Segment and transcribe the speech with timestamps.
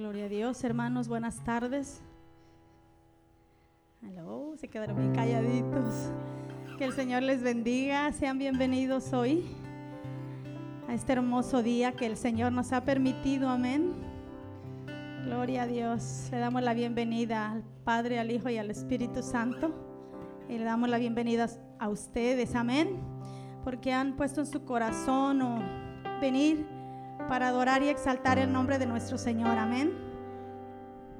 [0.00, 2.00] Gloria a Dios, hermanos, buenas tardes.
[4.00, 6.10] Hello, se quedaron bien calladitos.
[6.78, 9.44] Que el Señor les bendiga, sean bienvenidos hoy
[10.88, 13.92] a este hermoso día que el Señor nos ha permitido, amén.
[15.26, 19.74] Gloria a Dios, le damos la bienvenida al Padre, al Hijo y al Espíritu Santo.
[20.48, 21.46] Y le damos la bienvenida
[21.78, 22.98] a ustedes, amén.
[23.64, 25.58] Porque han puesto en su corazón o
[26.22, 26.79] venir
[27.30, 29.56] para adorar y exaltar el nombre de nuestro Señor.
[29.56, 29.92] Amén.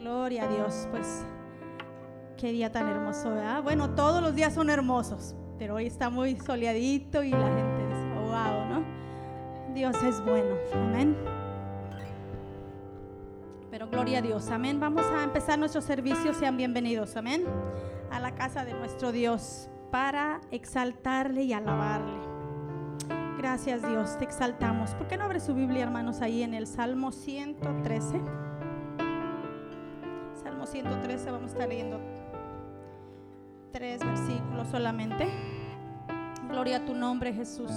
[0.00, 0.88] Gloria a Dios.
[0.90, 1.24] Pues
[2.36, 3.62] qué día tan hermoso, ¿verdad?
[3.62, 8.18] Bueno, todos los días son hermosos, pero hoy está muy soleadito y la gente dice,
[8.18, 8.84] oh, wow, ¿no?
[9.72, 10.56] Dios es bueno.
[10.74, 11.16] Amén.
[13.70, 14.50] Pero gloria a Dios.
[14.50, 14.80] Amén.
[14.80, 16.34] Vamos a empezar nuestro servicio.
[16.34, 17.16] Sean bienvenidos.
[17.16, 17.44] Amén.
[18.10, 22.29] A la casa de nuestro Dios para exaltarle y alabarle.
[23.40, 24.90] Gracias Dios, te exaltamos.
[24.90, 28.20] ¿Por qué no abre su Biblia, hermanos, ahí en el Salmo 113?
[30.42, 31.98] Salmo 113, vamos a estar leyendo
[33.72, 35.26] tres versículos solamente.
[36.50, 37.70] Gloria a tu nombre, Jesús.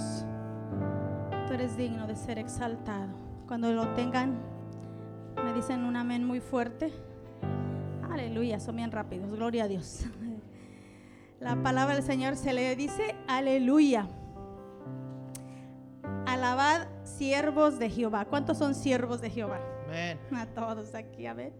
[1.46, 3.14] Tú eres digno de ser exaltado.
[3.48, 4.36] Cuando lo tengan,
[5.42, 6.92] me dicen un amén muy fuerte.
[8.12, 9.30] Aleluya, son bien rápidos.
[9.30, 10.04] Gloria a Dios.
[11.40, 14.06] La palabra del Señor se le dice aleluya.
[16.44, 18.26] Alabad siervos de Jehová.
[18.26, 19.60] ¿Cuántos son siervos de Jehová?
[19.86, 20.18] Amén.
[20.30, 21.54] A todos aquí, a ver.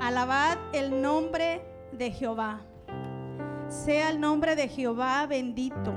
[0.00, 2.60] Alabad el nombre de Jehová.
[3.68, 5.92] Sea el nombre de Jehová bendito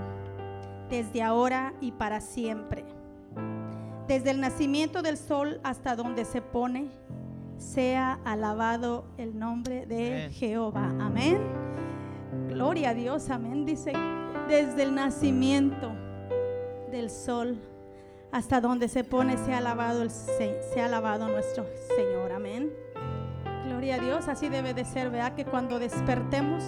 [0.90, 2.86] desde ahora y para siempre.
[4.08, 6.88] Desde el nacimiento del sol hasta donde se pone,
[7.60, 10.32] sea alabado el nombre de Amén.
[10.32, 10.92] Jehová.
[11.00, 11.38] Amén.
[12.50, 13.64] Gloria a Dios, amén.
[13.64, 13.94] Dice,
[14.48, 15.92] desde el nacimiento
[16.90, 17.60] del sol
[18.32, 20.12] hasta donde se pone, sea alabado, el,
[20.82, 22.32] alabado nuestro Señor.
[22.32, 22.72] Amén.
[23.66, 26.64] Gloria a Dios, así debe de ser, vea que cuando despertemos,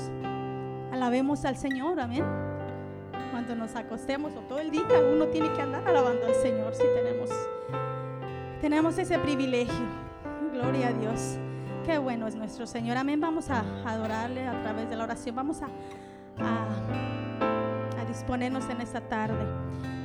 [0.92, 2.00] alabemos al Señor.
[2.00, 2.24] Amén.
[3.32, 4.84] Cuando nos acostemos o todo el día,
[5.14, 7.30] uno tiene que andar alabando al Señor si tenemos,
[8.62, 9.86] tenemos ese privilegio.
[10.54, 11.38] Gloria a Dios.
[11.86, 12.98] Qué bueno es nuestro Señor.
[12.98, 13.22] Amén.
[13.22, 15.36] Vamos a adorarle a través de la oración.
[15.36, 15.68] Vamos a,
[16.44, 19.46] a, a disponernos en esta tarde.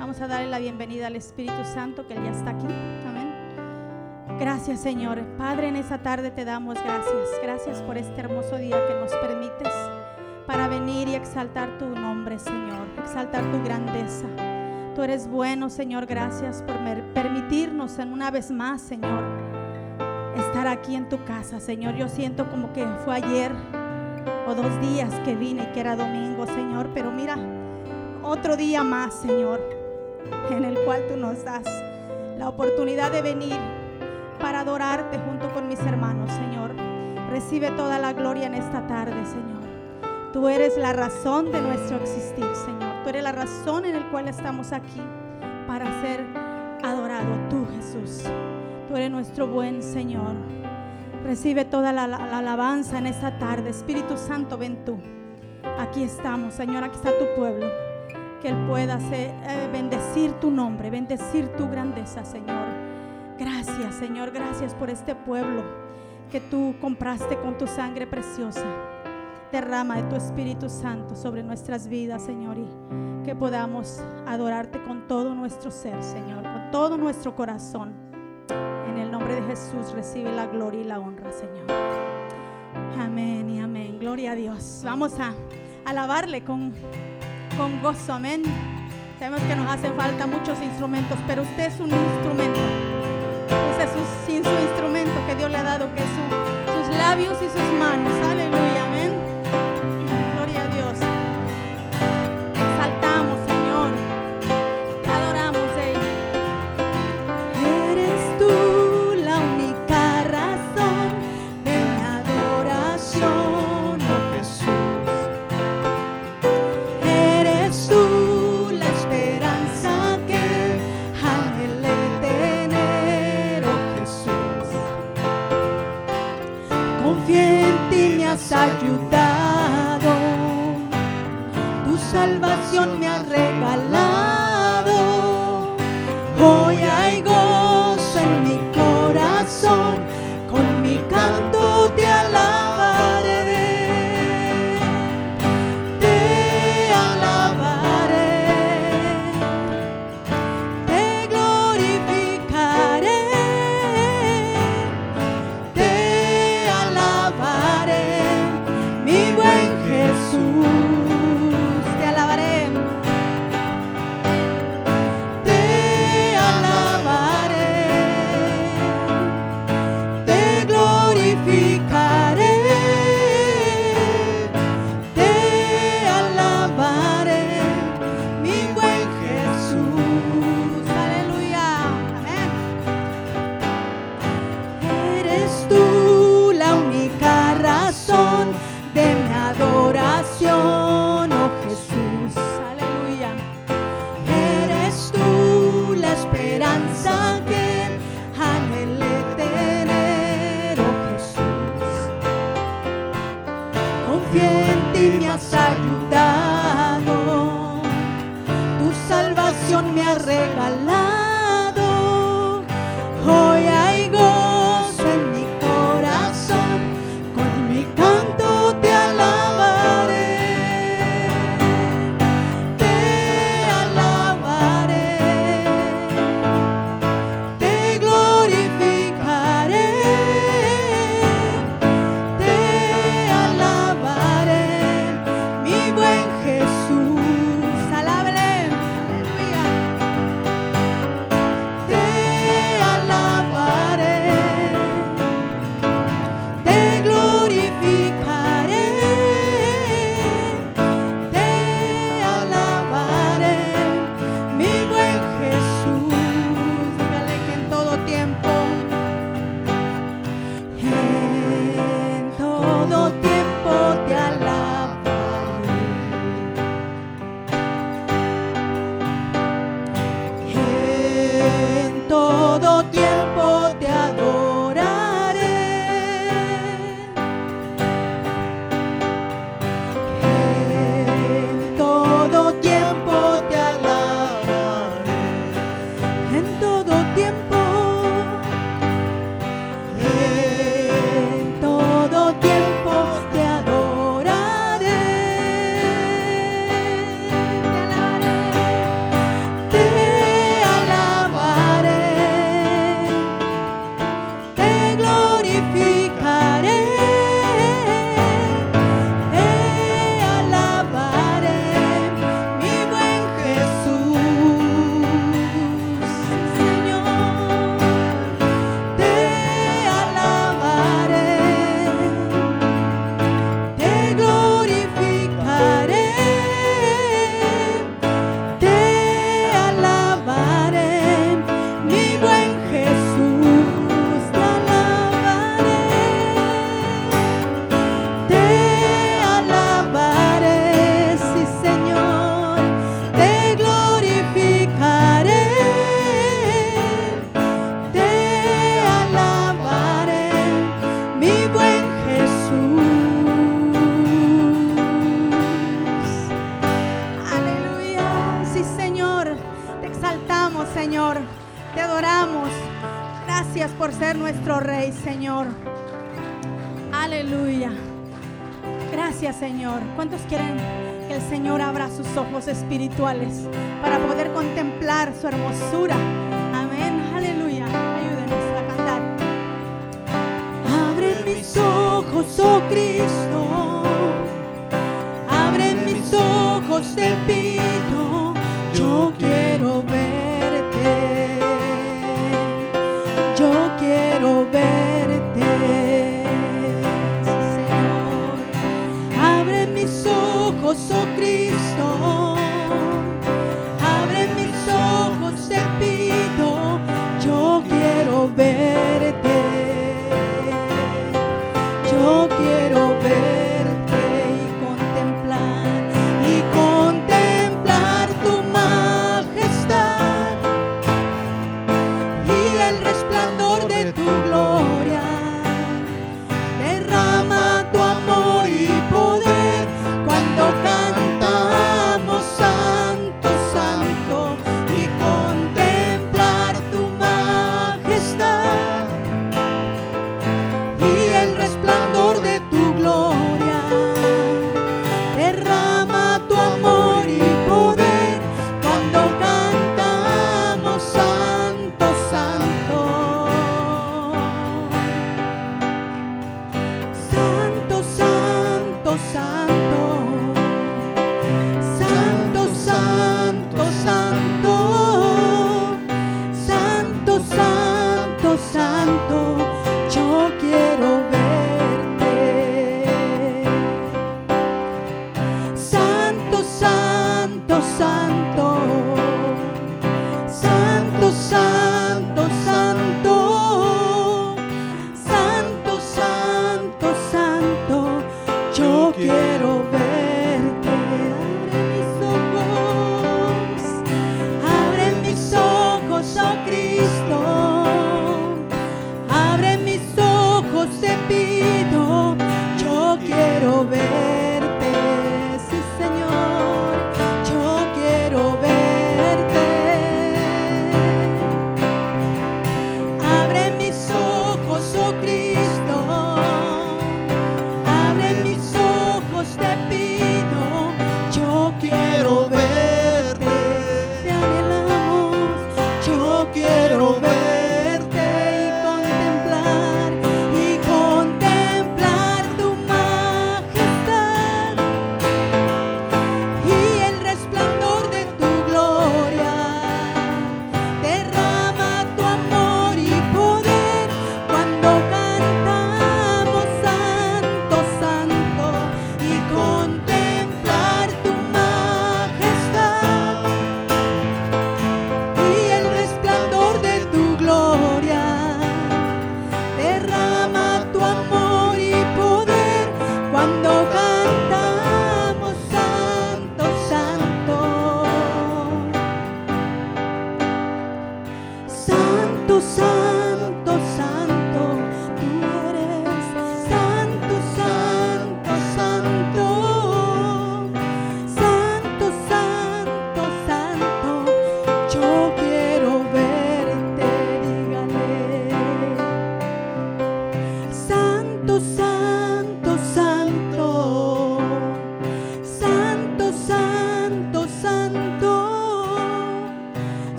[0.00, 2.64] Vamos a darle la bienvenida al Espíritu Santo que ya está aquí.
[3.06, 4.38] Amén.
[4.38, 5.20] Gracias Señor.
[5.36, 7.28] Padre, en esta tarde te damos gracias.
[7.42, 9.74] Gracias por este hermoso día que nos permites
[10.46, 12.88] para venir y exaltar tu nombre, Señor.
[12.98, 14.26] Exaltar tu grandeza.
[14.96, 16.06] Tú eres bueno, Señor.
[16.06, 16.76] Gracias por
[17.12, 19.22] permitirnos en una vez más, Señor,
[20.34, 21.94] estar aquí en tu casa, Señor.
[21.96, 23.52] Yo siento como que fue ayer
[24.48, 26.88] o dos días que vine y que era domingo, Señor.
[26.94, 27.36] Pero mira,
[28.22, 29.79] otro día más, Señor,
[30.50, 31.64] en el cual tú nos das
[32.38, 33.56] la oportunidad de venir
[34.40, 36.70] para adorarte junto con mis hermanos, Señor.
[37.30, 39.60] Recibe toda la gloria en esta tarde, Señor.
[40.32, 43.02] Tú eres la razón de nuestro existir, Señor.
[43.02, 45.00] Tú eres la razón en la cual estamos aquí
[45.66, 46.24] para ser
[46.82, 47.28] adorado.
[47.50, 48.24] Tú, Jesús.
[48.88, 50.32] Tú eres nuestro buen Señor.
[51.24, 53.70] Recibe toda la, la- la alabanza en esta tarde.
[53.70, 54.98] Espíritu Santo, ven tú.
[55.78, 56.82] Aquí estamos, Señor.
[56.84, 57.66] Aquí está tu pueblo.
[58.40, 62.66] Que Él pueda eh, bendecir tu nombre, bendecir tu grandeza, Señor.
[63.38, 64.30] Gracias, Señor.
[64.30, 65.62] Gracias por este pueblo
[66.30, 68.64] que tú compraste con tu sangre preciosa.
[69.52, 75.34] Derrama de tu Espíritu Santo sobre nuestras vidas, Señor, y que podamos adorarte con todo
[75.34, 77.92] nuestro ser, Señor, con todo nuestro corazón.
[78.88, 81.66] En el nombre de Jesús recibe la gloria y la honra, Señor.
[82.98, 83.98] Amén y amén.
[83.98, 84.82] Gloria a Dios.
[84.84, 85.34] Vamos a
[85.84, 86.72] alabarle con,
[87.60, 88.14] con gozo.
[88.14, 88.42] Amén.
[89.18, 92.60] Sabemos que nos hacen falta muchos instrumentos, pero usted es un instrumento.
[93.70, 93.86] Use
[94.26, 97.78] sin su instrumento que Dios le ha dado, que es su- sus labios y sus
[97.78, 98.12] manos.
[98.30, 98.39] Aleluya.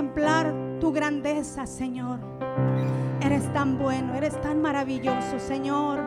[0.00, 2.20] Contemplar tu grandeza, Señor.
[3.20, 6.00] Eres tan bueno, eres tan maravilloso, Señor.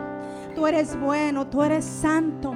[0.56, 2.56] Tú eres bueno, tú eres santo.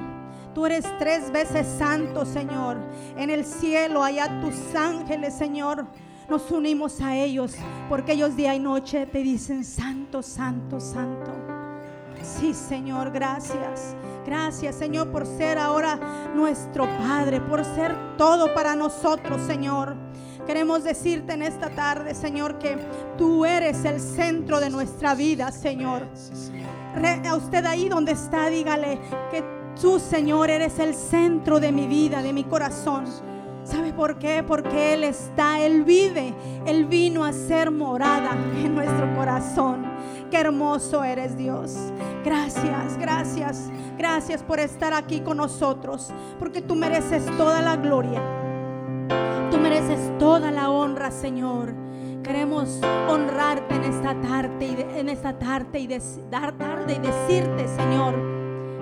[0.52, 2.78] Tú eres tres veces santo, Señor.
[3.16, 5.86] En el cielo, allá tus ángeles, Señor.
[6.28, 7.54] Nos unimos a ellos
[7.88, 11.30] porque ellos día y noche te dicen, santo, santo, santo.
[12.20, 13.94] Sí, Señor, gracias.
[14.26, 16.00] Gracias, Señor, por ser ahora
[16.34, 20.08] nuestro Padre, por ser todo para nosotros, Señor.
[20.48, 22.78] Queremos decirte en esta tarde, Señor, que
[23.18, 26.04] tú eres el centro de nuestra vida, Señor.
[27.26, 28.98] a usted ahí donde está, dígale
[29.30, 29.44] que
[29.78, 33.04] tú, Señor, eres el centro de mi vida, de mi corazón.
[33.62, 34.42] ¿Sabe por qué?
[34.42, 36.32] Porque Él está, Él vive,
[36.64, 39.84] Él vino a ser morada en nuestro corazón.
[40.30, 41.76] Qué hermoso eres Dios.
[42.24, 48.37] Gracias, gracias, gracias por estar aquí con nosotros, porque tú mereces toda la gloria.
[49.78, 51.72] Tú mereces toda la honra, Señor.
[52.24, 55.86] Queremos honrarte en esta tarde y en esta tarde y
[56.28, 58.16] dar tarde y decirte, Señor,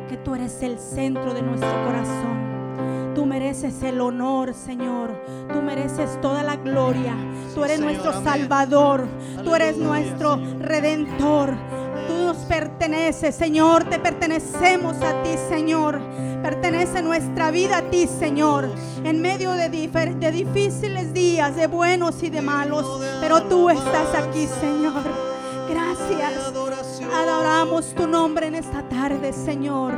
[0.08, 3.12] que tú eres el centro de nuestro corazón.
[3.14, 5.22] Tú mereces el honor, Señor.
[5.52, 7.14] Tú mereces toda la gloria.
[7.54, 9.06] Tú eres nuestro Salvador.
[9.44, 11.56] Tú eres nuestro Redentor.
[12.06, 13.84] Tú nos perteneces, Señor.
[13.84, 16.00] Te pertenecemos a ti, Señor.
[16.42, 18.70] Pertenece nuestra vida a ti, Señor.
[19.04, 23.00] En medio de, de difíciles días, de buenos y de malos.
[23.20, 25.02] Pero tú estás aquí, Señor.
[25.68, 26.52] Gracias.
[27.12, 29.94] Adoramos tu nombre en esta tarde, Señor.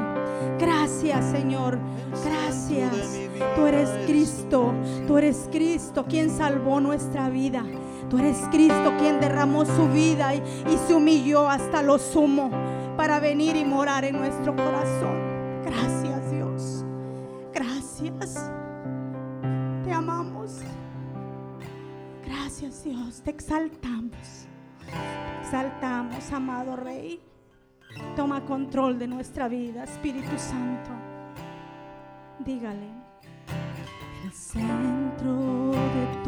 [0.59, 1.79] Gracias, Señor.
[2.25, 2.93] Gracias.
[3.55, 4.73] Tú eres Cristo.
[5.07, 7.65] Tú eres Cristo quien salvó nuestra vida.
[8.09, 10.43] Tú eres Cristo quien derramó su vida y,
[10.87, 12.51] se humilló hasta lo sumo
[12.97, 15.63] para venir y morar en nuestro corazón.
[15.63, 16.85] Gracias, Dios.
[17.53, 18.51] Gracias.
[19.85, 20.61] Te amamos.
[22.25, 23.21] Gracias, Dios.
[23.23, 24.47] Te exaltamos.
[24.87, 27.21] Te exaltamos, amado Rey.
[28.17, 30.91] Toma control de nuestra vida, Espíritu Santo.
[32.39, 32.89] Dígale.
[34.25, 36.28] El centro de Jesús.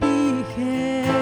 [0.00, 1.13] be here.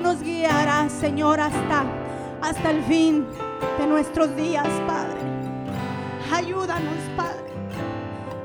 [0.00, 1.84] nos guiarás, Señor, hasta,
[2.42, 3.26] hasta el fin
[3.78, 5.18] de nuestros días, Padre.
[6.32, 7.50] Ayúdanos, Padre,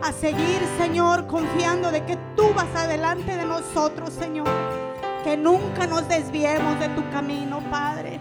[0.01, 4.47] a seguir, Señor, confiando de que tú vas adelante de nosotros, Señor.
[5.23, 8.19] Que nunca nos desviemos de tu camino, Padre.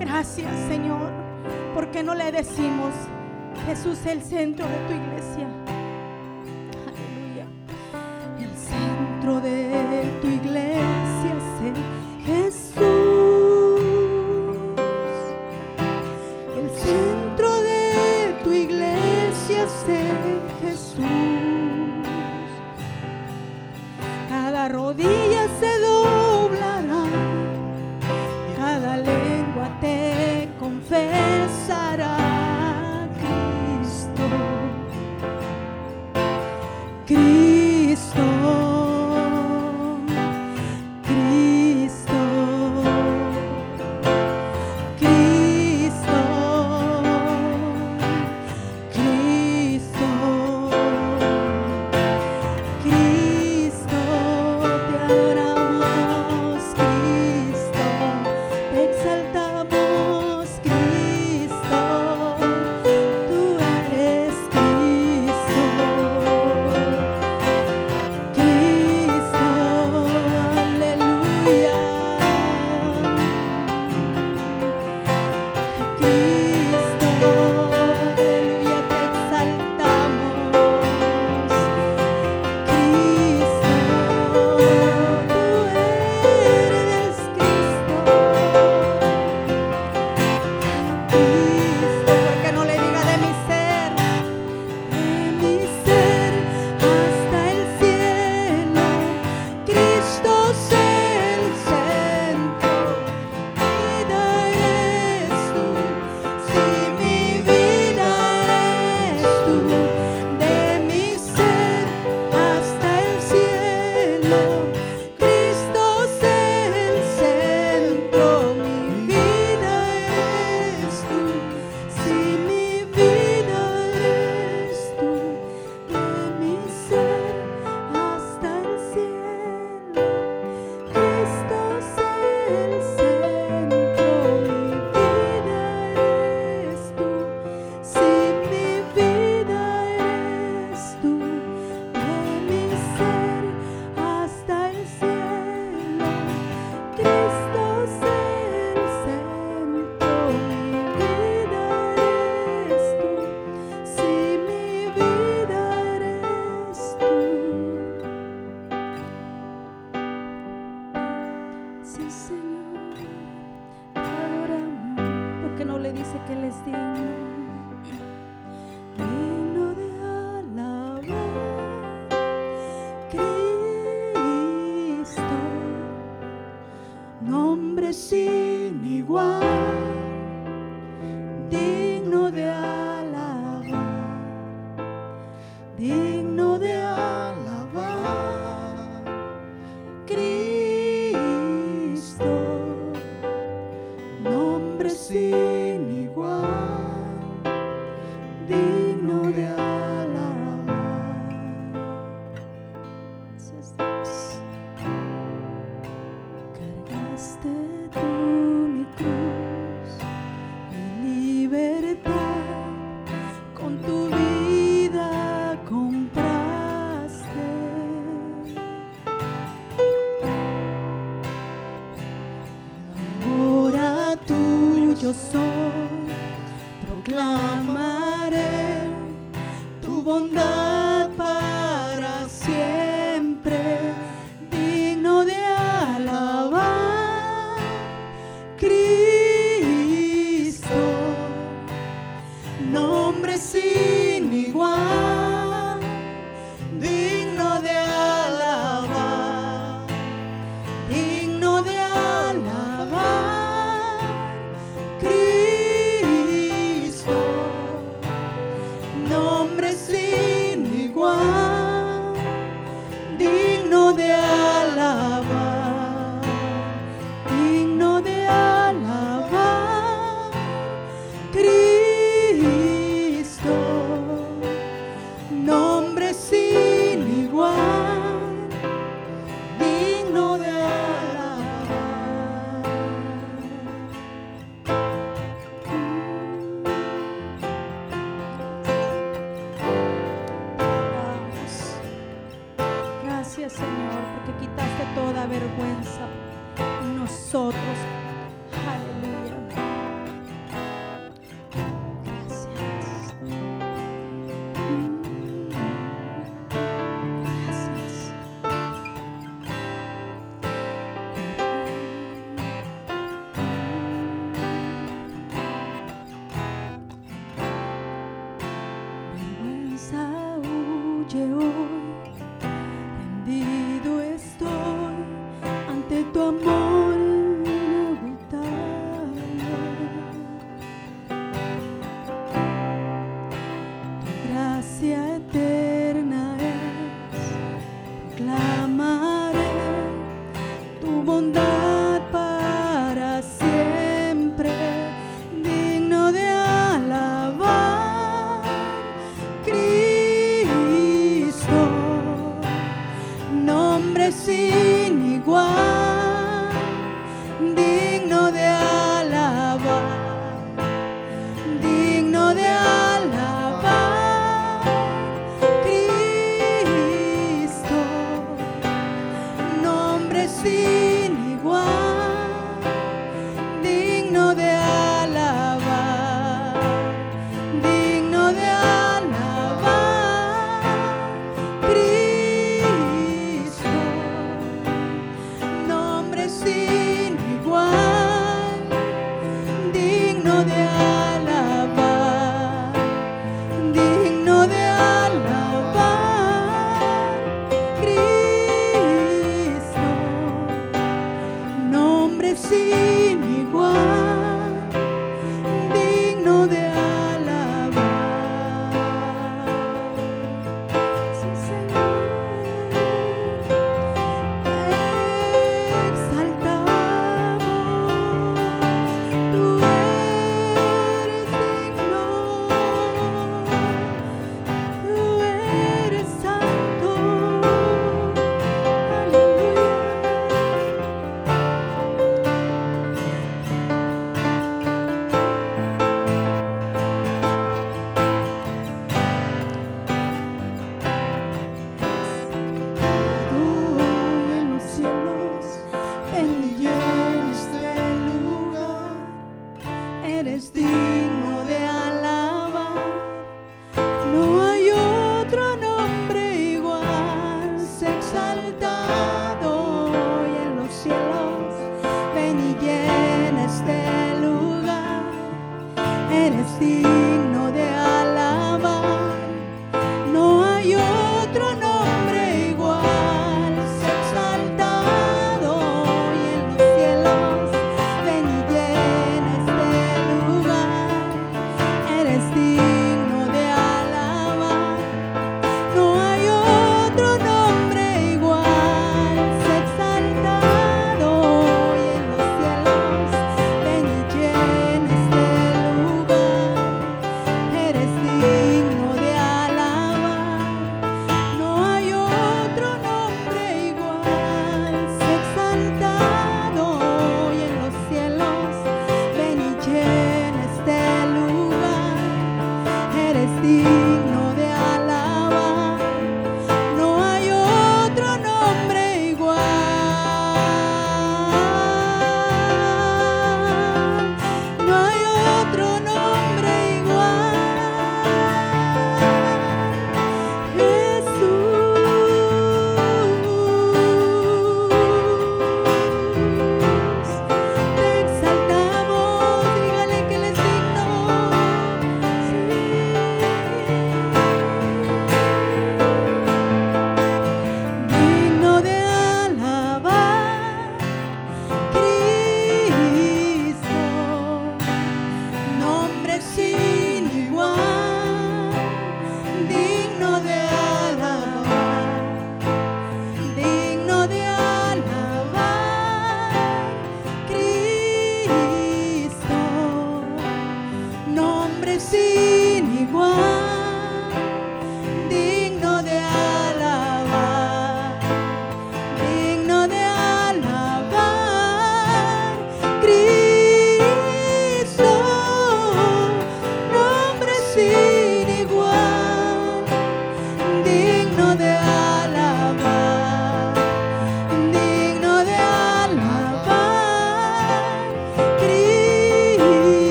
[0.00, 1.10] Gracias, Señor.
[1.74, 2.92] porque no le decimos,
[3.66, 5.46] Jesús, el centro de tu iglesia?
[6.88, 7.46] Aleluya.
[8.38, 9.61] El centro de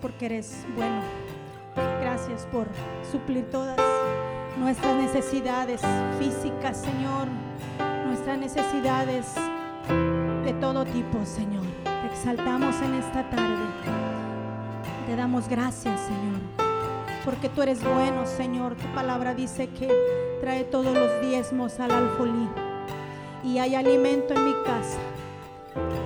[0.00, 1.00] porque eres bueno.
[2.00, 2.66] Gracias por
[3.10, 3.78] suplir todas
[4.58, 5.80] nuestras necesidades
[6.18, 7.28] físicas, Señor.
[8.06, 9.34] Nuestras necesidades
[10.44, 11.64] de todo tipo, Señor.
[11.84, 13.64] Te exaltamos en esta tarde.
[15.06, 16.40] Te damos gracias, Señor,
[17.24, 18.74] porque tú eres bueno, Señor.
[18.76, 19.88] Tu palabra dice que
[20.40, 22.48] trae todos los diezmos al alfolí
[23.42, 24.98] y hay alimento en mi casa.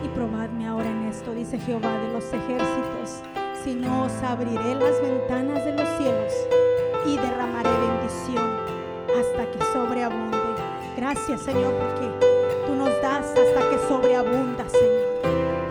[0.05, 3.23] Y probadme ahora en esto, dice Jehová de los ejércitos,
[3.65, 6.33] si no os abriré las ventanas de los cielos
[7.07, 8.45] y derramaré bendición
[9.19, 10.37] hasta que sobreabunde.
[10.99, 12.11] Gracias, Señor, porque
[12.67, 15.23] tú nos das hasta que sobreabunda, Señor.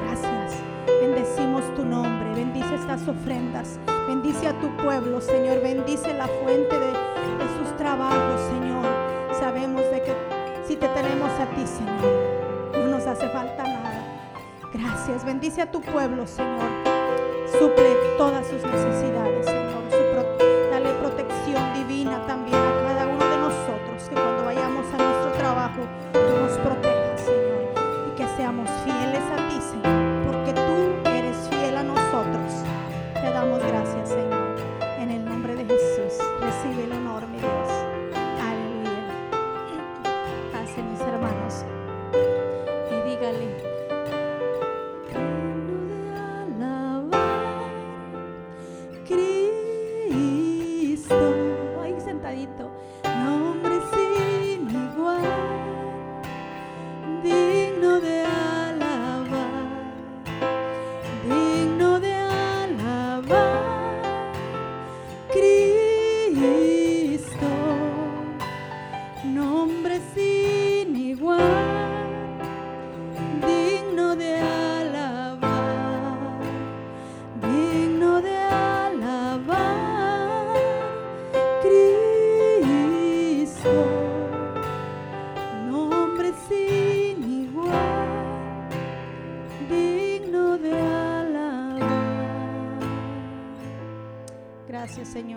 [0.08, 0.60] Gracias.
[1.02, 2.34] Bendecimos tu nombre.
[2.34, 3.80] Bendice estas ofrendas.
[4.08, 5.62] Bendice a tu pueblo, Señor.
[5.62, 8.86] Bendice la fuente de, de sus trabajos, Señor.
[9.40, 10.14] Sabemos de que
[10.68, 14.04] si te tenemos a ti, Señor, no nos hace falta nada.
[14.74, 15.24] Gracias.
[15.24, 16.83] Bendice a tu pueblo, Señor.
[17.64, 19.63] Suple todas sus necesidades,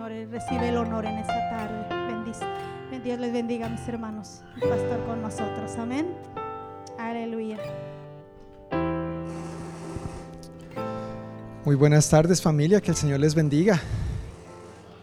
[0.09, 2.13] Y Recibe el honor en esta tarde.
[2.13, 2.45] Bendice.
[3.03, 4.41] Dios les bendiga, mis hermanos.
[4.53, 5.75] Pastor con nosotros.
[5.77, 6.15] Amén.
[6.97, 7.57] Aleluya.
[11.65, 13.81] Muy buenas tardes familia, que el Señor les bendiga.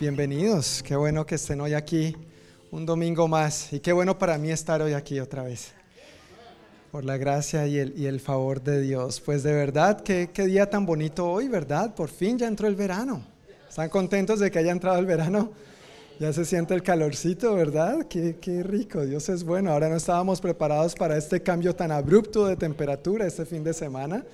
[0.01, 2.17] Bienvenidos, qué bueno que estén hoy aquí
[2.71, 5.73] un domingo más y qué bueno para mí estar hoy aquí otra vez.
[6.91, 9.21] Por la gracia y el, y el favor de Dios.
[9.21, 11.95] Pues de verdad, qué, qué día tan bonito hoy, ¿verdad?
[11.95, 13.34] Por fin ya entró el verano.
[13.75, 15.51] ¿Están contentos de que haya entrado el verano?
[16.21, 18.07] Ya se siente el calorcito, ¿verdad?
[18.07, 19.73] Qué, qué rico, Dios es bueno.
[19.73, 24.25] Ahora no estábamos preparados para este cambio tan abrupto de temperatura este fin de semana,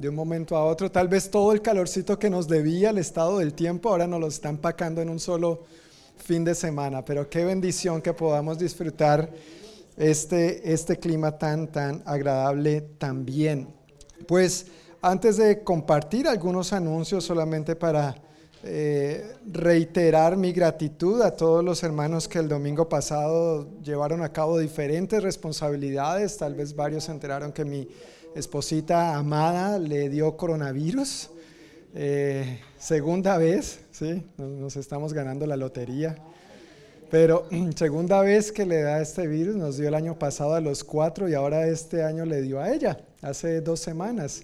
[0.00, 0.90] de un momento a otro.
[0.90, 4.26] Tal vez todo el calorcito que nos debía el estado del tiempo ahora nos lo
[4.26, 5.62] están pacando en un solo
[6.16, 7.04] fin de semana.
[7.04, 9.30] Pero qué bendición que podamos disfrutar
[9.96, 13.68] este, este clima tan, tan agradable también.
[14.26, 14.66] Pues
[15.00, 18.26] antes de compartir algunos anuncios solamente para
[18.64, 24.58] eh, reiterar mi gratitud a todos los hermanos que el domingo pasado llevaron a cabo
[24.58, 26.36] diferentes responsabilidades.
[26.36, 27.88] Tal vez varios se enteraron que mi
[28.34, 31.30] esposita amada le dio coronavirus.
[31.94, 34.24] Eh, segunda vez, ¿sí?
[34.36, 36.16] Nos estamos ganando la lotería.
[37.10, 37.46] Pero
[37.76, 41.28] segunda vez que le da este virus, nos dio el año pasado a los cuatro
[41.28, 44.42] y ahora este año le dio a ella, hace dos semanas.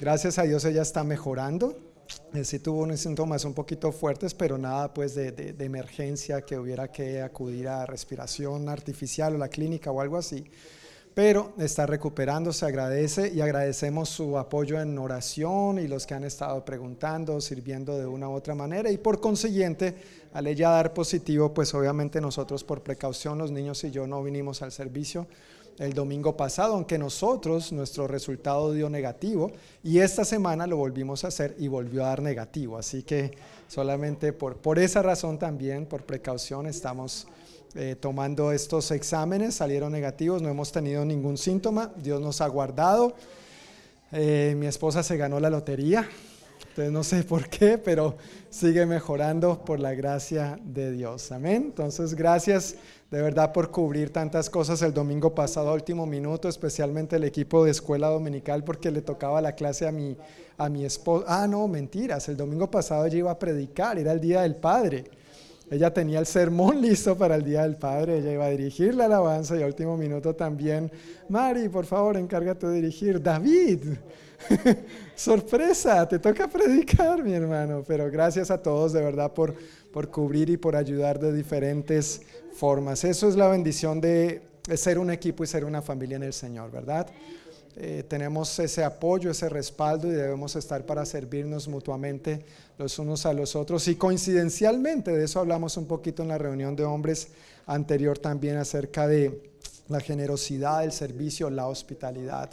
[0.00, 1.91] Gracias a Dios ella está mejorando.
[2.34, 6.58] Eh, sí tuvo unos síntomas un poquito fuertes, pero nada pues de, de, emergencia que
[6.58, 10.42] hubiera que acudir a respiración artificial o la clínica o algo así.
[11.14, 16.24] Pero está recuperando, se agradece y agradecemos su apoyo en oración y los que han
[16.24, 18.90] estado preguntando, sirviendo de una u otra manera.
[18.90, 19.94] Y por consiguiente,
[20.32, 24.62] al ella dar positivo, pues obviamente nosotros por precaución, los niños y yo no vinimos
[24.62, 25.26] al servicio
[25.78, 29.52] el domingo pasado, aunque nosotros nuestro resultado dio negativo
[29.82, 33.32] y esta semana lo volvimos a hacer y volvió a dar negativo, así que
[33.68, 37.26] solamente por, por esa razón también, por precaución, estamos
[37.74, 43.14] eh, tomando estos exámenes, salieron negativos, no hemos tenido ningún síntoma, Dios nos ha guardado.
[44.12, 46.06] Eh, mi esposa se ganó la lotería,
[46.72, 48.16] entonces no sé por qué, pero
[48.48, 51.30] sigue mejorando por la gracia de Dios.
[51.30, 51.64] Amén.
[51.66, 52.76] Entonces, gracias
[53.10, 57.72] de verdad por cubrir tantas cosas el domingo pasado último minuto, especialmente el equipo de
[57.72, 60.16] escuela dominical, porque le tocaba la clase a mi,
[60.56, 61.26] a mi esposa.
[61.28, 65.04] Ah, no, mentiras, el domingo pasado yo iba a predicar, era el Día del Padre.
[65.70, 69.04] Ella tenía el sermón listo para el Día del Padre, ella iba a dirigir la
[69.04, 70.90] alabanza y a último minuto también,
[71.28, 73.22] Mari, por favor, encárgate de dirigir.
[73.22, 73.80] David,
[75.16, 79.54] sorpresa, te toca predicar, mi hermano, pero gracias a todos de verdad por,
[79.92, 82.22] por cubrir y por ayudar de diferentes
[82.52, 83.04] formas.
[83.04, 84.42] Eso es la bendición de
[84.74, 87.06] ser un equipo y ser una familia en el Señor, ¿verdad?
[87.74, 92.44] Eh, tenemos ese apoyo, ese respaldo y debemos estar para servirnos mutuamente
[92.76, 93.88] los unos a los otros.
[93.88, 97.28] Y coincidencialmente, de eso hablamos un poquito en la reunión de hombres
[97.66, 99.52] anterior también acerca de
[99.88, 102.50] la generosidad, el servicio, la hospitalidad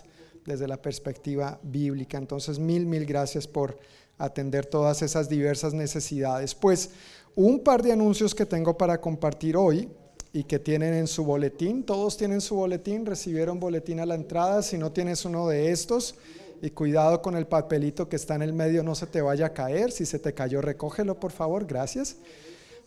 [0.50, 2.18] desde la perspectiva bíblica.
[2.18, 3.80] Entonces, mil, mil gracias por
[4.18, 6.54] atender todas esas diversas necesidades.
[6.54, 6.90] Pues
[7.36, 9.88] un par de anuncios que tengo para compartir hoy
[10.34, 11.84] y que tienen en su boletín.
[11.84, 14.62] Todos tienen su boletín, recibieron boletín a la entrada.
[14.62, 16.16] Si no tienes uno de estos,
[16.62, 19.54] y cuidado con el papelito que está en el medio, no se te vaya a
[19.54, 19.92] caer.
[19.92, 22.18] Si se te cayó, recógelo, por favor, gracias.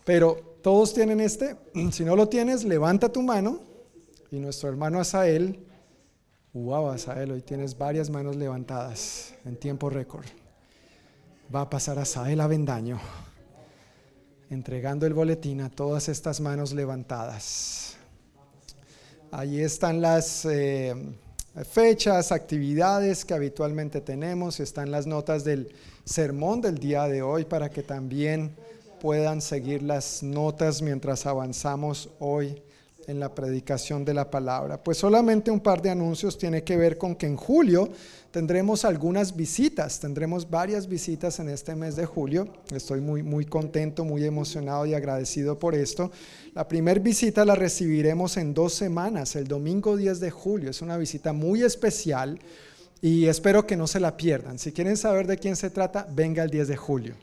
[0.05, 1.55] Pero todos tienen este.
[1.91, 3.61] Si no lo tienes, levanta tu mano.
[4.31, 5.59] Y nuestro hermano Asael,
[6.53, 10.25] wow, Asael, hoy tienes varias manos levantadas en tiempo récord.
[11.53, 12.99] Va a pasar Asael a Vendaño
[14.49, 17.95] entregando el boletín a todas estas manos levantadas.
[19.31, 20.93] Ahí están las eh,
[21.71, 25.73] fechas, actividades que habitualmente tenemos, están las notas del
[26.05, 28.55] sermón del día de hoy para que también
[29.01, 32.61] puedan seguir las notas mientras avanzamos hoy
[33.07, 34.83] en la predicación de la palabra.
[34.83, 37.89] Pues solamente un par de anuncios tiene que ver con que en julio
[38.31, 42.47] tendremos algunas visitas, tendremos varias visitas en este mes de julio.
[42.73, 46.11] Estoy muy, muy contento, muy emocionado y agradecido por esto.
[46.53, 50.69] La primera visita la recibiremos en dos semanas, el domingo 10 de julio.
[50.69, 52.39] Es una visita muy especial
[53.01, 54.57] y espero que no se la pierdan.
[54.57, 57.15] Si quieren saber de quién se trata, venga el 10 de julio.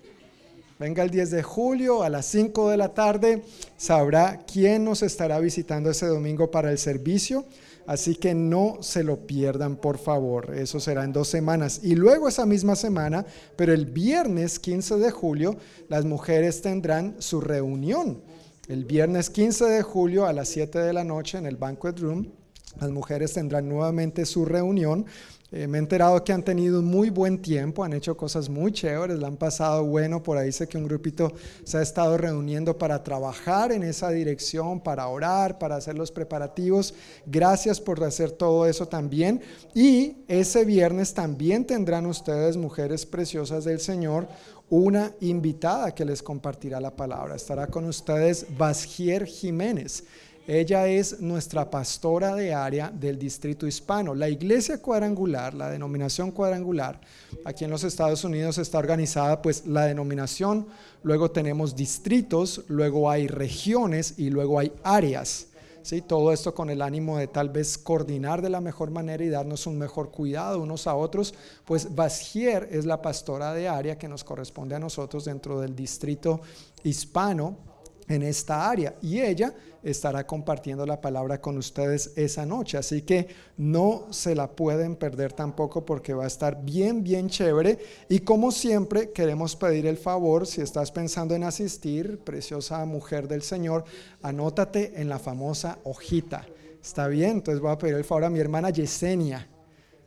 [0.80, 3.42] Venga el 10 de julio a las 5 de la tarde,
[3.76, 7.44] sabrá quién nos estará visitando ese domingo para el servicio.
[7.86, 10.56] Así que no se lo pierdan, por favor.
[10.56, 11.80] Eso será en dos semanas.
[11.82, 13.26] Y luego esa misma semana,
[13.56, 15.56] pero el viernes 15 de julio,
[15.90, 18.22] las mujeres tendrán su reunión.
[18.66, 22.32] El viernes 15 de julio a las 7 de la noche en el Banquet Room,
[22.80, 25.04] las mujeres tendrán nuevamente su reunión
[25.52, 29.18] eh, me he enterado que han tenido muy buen tiempo, han hecho cosas muy chéveres,
[29.18, 30.22] la han pasado bueno.
[30.22, 31.32] Por ahí sé que un grupito
[31.64, 36.94] se ha estado reuniendo para trabajar en esa dirección, para orar, para hacer los preparativos.
[37.26, 39.40] Gracias por hacer todo eso también.
[39.74, 44.28] Y ese viernes también tendrán ustedes, mujeres preciosas del Señor,
[44.68, 47.34] una invitada que les compartirá la palabra.
[47.34, 50.04] Estará con ustedes Basgier Jiménez.
[50.46, 54.14] Ella es nuestra pastora de área del distrito hispano.
[54.14, 57.00] La iglesia cuadrangular, la denominación cuadrangular,
[57.44, 60.66] aquí en los Estados Unidos está organizada pues la denominación,
[61.02, 65.48] luego tenemos distritos, luego hay regiones y luego hay áreas.
[65.82, 66.00] ¿sí?
[66.00, 69.66] Todo esto con el ánimo de tal vez coordinar de la mejor manera y darnos
[69.66, 71.34] un mejor cuidado unos a otros.
[71.64, 76.40] Pues Basier es la pastora de área que nos corresponde a nosotros dentro del distrito
[76.82, 77.69] hispano
[78.10, 82.76] en esta área y ella estará compartiendo la palabra con ustedes esa noche.
[82.76, 87.78] Así que no se la pueden perder tampoco porque va a estar bien, bien chévere.
[88.08, 93.42] Y como siempre, queremos pedir el favor, si estás pensando en asistir, preciosa mujer del
[93.42, 93.84] Señor,
[94.22, 96.44] anótate en la famosa hojita.
[96.82, 97.30] ¿Está bien?
[97.30, 99.48] Entonces voy a pedir el favor a mi hermana Yesenia.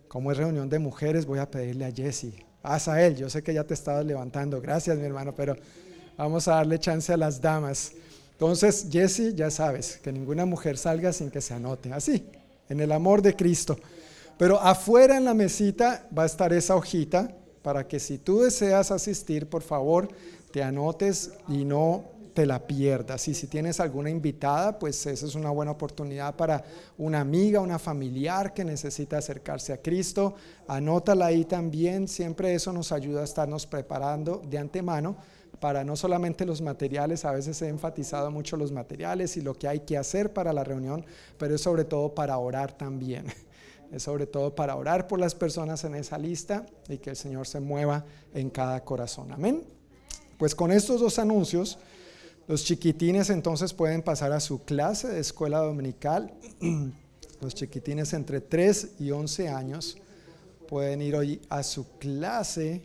[0.10, 2.46] Como es reunión de mujeres, voy a pedirle a Jessie.
[2.62, 4.62] Haz a él, yo sé que ya te estabas levantando.
[4.62, 5.56] Gracias, mi hermano, pero
[6.18, 7.94] Vamos a darle chance a las damas.
[8.34, 11.92] Entonces, Jesse, ya sabes, que ninguna mujer salga sin que se anote.
[11.94, 12.26] Así,
[12.70, 13.78] en el amor de Cristo.
[14.38, 18.92] Pero afuera en la mesita va a estar esa hojita para que si tú deseas
[18.92, 20.10] asistir, por favor,
[20.52, 22.04] te anotes y no
[22.34, 23.28] te la pierdas.
[23.28, 26.64] Y si tienes alguna invitada, pues esa es una buena oportunidad para
[26.98, 30.36] una amiga, una familiar que necesita acercarse a Cristo.
[30.68, 32.08] Anótala ahí también.
[32.08, 35.16] Siempre eso nos ayuda a estarnos preparando de antemano
[35.64, 39.70] para no solamente los materiales, a veces he enfatizado mucho los materiales y lo que
[39.70, 41.06] hay que hacer para la reunión,
[41.38, 43.28] pero es sobre todo para orar también.
[43.90, 47.48] Es sobre todo para orar por las personas en esa lista y que el Señor
[47.48, 48.04] se mueva
[48.34, 49.32] en cada corazón.
[49.32, 49.64] Amén.
[50.38, 51.78] Pues con estos dos anuncios,
[52.46, 56.34] los chiquitines entonces pueden pasar a su clase de escuela dominical.
[57.42, 59.98] Los chiquitines entre 3 y 11 años
[60.68, 62.82] pueden ir hoy a su clase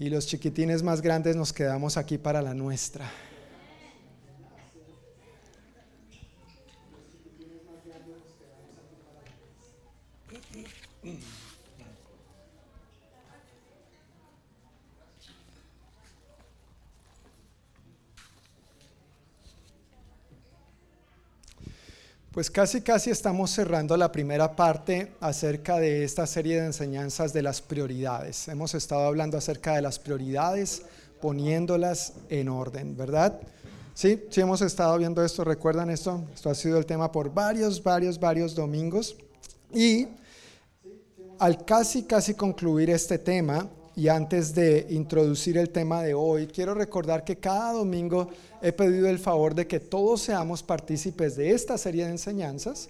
[0.00, 3.08] y los chiquitines más grandes nos quedamos aquí para la nuestra.
[22.32, 27.42] Pues casi casi estamos cerrando la primera parte acerca de esta serie de enseñanzas de
[27.42, 28.46] las prioridades.
[28.46, 30.82] Hemos estado hablando acerca de las prioridades,
[31.20, 33.40] poniéndolas en orden, ¿verdad?
[33.94, 36.22] Sí, sí hemos estado viendo esto, ¿recuerdan esto?
[36.32, 39.16] Esto ha sido el tema por varios, varios, varios domingos.
[39.74, 40.06] Y
[41.40, 46.74] al casi, casi concluir este tema, y antes de introducir el tema de hoy, quiero
[46.74, 48.28] recordar que cada domingo
[48.62, 52.88] he pedido el favor de que todos seamos partícipes de esta serie de enseñanzas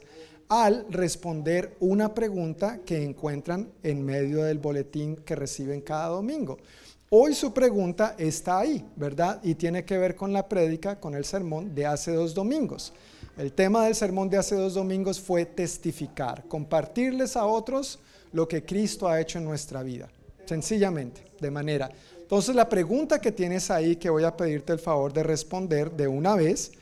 [0.48, 6.59] al responder una pregunta que encuentran en medio del boletín que reciben cada domingo.
[7.09, 9.40] Hoy su pregunta está ahí, ¿verdad?
[9.42, 12.92] Y tiene que ver con la prédica, con el sermón de hace dos domingos.
[13.38, 18.01] El tema del sermón de hace dos domingos fue testificar, compartirles a otros
[18.32, 20.09] lo que Cristo ha hecho en nuestra vida
[20.51, 21.88] sencillamente, de manera.
[22.20, 26.09] Entonces la pregunta que tienes ahí, que voy a pedirte el favor de responder de
[26.09, 26.72] una vez,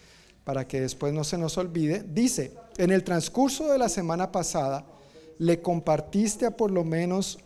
[0.42, 4.86] para que después no se nos olvide, dice, en el transcurso de la semana pasada,
[5.36, 7.38] le compartiste a por lo menos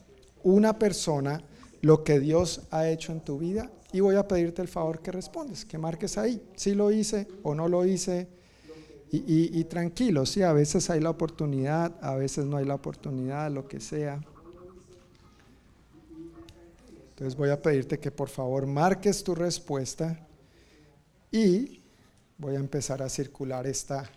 [0.45, 1.43] una persona
[1.81, 5.11] lo que Dios ha hecho en tu vida y voy a pedirte el favor que
[5.11, 8.29] respondes, que marques ahí, si lo hice o no lo hice.
[9.11, 13.51] Y, y tranquilo, sí, a veces hay la oportunidad, a veces no hay la oportunidad,
[13.51, 14.23] lo que sea.
[17.23, 20.19] Entonces voy a pedirte que por favor marques tu respuesta
[21.31, 21.81] y
[22.37, 24.11] voy a empezar a circular esta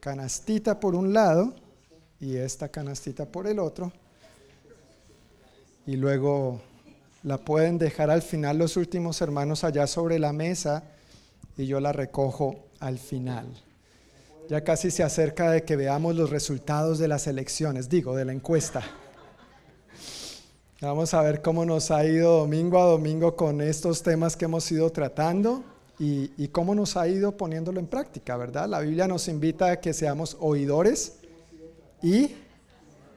[0.00, 1.54] canastita por un lado
[2.18, 3.92] y esta canastita por el otro.
[5.86, 6.62] Y luego
[7.22, 10.84] la pueden dejar al final los últimos hermanos allá sobre la mesa
[11.58, 13.46] y yo la recojo al final.
[14.48, 18.32] Ya casi se acerca de que veamos los resultados de las elecciones, digo, de la
[18.32, 19.01] encuesta.
[20.82, 24.68] Vamos a ver cómo nos ha ido domingo a domingo con estos temas que hemos
[24.72, 25.62] ido tratando
[25.96, 28.68] y, cómo nos ha ido poniéndolo en práctica, ¿verdad?
[28.68, 31.18] La Biblia nos invita a que seamos oidores
[32.02, 32.34] y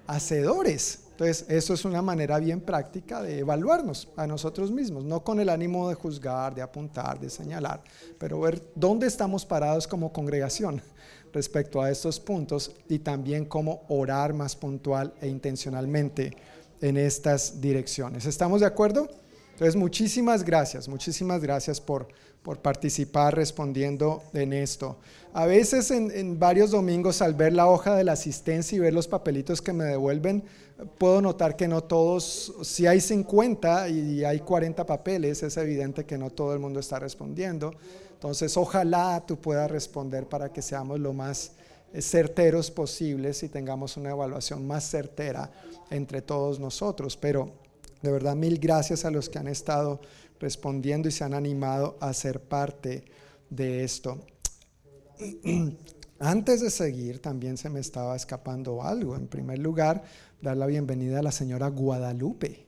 [0.05, 1.05] hacedores.
[1.09, 5.49] Entonces, eso es una manera bien práctica de evaluarnos a nosotros mismos, no con el
[5.49, 7.81] ánimo de juzgar, de apuntar, de señalar,
[8.19, 10.83] pero ver dónde estamos parados como congregación
[11.33, 16.31] respecto a estos puntos y también cómo orar más puntual e intencionalmente
[16.81, 18.25] en estas direcciones.
[18.25, 19.09] ¿Estamos de acuerdo?
[19.53, 22.09] Entonces, muchísimas gracias, muchísimas gracias por,
[22.43, 24.97] por participar respondiendo en esto.
[25.33, 29.07] A veces en, varios domingos al ver la hoja de la asistencia y ver los
[29.07, 30.43] papelitos que me devuelven,
[30.97, 36.17] puedo notar que no todos, si hay 50 y hay 40 papeles, es evidente que
[36.17, 37.73] no todo el mundo está respondiendo.
[38.13, 41.53] Entonces, ojalá tú puedas responder para que seamos lo más
[41.93, 45.51] certeros posibles y tengamos una evaluación más certera
[45.89, 47.17] entre todos nosotros.
[47.17, 47.51] Pero
[48.01, 49.99] de verdad, mil gracias a los que han estado
[50.39, 53.05] respondiendo y se han animado a ser parte
[53.49, 54.19] de esto.
[56.19, 59.15] Antes de seguir, también se me estaba escapando algo.
[59.15, 60.03] En primer lugar,
[60.41, 62.65] dar la bienvenida a la señora Guadalupe.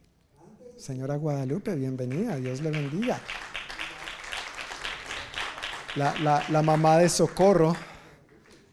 [0.75, 3.21] Señora Guadalupe, bienvenida, Dios le bendiga.
[5.95, 7.75] la, mamá de Socorro,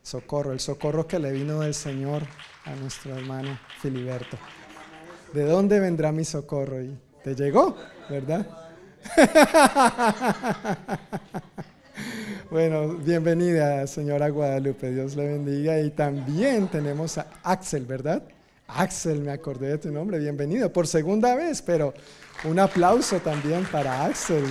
[0.05, 2.24] Socorro, el socorro que le vino del Señor
[2.66, 4.36] a nuestro hermano Filiberto.
[5.32, 6.82] ¿De dónde vendrá mi socorro?
[6.82, 7.74] Y te llegó,
[8.11, 8.46] ¿verdad?
[12.50, 15.80] bueno, bienvenida, señora Guadalupe, Dios le bendiga.
[15.80, 18.22] Y también tenemos a Axel, ¿verdad?
[18.68, 21.94] Axel, me acordé de tu nombre, bienvenido por segunda vez, pero
[22.44, 24.44] un aplauso también para Axel.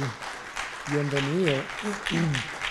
[0.92, 1.54] Bienvenido.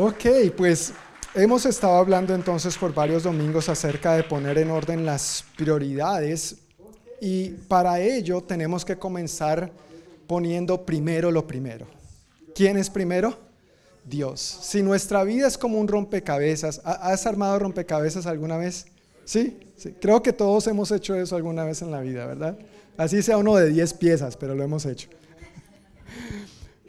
[0.00, 0.26] Ok,
[0.56, 0.92] pues
[1.34, 6.54] hemos estado hablando entonces por varios domingos acerca de poner en orden las prioridades
[7.20, 9.72] y para ello tenemos que comenzar
[10.28, 11.88] poniendo primero lo primero.
[12.54, 13.36] ¿Quién es primero?
[14.04, 14.60] Dios.
[14.62, 18.86] Si nuestra vida es como un rompecabezas, ¿has armado rompecabezas alguna vez?
[19.24, 19.58] ¿Sí?
[19.76, 19.96] ¿Sí?
[20.00, 22.56] Creo que todos hemos hecho eso alguna vez en la vida, ¿verdad?
[22.96, 25.08] Así sea uno de 10 piezas, pero lo hemos hecho.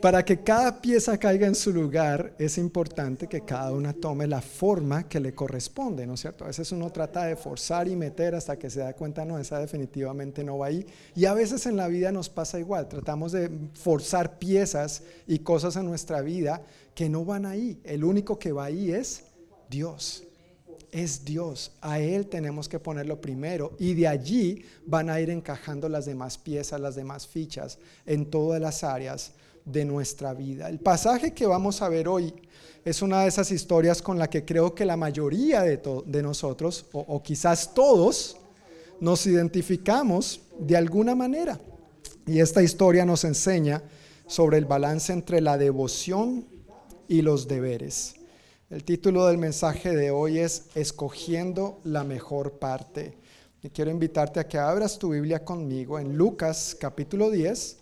[0.02, 4.42] Para que cada pieza caiga en su lugar, es importante que cada una tome la
[4.42, 6.46] forma que le corresponde, ¿no es cierto?
[6.46, 9.60] A veces uno trata de forzar y meter hasta que se da cuenta, no, esa
[9.60, 10.86] definitivamente no va ahí.
[11.18, 15.76] Y a veces en la vida nos pasa igual, tratamos de forzar piezas y cosas
[15.76, 16.62] en nuestra vida
[16.96, 17.82] que no van ahí.
[17.84, 19.26] El único que va ahí es
[19.70, 20.24] Dios.
[20.94, 21.74] Es Dios.
[21.82, 26.38] A Él tenemos que ponerlo primero y de allí van a ir encajando las demás
[26.38, 29.34] piezas, las demás fichas en todas las áreas
[29.72, 30.70] de nuestra vida.
[30.70, 32.34] El pasaje que vamos a ver hoy
[32.86, 36.86] es una de esas historias con la que creo que la mayoría de, de nosotros,
[36.92, 38.38] o, o quizás todos,
[39.00, 41.60] nos identificamos de alguna manera.
[42.26, 43.82] Y esta historia nos enseña
[44.28, 46.46] sobre el balance entre la devoción
[47.08, 48.16] y los deberes.
[48.70, 53.18] El título del mensaje de hoy es Escogiendo la mejor parte.
[53.64, 57.79] Y quiero invitarte a que abras tu Biblia conmigo en Lucas capítulo 10,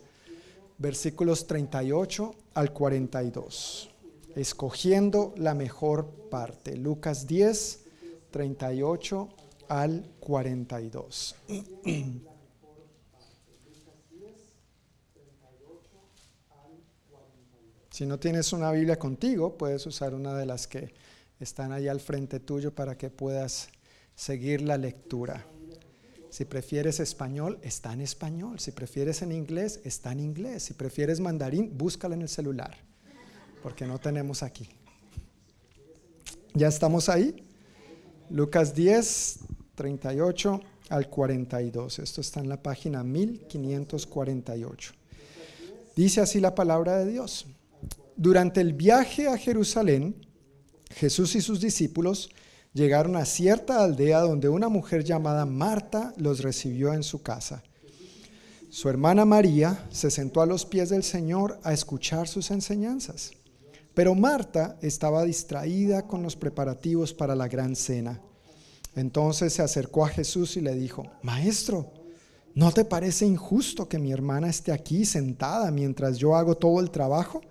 [0.77, 3.89] versículos 38 al 42.
[4.35, 6.75] Escogiendo la mejor parte.
[6.77, 7.85] Lucas 10,
[8.31, 9.29] 38
[9.69, 11.35] al 42.
[17.89, 20.93] Si no tienes una Biblia contigo, puedes usar una de las que
[21.39, 23.69] están ahí al frente tuyo para que puedas
[24.13, 25.43] seguir la lectura.
[26.29, 28.59] Si prefieres español, está en español.
[28.59, 30.63] Si prefieres en inglés, está en inglés.
[30.63, 32.77] Si prefieres mandarín, búscalo en el celular,
[33.63, 34.69] porque no tenemos aquí.
[36.53, 37.43] ¿Ya estamos ahí?
[38.29, 39.39] Lucas 10,
[39.75, 41.99] 38 al 42.
[41.99, 44.93] Esto está en la página 1548.
[45.95, 47.47] Dice así la palabra de Dios.
[48.15, 50.15] Durante el viaje a Jerusalén,
[50.91, 52.29] Jesús y sus discípulos
[52.73, 57.63] llegaron a cierta aldea donde una mujer llamada Marta los recibió en su casa.
[58.69, 63.31] Su hermana María se sentó a los pies del Señor a escuchar sus enseñanzas,
[63.93, 68.21] pero Marta estaba distraída con los preparativos para la gran cena.
[68.95, 71.91] Entonces se acercó a Jesús y le dijo, Maestro,
[72.55, 76.91] ¿no te parece injusto que mi hermana esté aquí sentada mientras yo hago todo el
[76.91, 77.41] trabajo?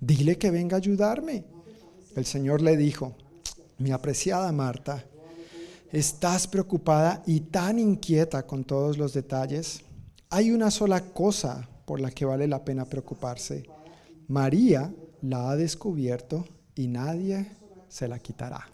[0.00, 1.44] Dile que venga a ayudarme.
[2.14, 3.16] El Señor le dijo,
[3.78, 5.04] mi apreciada Marta,
[5.92, 9.82] estás preocupada y tan inquieta con todos los detalles.
[10.30, 13.64] Hay una sola cosa por la que vale la pena preocuparse.
[14.28, 17.50] María la ha descubierto y nadie
[17.88, 18.66] se la quitará.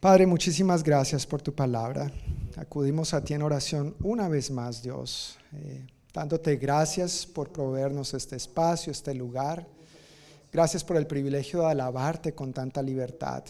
[0.00, 2.10] Padre, muchísimas gracias por tu palabra.
[2.56, 8.36] Acudimos a ti en oración una vez más, Dios, eh, dándote gracias por proveernos este
[8.36, 9.66] espacio, este lugar.
[10.52, 13.44] Gracias por el privilegio de alabarte con tanta libertad.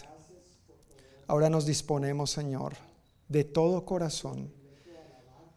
[1.27, 2.73] Ahora nos disponemos, Señor,
[3.27, 4.51] de todo corazón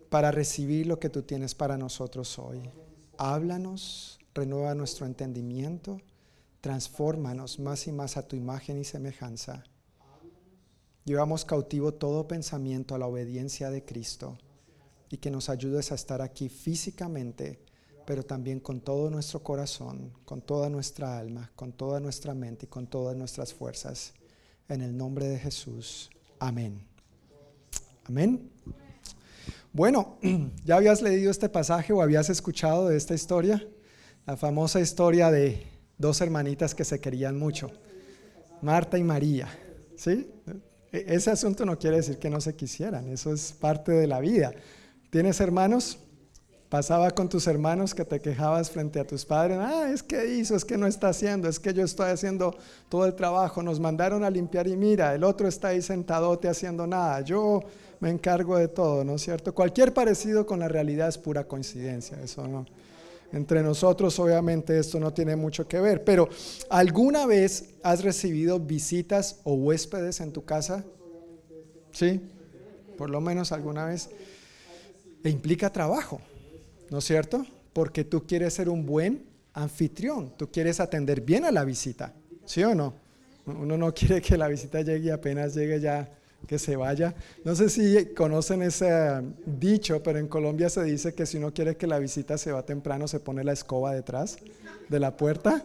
[0.09, 2.61] para recibir lo que tú tienes para nosotros hoy.
[3.17, 6.01] Háblanos, renueva nuestro entendimiento,
[6.61, 9.65] transfórmanos más y más a tu imagen y semejanza.
[11.05, 14.37] Llevamos cautivo todo pensamiento a la obediencia de Cristo
[15.09, 17.65] y que nos ayudes a estar aquí físicamente
[18.11, 22.69] pero también con todo nuestro corazón, con toda nuestra alma, con toda nuestra mente y
[22.69, 24.15] con todas nuestras fuerzas.
[24.69, 26.11] En el nombre de Jesús.
[26.41, 26.85] Amén.
[28.07, 28.51] Amén.
[29.73, 30.19] Bueno,
[30.65, 33.65] ¿ya habías leído este pasaje o habías escuchado de esta historia?
[34.27, 35.65] La famosa historia de
[35.97, 37.71] dos hermanitas que se querían mucho,
[38.61, 39.47] Marta y María.
[39.95, 40.29] ¿Sí?
[40.91, 44.19] E-, ese asunto no quiere decir que no se quisieran, eso es parte de la
[44.19, 44.53] vida.
[45.11, 46.01] ¿Tienes hermanos?
[46.71, 50.55] Pasaba con tus hermanos que te quejabas frente a tus padres, ah, es que hizo,
[50.55, 52.57] es que no está haciendo, es que yo estoy haciendo
[52.89, 56.87] todo el trabajo, nos mandaron a limpiar y mira, el otro está ahí sentadote haciendo
[56.87, 57.61] nada, yo
[57.99, 59.53] me encargo de todo, ¿no es cierto?
[59.53, 62.65] Cualquier parecido con la realidad es pura coincidencia, eso no,
[63.33, 66.29] Entre nosotros obviamente esto no tiene mucho que ver, pero
[66.69, 70.85] ¿alguna vez has recibido visitas o huéspedes en tu casa?
[71.91, 72.21] Sí,
[72.97, 74.09] por lo menos alguna vez.
[75.23, 76.21] E implica trabajo,
[76.91, 77.47] ¿no es cierto?
[77.73, 79.25] Porque tú quieres ser un buen
[79.55, 82.13] anfitrión, tú quieres atender bien a la visita,
[82.45, 82.95] ¿sí o no?
[83.47, 86.09] Uno no quiere que la visita llegue y apenas llegue ya
[86.47, 87.15] que se vaya.
[87.45, 91.77] No sé si conocen ese dicho, pero en Colombia se dice que si uno quiere
[91.77, 94.39] que la visita se va temprano, se pone la escoba detrás
[94.89, 95.65] de la puerta.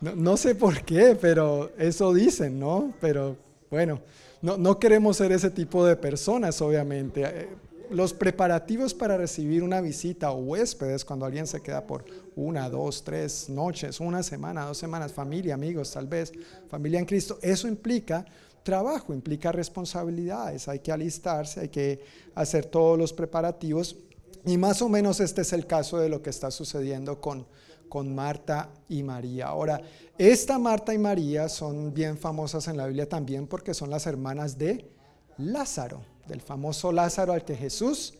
[0.00, 2.94] No, sé por qué, pero eso dicen, ¿no?
[3.00, 3.36] Pero
[3.70, 4.00] bueno,
[4.42, 7.48] no, no queremos ser ese tipo de personas, obviamente.
[7.90, 12.04] Los preparativos para recibir una visita o huéspedes, cuando alguien se queda por
[12.36, 16.32] una, dos, tres noches, una semana, dos semanas, familia, amigos, tal vez,
[16.68, 18.26] familia en Cristo, eso implica
[18.62, 23.96] trabajo, implica responsabilidades, hay que alistarse, hay que hacer todos los preparativos.
[24.44, 27.46] Y más o menos este es el caso de lo que está sucediendo con,
[27.88, 29.46] con Marta y María.
[29.46, 29.80] Ahora,
[30.18, 34.58] esta Marta y María son bien famosas en la Biblia también porque son las hermanas
[34.58, 34.90] de
[35.38, 38.14] Lázaro, del famoso Lázaro al que Jesús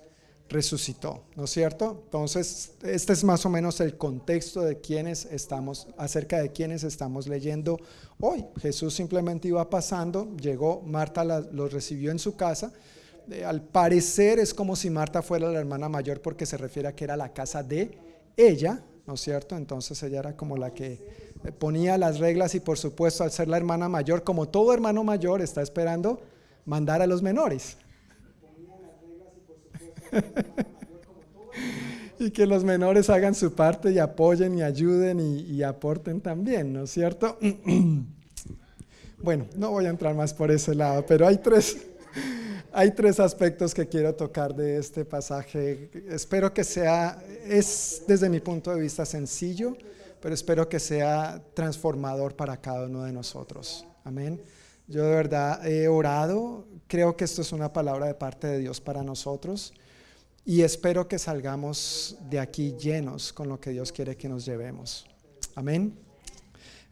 [0.48, 2.00] resucitó, ¿no es cierto?
[2.04, 7.28] Entonces, este es más o menos el contexto de quienes estamos, acerca de quienes estamos
[7.28, 7.78] leyendo
[8.18, 8.44] hoy.
[8.60, 12.72] Jesús simplemente iba pasando, llegó, Marta lo recibió en su casa.
[13.30, 16.94] Eh, al parecer es como si Marta fuera la hermana mayor porque se refiere a
[16.94, 17.98] que era la casa de
[18.34, 19.54] ella, ¿no es cierto?
[19.54, 20.92] Entonces ella era como la que
[21.44, 25.04] eh, ponía las reglas y por supuesto al ser la hermana mayor, como todo hermano
[25.04, 26.22] mayor está esperando
[26.64, 27.76] mandar a los menores.
[32.18, 36.84] y que los menores hagan su parte y apoyen y ayuden y, aporten también, ¿no
[36.84, 37.38] es cierto?
[39.22, 41.78] bueno, no voy a entrar más por ese lado, pero hay tres,
[42.72, 45.90] hay tres aspectos que quiero tocar de este pasaje.
[46.08, 49.76] Espero que sea, es desde mi punto de vista sencillo,
[50.20, 53.86] pero espero que sea transformador para cada uno de nosotros.
[54.02, 54.40] Amén.
[54.88, 58.80] Yo de verdad he orado, creo que esto es una palabra de parte de Dios
[58.80, 59.74] para nosotros.
[60.48, 65.04] Y espero que salgamos de aquí llenos con lo que Dios quiere que nos llevemos.
[65.54, 65.94] Amén.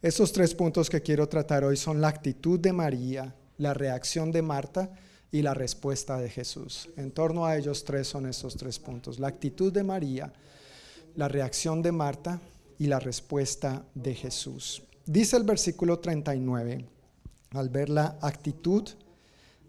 [0.02, 4.42] Estos tres puntos que quiero tratar hoy son la actitud de María, la reacción de
[4.42, 4.90] Marta
[5.32, 6.90] y la respuesta de Jesús.
[6.98, 9.18] En torno a ellos tres son estos tres puntos.
[9.18, 10.30] La actitud de María,
[11.14, 12.38] la reacción de Marta
[12.78, 14.82] y la respuesta de Jesús.
[15.06, 16.84] Dice el versículo 39,
[17.52, 18.86] al ver la actitud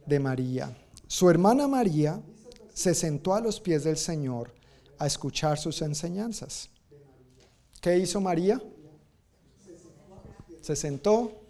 [0.06, 0.76] de María.
[1.08, 2.22] Su hermana María
[2.78, 4.54] se sentó a los pies del Señor
[5.00, 6.70] a escuchar sus enseñanzas.
[7.82, 8.62] ¿Qué hizo María?
[10.62, 11.42] Se sentó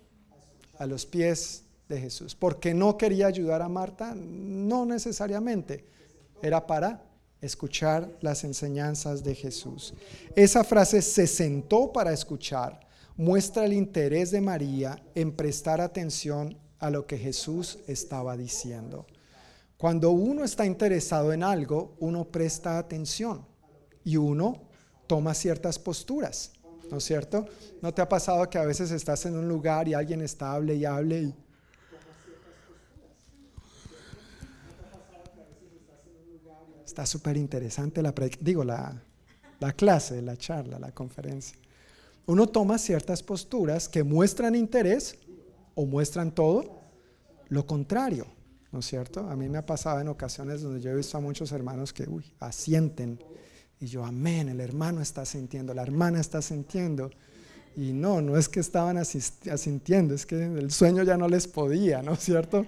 [0.78, 2.34] a los pies de Jesús.
[2.34, 4.16] ¿Porque no quería ayudar a Marta?
[4.16, 5.84] No necesariamente.
[6.42, 7.04] Era para
[7.42, 9.94] escuchar las enseñanzas de Jesús.
[10.34, 12.80] Esa frase se sentó para escuchar
[13.18, 19.06] muestra el interés de María en prestar atención a lo que Jesús estaba diciendo.
[19.78, 23.46] Cuando uno está interesado en algo, uno presta atención
[24.04, 24.64] y uno
[25.06, 26.52] toma ciertas posturas,
[26.90, 27.46] ¿no es cierto?
[27.82, 30.76] ¿No te ha pasado que a veces estás en un lugar y alguien está hable
[30.76, 31.36] y hable y...
[36.84, 39.00] Está súper interesante la, digo, la,
[39.60, 41.56] la clase, la charla, la conferencia.
[42.26, 45.20] Uno toma ciertas posturas que muestran interés
[45.76, 46.82] o muestran todo
[47.50, 48.37] lo contrario.
[48.72, 49.30] ¿No es cierto?
[49.30, 52.04] A mí me ha pasado en ocasiones donde yo he visto a muchos hermanos que,
[52.10, 53.20] uy, asienten.
[53.80, 57.12] Y yo, amén, el hermano está sintiendo, la hermana está sintiendo.
[57.76, 62.02] Y no, no es que estaban asintiendo, es que el sueño ya no les podía,
[62.02, 62.66] ¿no es cierto?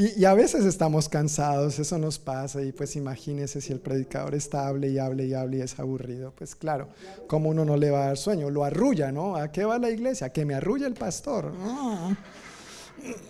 [0.00, 4.66] Y, a veces estamos cansados, eso nos pasa, y pues imagínese si el predicador está
[4.66, 6.88] hable y hable y hable y es aburrido, pues claro,
[7.26, 8.48] como uno no le va a dar sueño?
[8.48, 9.36] Lo arrulla, ¿no?
[9.36, 10.28] ¿A qué va la iglesia?
[10.28, 11.52] ¿A que me arrulla el pastor?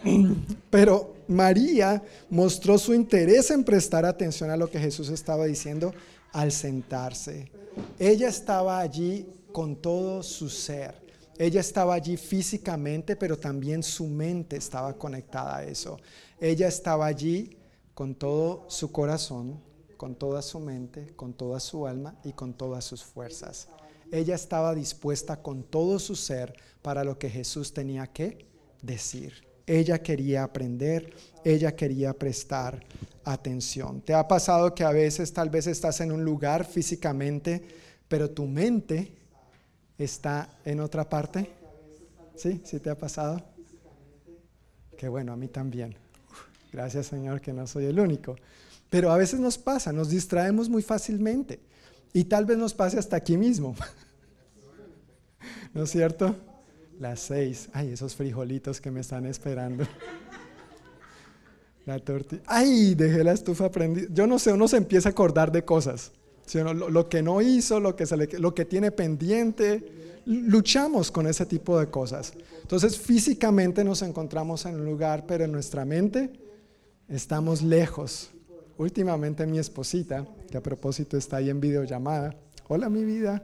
[0.70, 5.92] Pero María mostró su interés en prestar atención a lo que Jesús estaba diciendo
[6.32, 7.50] al sentarse.
[7.98, 10.94] Ella estaba allí con todo su ser.
[11.38, 15.98] Ella estaba allí físicamente, pero también su mente estaba conectada a eso.
[16.38, 17.56] Ella estaba allí
[17.94, 19.58] con todo su corazón,
[19.96, 23.68] con toda su mente, con toda su alma y con todas sus fuerzas.
[24.12, 28.46] Ella estaba dispuesta con todo su ser para lo que Jesús tenía que
[28.82, 29.49] decir.
[29.70, 31.14] Ella quería aprender,
[31.44, 32.84] ella quería prestar
[33.22, 34.00] atención.
[34.00, 37.62] ¿Te ha pasado que a veces tal vez estás en un lugar físicamente,
[38.08, 39.12] pero tu mente
[39.96, 41.52] está en otra parte?
[42.34, 42.60] ¿Sí?
[42.64, 43.40] ¿Sí te ha pasado?
[44.98, 45.94] Qué bueno, a mí también.
[46.72, 48.34] Gracias Señor que no soy el único.
[48.90, 51.60] Pero a veces nos pasa, nos distraemos muy fácilmente.
[52.12, 53.76] Y tal vez nos pase hasta aquí mismo.
[55.74, 56.34] ¿No es cierto?
[57.00, 57.70] Las seis.
[57.72, 59.84] Ay, esos frijolitos que me están esperando.
[61.86, 62.42] La tortilla.
[62.44, 64.06] Ay, dejé la estufa prendida.
[64.12, 66.12] Yo no sé, uno se empieza a acordar de cosas.
[66.44, 70.20] Sino lo, que no hizo, lo que, se lo que tiene pendiente.
[70.26, 72.34] Luchamos con ese tipo de cosas.
[72.60, 76.30] Entonces, físicamente nos encontramos en un lugar, pero en nuestra mente
[77.08, 78.30] estamos lejos.
[78.76, 82.36] Últimamente mi esposita, que a propósito está ahí en videollamada,
[82.68, 83.42] hola mi vida,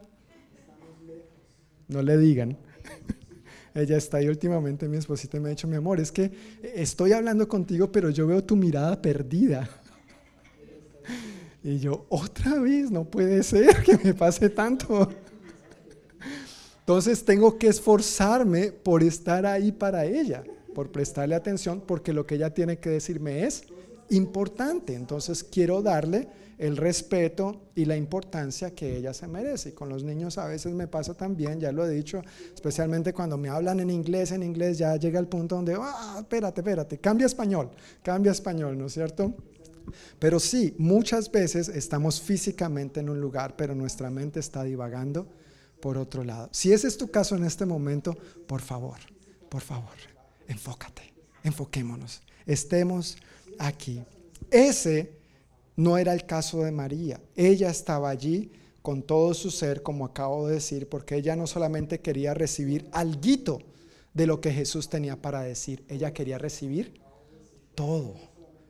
[1.88, 2.58] no le digan.
[3.76, 6.32] Ella está ahí últimamente, mi esposita me ha dicho, mi amor, es que
[6.74, 9.68] estoy hablando contigo, pero yo veo tu mirada perdida.
[11.62, 15.10] Y yo, otra vez, no puede ser que me pase tanto.
[16.80, 20.42] Entonces tengo que esforzarme por estar ahí para ella,
[20.74, 23.64] por prestarle atención, porque lo que ella tiene que decirme es
[24.08, 24.94] importante.
[24.94, 26.28] Entonces quiero darle
[26.58, 29.70] el respeto y la importancia que ella se merece.
[29.70, 32.22] Y con los niños a veces me pasa también, ya lo he dicho,
[32.54, 36.60] especialmente cuando me hablan en inglés, en inglés ya llega el punto donde, ah, espérate,
[36.60, 37.70] espérate, cambia español,
[38.02, 39.34] cambia español, ¿no es cierto?
[40.18, 45.28] Pero sí, muchas veces estamos físicamente en un lugar, pero nuestra mente está divagando
[45.80, 46.48] por otro lado.
[46.52, 48.98] Si ese es tu caso en este momento, por favor,
[49.48, 49.94] por favor,
[50.48, 51.12] enfócate,
[51.44, 53.16] enfoquémonos, estemos
[53.58, 54.02] aquí.
[54.50, 55.15] Ese
[55.76, 57.20] no era el caso de María.
[57.36, 58.50] Ella estaba allí
[58.82, 63.58] con todo su ser, como acabo de decir, porque ella no solamente quería recibir algo
[64.14, 67.00] de lo que Jesús tenía para decir, ella quería recibir
[67.74, 68.14] todo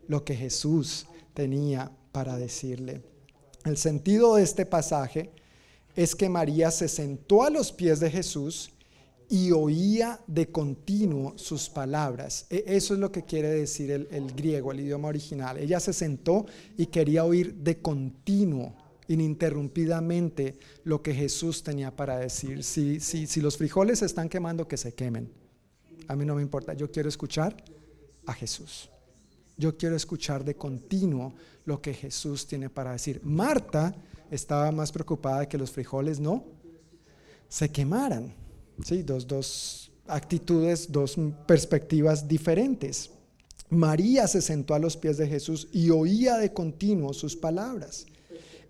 [0.08, 3.02] lo que Jesús tenía para decirle.
[3.64, 5.30] El sentido de este pasaje
[5.94, 8.70] es que María se sentó a los pies de Jesús
[9.28, 12.46] y oía de continuo sus palabras.
[12.50, 15.58] E, eso es lo que quiere decir el, griego, el idioma original.
[15.58, 16.46] Ella se sentó
[16.76, 18.74] y quería oír de continuo,
[19.08, 22.62] ininterrumpidamente, lo que Jesús tenía para decir.
[22.62, 25.30] Si, si, si los frijoles se están quemando, que se quemen.
[26.08, 27.56] A mí no me importa, yo quiero escuchar
[28.26, 28.90] a Jesús.
[29.56, 31.32] Yo quiero escuchar de continuo
[31.64, 33.20] lo que Jesús tiene para decir.
[33.24, 33.94] Marta
[34.30, 36.44] estaba más preocupada de que los frijoles no
[37.48, 38.45] se quemaran.
[38.84, 39.02] ¿Sí?
[39.02, 41.16] dos, dos actitudes, dos
[41.46, 43.10] perspectivas diferentes.
[43.68, 48.06] María se sentó a los pies de Jesús y oía de continuo sus palabras.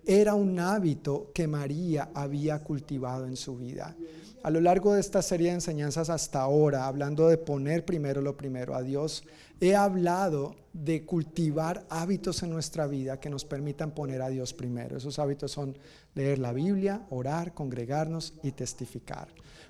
[0.05, 3.95] Era un hábito que María había cultivado en su vida.
[4.41, 8.37] A lo largo de esta serie de enseñanzas hasta ahora, hablando de poner primero lo
[8.37, 9.23] primero a Dios,
[9.59, 14.97] he hablado de cultivar hábitos en nuestra vida que nos permitan poner a Dios primero.
[14.97, 15.77] Esos hábitos son
[16.15, 19.27] leer la Biblia, orar, congregarnos y testificar.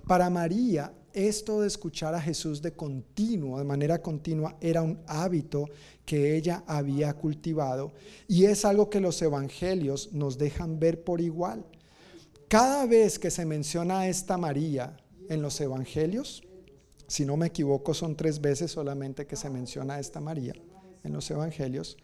[0.07, 5.65] Para María, esto de escuchar a Jesús de continuo, de manera continua, era un hábito
[6.05, 7.91] que ella había cultivado
[8.25, 11.65] y es algo que los evangelios nos dejan ver por igual.
[12.47, 14.95] Cada vez que se menciona a esta María
[15.27, 16.41] en los evangelios,
[17.07, 20.53] si no me equivoco, son tres veces solamente que se menciona a esta María
[21.03, 21.97] en los evangelios,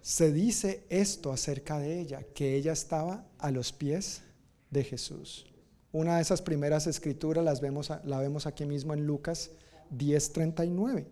[0.00, 4.22] se dice esto acerca de ella, que ella estaba a los pies
[4.70, 5.46] de Jesús.
[5.94, 9.52] Una de esas primeras escrituras las vemos, la vemos aquí mismo en Lucas
[9.90, 11.06] 10:39.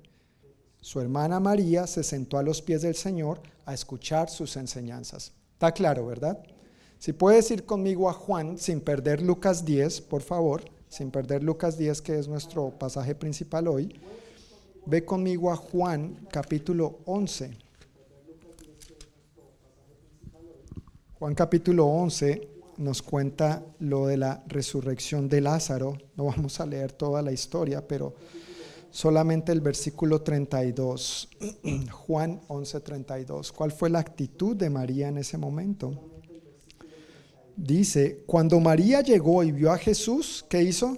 [0.81, 5.35] Su hermana María se sentó a los pies del Señor a escuchar sus enseñanzas.
[5.53, 6.43] Está claro, ¿verdad?
[6.99, 11.79] Si puedes ir conmigo a Juan sin perder Lucas 10, por favor, sin perder Lucas
[11.79, 14.01] 10, que es nuestro pasaje principal hoy.
[14.85, 17.57] Ve conmigo a Juan capítulo 11.
[21.21, 25.97] Juan capítulo 11 nos cuenta lo de la resurrección de Lázaro.
[26.17, 28.15] No vamos a leer toda la historia, pero
[28.91, 31.29] solamente el versículo 32,
[31.91, 33.53] Juan 11:32.
[33.53, 35.93] ¿Cuál fue la actitud de María en ese momento?
[37.57, 40.97] Dice, cuando María llegó y vio a Jesús, ¿qué hizo?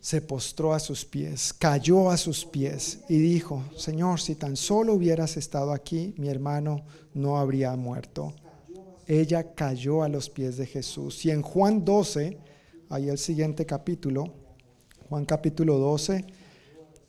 [0.00, 4.94] Se postró a sus pies, cayó a sus pies y dijo, Señor, si tan solo
[4.94, 8.32] hubieras estado aquí, mi hermano no habría muerto
[9.10, 11.24] ella cayó a los pies de Jesús.
[11.26, 12.38] Y en Juan 12,
[12.88, 14.32] ahí el siguiente capítulo,
[15.08, 16.24] Juan capítulo 12,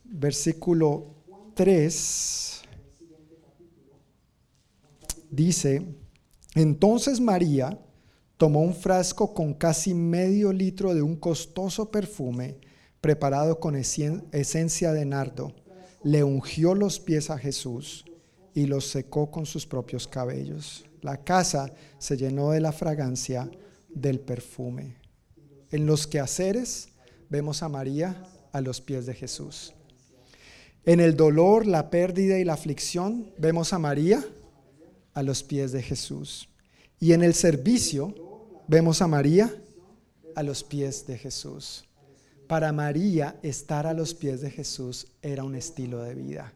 [0.06, 1.14] versículo
[1.54, 2.62] 3,
[5.30, 5.86] dice,
[6.56, 7.80] entonces María
[8.36, 12.58] tomó un frasco con casi medio litro de un costoso perfume
[12.99, 15.54] preparado con esencia de nardo,
[16.04, 18.06] le ungió los pies a Jesús
[18.56, 20.86] y los secó con sus propios cabellos.
[21.02, 23.49] La casa se llenó de la fragancia
[23.89, 24.97] del perfume.
[25.72, 26.89] En los quehaceres
[27.30, 29.74] vemos a María a los pies de Jesús.
[30.86, 34.24] En el dolor, la pérdida y la aflicción vemos a María
[35.14, 36.49] a los pies de Jesús.
[36.99, 38.16] Y en el servicio
[38.68, 39.54] vemos a María
[40.36, 41.86] a los pies de Jesús.
[42.47, 46.54] Para María, estar a los pies de Jesús era un estilo de vida.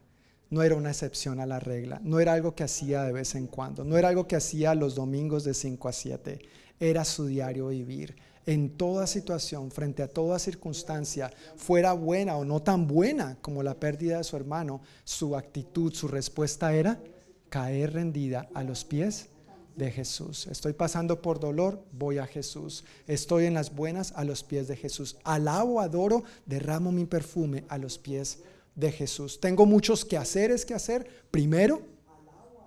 [0.50, 3.48] No era una excepción a la regla, no era algo que hacía de vez en
[3.48, 6.38] cuando, no era algo que hacía los domingos de 5 a 7,
[6.78, 8.16] era su diario vivir.
[8.46, 13.74] En toda situación, frente a toda circunstancia, fuera buena o no tan buena como la
[13.74, 17.00] pérdida de su hermano, su actitud, su respuesta era
[17.48, 19.30] caer rendida a los pies
[19.74, 20.46] de Jesús.
[20.46, 22.84] Estoy pasando por dolor, voy a Jesús.
[23.06, 25.16] Estoy en las buenas, a los pies de Jesús.
[25.24, 28.55] Alabo, adoro, derramo mi perfume a los pies de
[28.92, 29.40] Jesús.
[29.40, 31.06] Tengo muchos quehaceres que hacer.
[31.30, 31.82] Primero,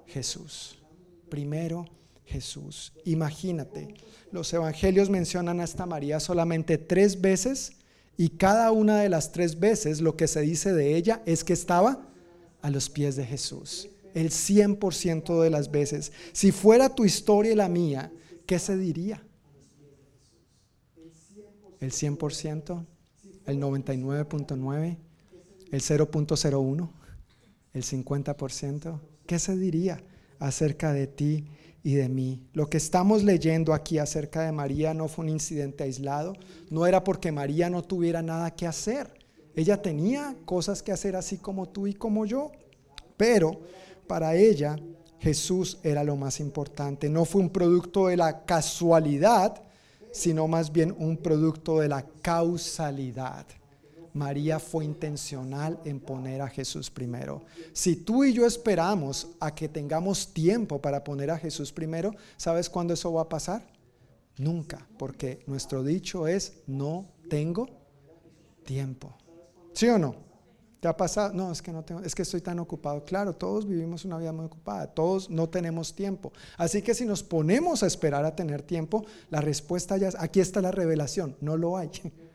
[0.07, 0.77] Jesús.
[1.29, 1.85] Primero,
[2.25, 2.93] Jesús.
[3.05, 3.93] Imagínate,
[4.31, 7.73] los evangelios mencionan a esta María solamente tres veces
[8.17, 11.53] y cada una de las tres veces lo que se dice de ella es que
[11.53, 12.07] estaba
[12.61, 16.11] a los pies de Jesús el 100% de las veces.
[16.33, 18.11] Si fuera tu historia y la mía,
[18.45, 19.23] ¿qué se diría?
[21.79, 22.85] ¿El 100%?
[23.45, 24.97] ¿El 99.9%?
[25.71, 26.89] ¿El 0.01%?
[27.73, 28.99] ¿El 50%?
[29.27, 30.01] ¿Qué se diría
[30.39, 31.45] acerca de ti
[31.83, 32.47] y de mí?
[32.53, 36.35] Lo que estamos leyendo aquí acerca de María no fue un incidente aislado,
[36.71, 39.13] no era porque María no tuviera nada que hacer.
[39.55, 42.51] Ella tenía cosas que hacer así como tú y como yo,
[43.17, 43.61] pero
[44.07, 44.77] para ella
[45.19, 47.09] Jesús era lo más importante.
[47.09, 49.61] No fue un producto de la casualidad,
[50.11, 53.45] sino más bien un producto de la causalidad.
[54.13, 57.43] María fue intencional en poner a Jesús primero.
[57.73, 62.69] Si tú y yo esperamos a que tengamos tiempo para poner a Jesús primero, ¿sabes
[62.69, 63.63] cuándo eso va a pasar?
[64.37, 67.67] Nunca, porque nuestro dicho es, no tengo
[68.63, 69.15] tiempo.
[69.73, 70.15] ¿Sí o no?
[70.79, 71.33] ¿Te ha pasado?
[71.33, 73.03] No, es que no tengo, es que estoy tan ocupado.
[73.03, 76.31] Claro, todos vivimos una vida muy ocupada, todos no tenemos tiempo.
[76.57, 80.39] Así que si nos ponemos a esperar a tener tiempo, la respuesta ya es, aquí
[80.39, 81.89] está la revelación, no lo hay.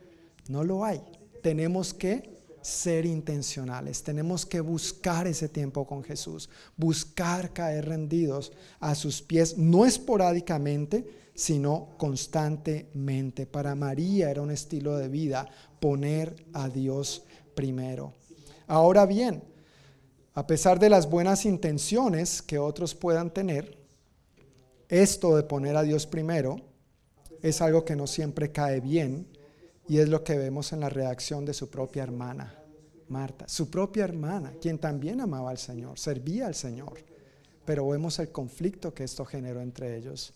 [0.46, 1.02] No lo hay.
[1.44, 2.30] Tenemos que
[2.62, 9.58] ser intencionales, tenemos que buscar ese tiempo con Jesús, buscar caer rendidos a sus pies,
[9.58, 13.44] no esporádicamente, sino constantemente.
[13.44, 15.46] Para María era un estilo de vida
[15.80, 17.24] poner a Dios
[17.54, 18.14] primero.
[18.66, 19.44] Ahora bien,
[20.32, 23.76] a pesar de las buenas intenciones que otros puedan tener,
[24.88, 26.56] esto de poner a Dios primero
[27.42, 29.33] es algo que no siempre cae bien
[29.88, 32.54] y es lo que vemos en la reacción de su propia hermana,
[33.08, 36.94] Marta, su propia hermana, quien también amaba al Señor, servía al Señor,
[37.64, 40.34] pero vemos el conflicto que esto generó entre ellos.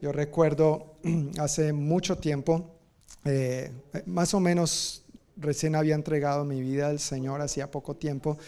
[0.00, 0.96] Yo recuerdo
[1.38, 2.74] hace mucho tiempo,
[3.24, 3.72] eh,
[4.06, 5.04] más o menos
[5.36, 8.38] recién había entregado mi vida al Señor hacía poco tiempo.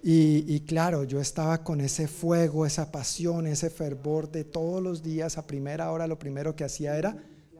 [0.00, 5.36] Y, claro, yo estaba con ese fuego, esa pasión, ese fervor de todos los días.
[5.36, 7.16] A primera hora lo primero que hacía era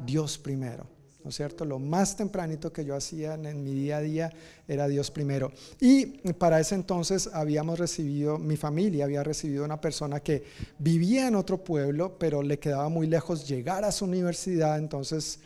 [0.06, 0.86] Dios primero.
[1.28, 1.66] ¿No es cierto?
[1.66, 4.32] Lo más tempranito que yo hacía en, mi día a día
[4.66, 5.52] era Dios primero.
[5.78, 10.44] Y para ese entonces habíamos recibido, mi familia había recibido una persona que
[10.78, 14.78] vivía en otro pueblo, pero le quedaba muy lejos llegar a su universidad.
[14.78, 15.40] Entonces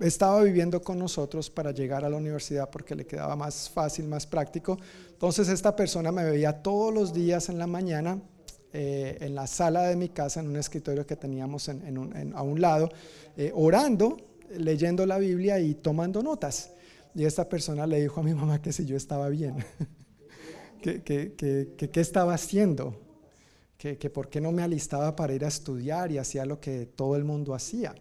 [0.00, 4.26] estaba viviendo con nosotros para llegar a la universidad porque le quedaba más fácil, más
[4.26, 4.78] práctico.
[5.10, 8.18] Entonces esta persona me veía todos los días en la mañana
[8.70, 12.90] eh, en la sala de mi casa, en un escritorio que teníamos a un lado,
[13.34, 14.18] eh, orando,
[14.56, 16.72] leyendo la Biblia y tomando notas.
[17.14, 19.56] Y esta persona le dijo a mi mamá que si yo estaba bien,
[20.82, 22.94] que qué estaba haciendo,
[23.76, 26.86] que, que por qué no me alistaba para ir a estudiar y hacía lo que
[26.86, 27.94] todo el mundo hacía.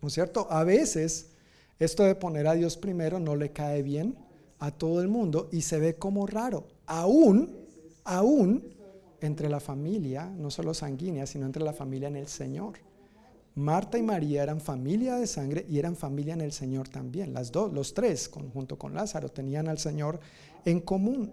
[0.00, 0.46] ¿No es cierto?
[0.50, 1.32] A veces
[1.78, 4.16] esto de poner a Dios primero no le cae bien
[4.58, 7.56] a todo el mundo y se ve como raro, aún,
[8.04, 8.62] aún
[9.20, 12.74] entre la familia, no solo sanguínea, sino entre la familia en el Señor.
[13.54, 17.34] Marta y María eran familia de sangre y eran familia en el Señor también.
[17.34, 20.20] Las dos, los tres, junto con Lázaro, tenían al Señor
[20.64, 21.32] en común.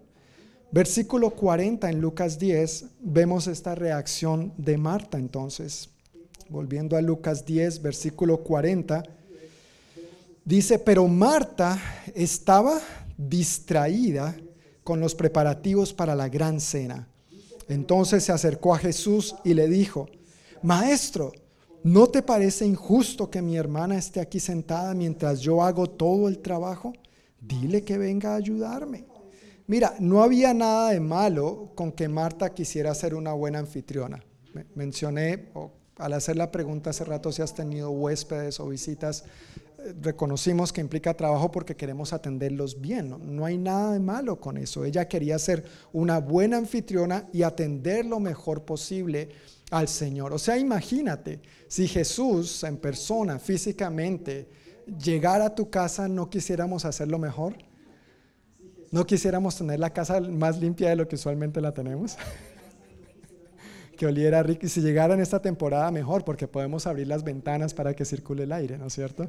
[0.71, 5.89] Versículo 40 en Lucas 10, vemos esta reacción de Marta entonces
[6.49, 9.03] volviendo a Lucas 10, versículo 40,
[10.43, 11.79] dice, pero Marta
[12.15, 12.79] estaba
[13.17, 14.35] distraída
[14.83, 17.07] con los preparativos para la gran cena.
[17.67, 20.09] Entonces se acercó a Jesús y le dijo,
[20.63, 21.31] Maestro,
[21.83, 26.39] ¿no te parece injusto que mi hermana esté aquí sentada mientras yo hago todo el
[26.39, 26.93] trabajo?
[27.39, 29.05] Dile que venga a ayudarme.
[29.67, 34.19] Mira, no había nada de malo con que Marta quisiera ser una buena anfitriona.
[34.73, 35.49] Mencioné,
[35.97, 39.25] al hacer la pregunta hace rato si has tenido huéspedes o visitas,
[40.01, 43.15] reconocimos que implica trabajo porque queremos atenderlos bien.
[43.21, 43.45] ¿no?
[43.45, 44.85] hay nada de malo con eso.
[44.85, 45.63] Ella quería ser
[45.93, 49.29] una buena anfitriona y atender lo mejor posible
[49.69, 50.33] al Señor.
[50.33, 54.47] O sea, imagínate, si Jesús en persona, físicamente,
[55.03, 57.55] llegara a tu casa, ¿no quisiéramos hacerlo mejor?
[58.91, 62.17] ¿No quisiéramos tener la casa más limpia de lo que usualmente la tenemos?
[63.97, 64.65] que oliera rico.
[64.65, 68.43] Y si llegara en esta temporada, mejor, porque podemos abrir las ventanas para que circule
[68.43, 69.27] el aire, ¿no es cierto?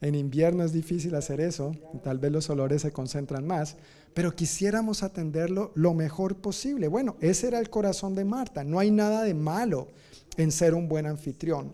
[0.00, 1.72] En invierno es difícil hacer eso,
[2.02, 3.76] tal vez los olores se concentran más,
[4.12, 6.88] pero quisiéramos atenderlo lo mejor posible.
[6.88, 8.64] Bueno, ese era el corazón de Marta.
[8.64, 9.88] No hay nada de malo
[10.36, 11.72] en ser un buen anfitrión.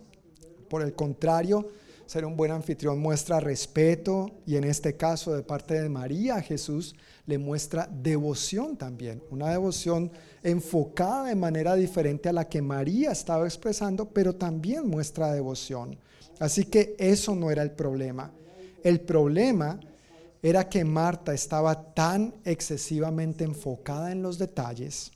[0.68, 1.68] Por el contrario,
[2.07, 6.97] ser un buen anfitrión muestra respeto y en este caso de parte de María Jesús
[7.27, 10.11] le muestra devoción también, una devoción
[10.43, 15.99] enfocada de manera diferente a la que María estaba expresando, pero también muestra devoción.
[16.41, 18.32] Así que eso no era el problema.
[18.82, 19.78] El problema
[20.43, 25.12] era que Marta estaba tan excesivamente enfocada en los detalles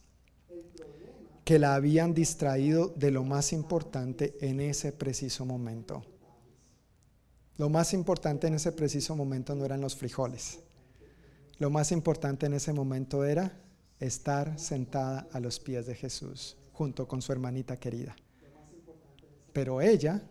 [1.45, 6.05] que la habían distraído de lo más importante en ese preciso momento.
[7.57, 10.61] Lo más importante en ese preciso momento no eran los frijoles.
[11.59, 13.61] Lo más importante en ese momento era
[13.99, 18.15] estar sentada a los pies de Jesús junto con su hermanita querida.
[19.53, 20.23] Pero ella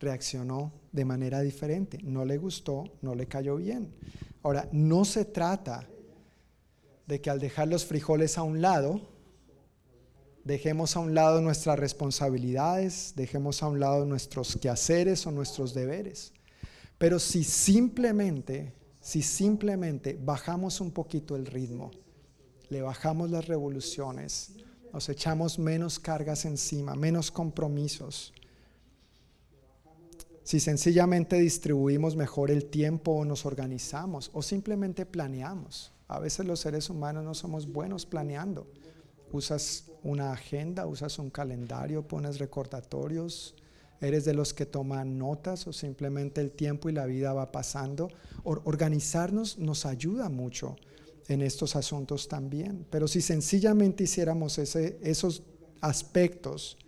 [0.00, 1.98] reaccionó de manera diferente.
[2.02, 3.92] No le gustó, no le cayó bien.
[4.42, 5.86] Ahora, no se trata
[7.06, 9.00] de que al dejar los frijoles a un lado,
[10.44, 16.32] dejemos a un lado nuestras responsabilidades, dejemos a un lado nuestros quehaceres o nuestros deberes.
[16.98, 18.78] Pero si simplemente
[19.08, 21.90] si simplemente bajamos un poquito el ritmo,
[22.68, 24.50] le bajamos las revoluciones,
[24.92, 28.34] nos echamos menos cargas encima, menos compromisos,
[30.48, 35.92] si sencillamente distribuimos mejor el tiempo o nos organizamos o simplemente planeamos.
[36.06, 38.66] A veces los seres humanos no somos buenos planeando.
[39.30, 43.56] Usas una agenda, usas un calendario, pones recordatorios,
[44.00, 48.08] ¿Eres de los que toman notas o simplemente el tiempo y la vida va pasando?
[48.42, 50.76] organizarnos nos ayuda mucho
[51.28, 52.86] en estos asuntos también.
[52.88, 55.42] Pero si sencillamente hiciéramos esos
[55.82, 56.78] aspectos,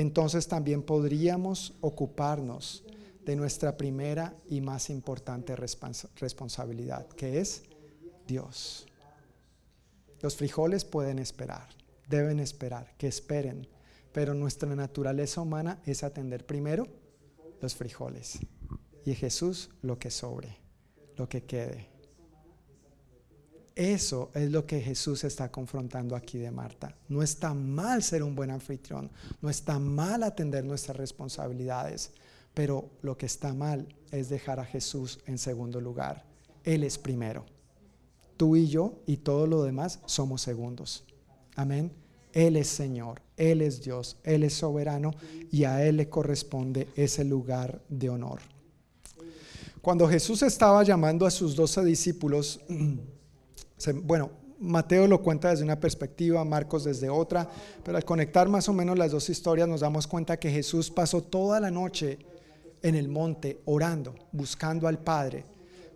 [0.00, 2.84] entonces también podríamos ocuparnos
[3.24, 7.62] de nuestra primera y más importante responsabilidad, que es
[8.26, 8.86] Dios.
[10.20, 11.68] Los frijoles pueden esperar,
[12.08, 13.68] deben esperar, que esperen
[14.12, 16.88] pero nuestra naturaleza humana es atender primero
[17.60, 18.38] los frijoles
[19.04, 20.56] y Jesús lo que sobre,
[21.16, 21.97] lo que quede.
[23.78, 26.96] Eso es lo que Jesús está confrontando aquí de Marta.
[27.08, 29.08] No está mal ser un buen anfitrión,
[29.40, 32.10] no está mal atender nuestras responsabilidades,
[32.54, 36.24] pero lo que está mal es dejar a Jesús en segundo lugar.
[36.64, 37.46] Él es primero.
[38.36, 41.04] Tú y yo y todo lo demás somos segundos.
[41.54, 41.92] Amén.
[42.32, 45.12] Él es Señor, Él es Dios, Él es soberano
[45.52, 48.40] y a Él le corresponde ese lugar de honor.
[49.80, 52.60] Cuando Jesús estaba llamando a sus doce discípulos,
[54.02, 54.30] bueno,
[54.60, 57.48] Mateo lo cuenta desde una perspectiva, Marcos desde otra,
[57.84, 61.22] pero al conectar más o menos las dos historias nos damos cuenta que Jesús pasó
[61.22, 62.18] toda la noche
[62.82, 65.44] en el monte orando, buscando al Padre.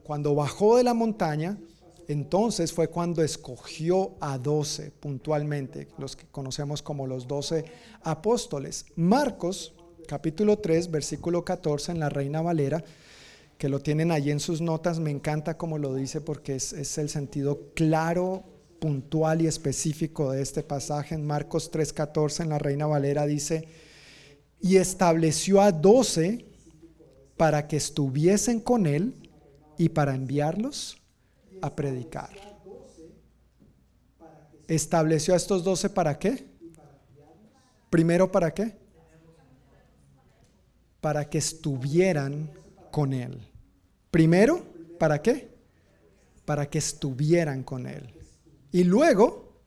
[0.05, 1.59] Cuando bajó de la montaña,
[2.09, 7.65] entonces fue cuando escogió a doce puntualmente, los que conocemos como los doce
[8.03, 8.87] apóstoles.
[8.97, 9.75] Marcos,
[10.07, 12.85] capítulo 3, versículo 14 en la Reina Valera,
[13.63, 16.99] que lo tienen allí en sus notas, me encanta como lo dice porque es, es
[16.99, 18.43] el sentido claro,
[18.81, 21.15] puntual y específico de este pasaje.
[21.15, 23.69] En Marcos 3, 14 en la Reina Valera dice,
[24.61, 26.45] y estableció a doce
[27.37, 29.31] para que estuviesen con él
[29.79, 31.01] y para enviarlos
[31.61, 32.31] a predicar.
[34.67, 36.49] ¿Estableció a estos doce para qué?
[37.91, 38.75] Primero, ¿para qué?
[41.01, 42.51] Para que estuvieran
[42.91, 43.52] con Él.
[44.13, 44.63] Primero,
[44.99, 45.49] ¿para qué?
[46.45, 48.15] Para que estuvieran con Él.
[48.71, 49.61] Y luego,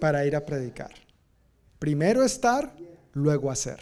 [0.00, 0.90] para ir a predicar.
[1.78, 2.74] Primero estar,
[3.12, 3.80] luego hacer.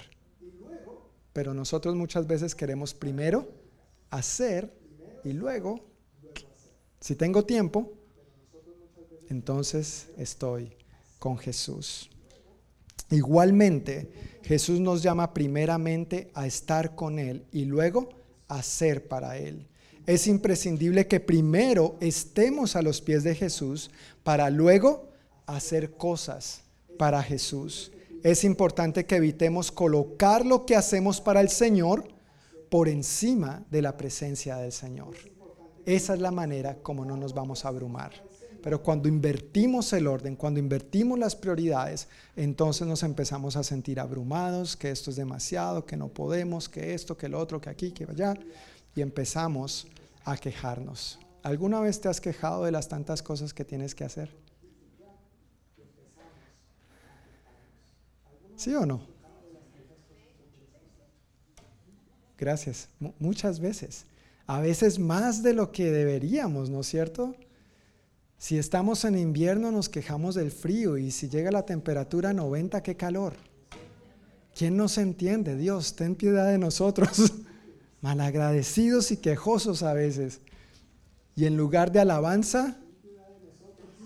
[1.33, 3.49] Pero nosotros muchas veces queremos primero
[4.11, 4.77] hacer
[5.25, 5.89] y luego
[7.01, 7.93] si tengo tiempo,
[9.29, 10.77] entonces estoy
[11.21, 12.11] con Jesús.
[13.11, 14.11] Igualmente,
[14.43, 18.18] Jesús nos llama primeramente a estar con Él y luego
[18.49, 19.69] a ser para Él.
[20.07, 23.91] Es imprescindible que primero estemos a los pies de Jesús
[24.23, 25.11] para luego
[25.47, 26.63] hacer cosas
[26.99, 27.93] para Jesús.
[28.23, 32.09] Es importante que evitemos colocar lo que hacemos para el Señor
[32.71, 35.15] por encima de la presencia del Señor.
[35.87, 38.28] Esa es la manera como no nos vamos a abrumar.
[38.69, 44.77] Pero cuando invertimos el orden, cuando invertimos las prioridades, entonces nos empezamos a sentir abrumados,
[44.77, 48.05] que esto es demasiado, que no podemos, que esto, que lo otro, que aquí, que
[48.05, 48.35] allá,
[48.95, 49.87] y empezamos
[50.23, 51.19] a quejarnos.
[51.43, 54.37] ¿Alguna vez te has quejado de las tantas cosas que tienes que hacer?
[58.55, 59.01] ¿Sí o no?
[62.37, 62.91] Gracias.
[63.19, 64.05] muchas veces.
[64.47, 67.35] A veces más de lo que deberíamos, ¿no es cierto?
[68.39, 72.97] Si estamos en invierno nos quejamos del frío y si llega la temperatura 90, qué
[72.97, 73.35] calor.
[74.57, 75.57] ¿Quién nos entiende?
[75.57, 77.33] Dios, ten piedad de nosotros.
[78.01, 80.41] Malagradecidos y quejosos a veces.
[81.35, 82.77] Y en lugar de alabanza,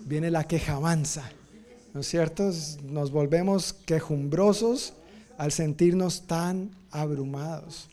[0.05, 1.29] viene la quejabanza.
[1.93, 2.51] ¿No es cierto?
[2.85, 4.93] Nos volvemos quejumbrosos
[5.37, 7.87] al sentirnos tan abrumados.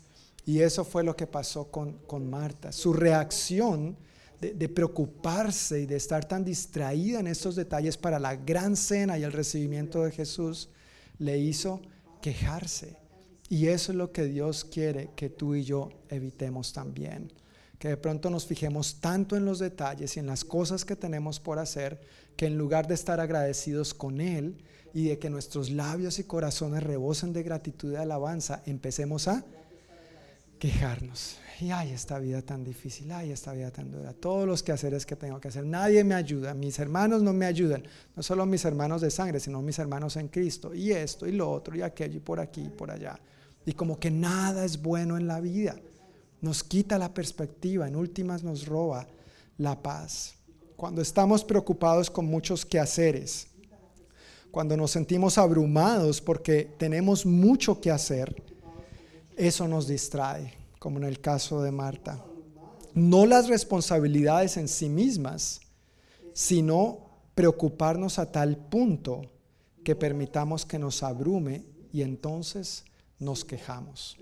[0.46, 2.72] Y eso fue lo que pasó con, con Marta.
[2.72, 3.94] Su reacción
[4.40, 9.22] de, preocuparse y de estar tan distraída en estos detalles para la gran cena y
[9.22, 10.70] el recibimiento de Jesús,
[11.18, 11.82] le hizo
[12.22, 12.96] quejarse.
[13.50, 17.32] Y eso es lo que Dios quiere que tú y yo evitemos también.
[17.78, 21.40] Que de pronto nos fijemos tanto en los detalles y en las cosas que tenemos
[21.40, 22.00] por hacer,
[22.36, 24.62] que en lugar de estar agradecidos con Él
[24.94, 29.44] y de que nuestros labios y corazones rebosen de gratitud y alabanza, empecemos a
[30.60, 31.38] quejarnos.
[31.60, 34.12] Y ay, esta vida tan difícil, ay, esta vida tan dura.
[34.12, 37.82] Todos los quehaceres que tengo que hacer, nadie me ayuda, mis hermanos no me ayudan.
[38.14, 40.72] No solo mis hermanos de sangre, sino mis hermanos en Cristo.
[40.72, 43.18] Y esto, y lo otro, y aquello, y por aquí, y por allá.
[43.66, 45.76] Y como que nada es bueno en la vida.
[46.40, 49.06] Nos quita la perspectiva, en últimas nos roba
[49.58, 50.34] la paz.
[50.76, 53.48] Cuando estamos preocupados con muchos quehaceres,
[54.50, 58.34] cuando nos sentimos abrumados porque tenemos mucho que hacer,
[59.40, 62.22] eso nos distrae, como en el caso de Marta.
[62.94, 65.60] No las responsabilidades en sí mismas,
[66.34, 69.22] sino preocuparnos a tal punto
[69.82, 72.84] que permitamos que nos abrume y entonces
[73.18, 74.18] nos quejamos.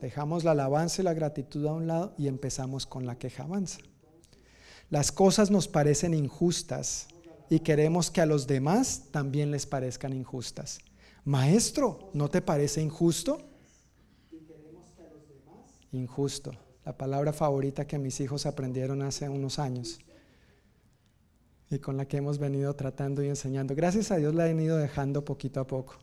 [0.00, 3.80] Dejamos la alabanza y la gratitud a un lado y empezamos con la quejabanza.
[4.88, 7.08] Las cosas nos parecen injustas
[7.50, 10.78] y queremos que a los demás también les parezcan injustas.
[11.24, 13.47] Maestro, ¿no te parece injusto?
[15.92, 16.52] Injusto,
[16.84, 19.98] la palabra favorita que mis hijos aprendieron hace unos años
[21.70, 23.74] y con la que hemos venido tratando y enseñando.
[23.74, 25.96] Gracias a Dios la he ido dejando poquito a poco.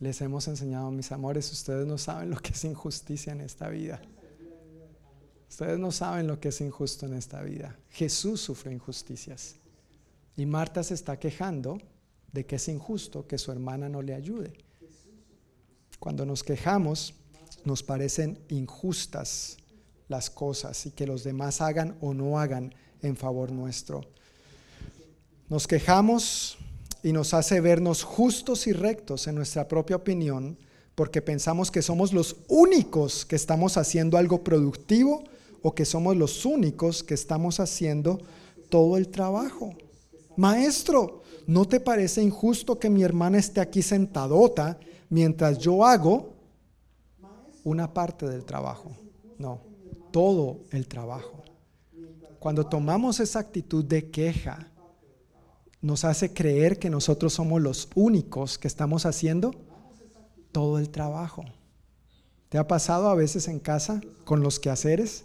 [0.00, 4.00] Les hemos enseñado, mis amores, ustedes no saben lo que es injusticia en esta vida.
[5.48, 7.78] Ustedes no saben lo que es injusto en esta vida.
[7.90, 9.56] Jesús sufrió injusticias.
[10.36, 11.78] Y Marta se está quejando
[12.32, 14.52] de que es injusto que su hermana no le ayude.
[16.00, 17.14] Cuando nos quejamos,
[17.64, 19.56] nos parecen injustas
[20.08, 24.02] las cosas y que los demás hagan o no hagan en favor nuestro.
[25.48, 26.58] Nos quejamos
[27.02, 30.58] y nos hace vernos justos y rectos en nuestra propia opinión
[30.94, 35.24] porque pensamos que somos los únicos que estamos haciendo algo productivo
[35.62, 38.20] o que somos los únicos que estamos haciendo
[38.68, 39.74] todo el trabajo.
[40.36, 44.78] Maestro, ¿no te parece injusto que mi hermana esté aquí sentadota
[45.08, 46.33] mientras yo hago
[47.64, 48.92] una parte del trabajo,
[49.38, 49.62] no,
[50.12, 51.42] todo el trabajo.
[52.38, 54.68] Cuando tomamos esa actitud de queja,
[55.80, 59.50] nos hace creer que nosotros somos los únicos que estamos haciendo
[60.52, 61.44] todo el trabajo.
[62.48, 65.24] ¿Te ha pasado a veces en casa con los quehaceres?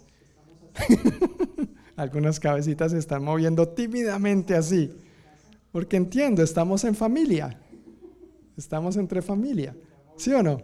[1.96, 4.90] Algunas cabecitas se están moviendo tímidamente así,
[5.72, 7.60] porque entiendo, estamos en familia,
[8.56, 9.76] estamos entre familia,
[10.16, 10.62] ¿sí o no?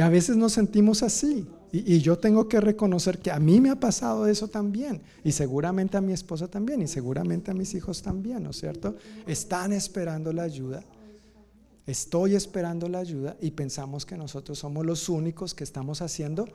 [0.00, 1.46] Y a veces nos sentimos así.
[1.72, 5.02] Y, yo tengo que reconocer que a mí me ha pasado eso también.
[5.22, 6.80] Y seguramente a mi esposa también.
[6.80, 8.96] Y seguramente a mis hijos también, ¿no es cierto?
[9.26, 10.82] Están esperando la ayuda.
[11.86, 16.48] Estoy esperando la ayuda y pensamos que nosotros somos los únicos que estamos haciendo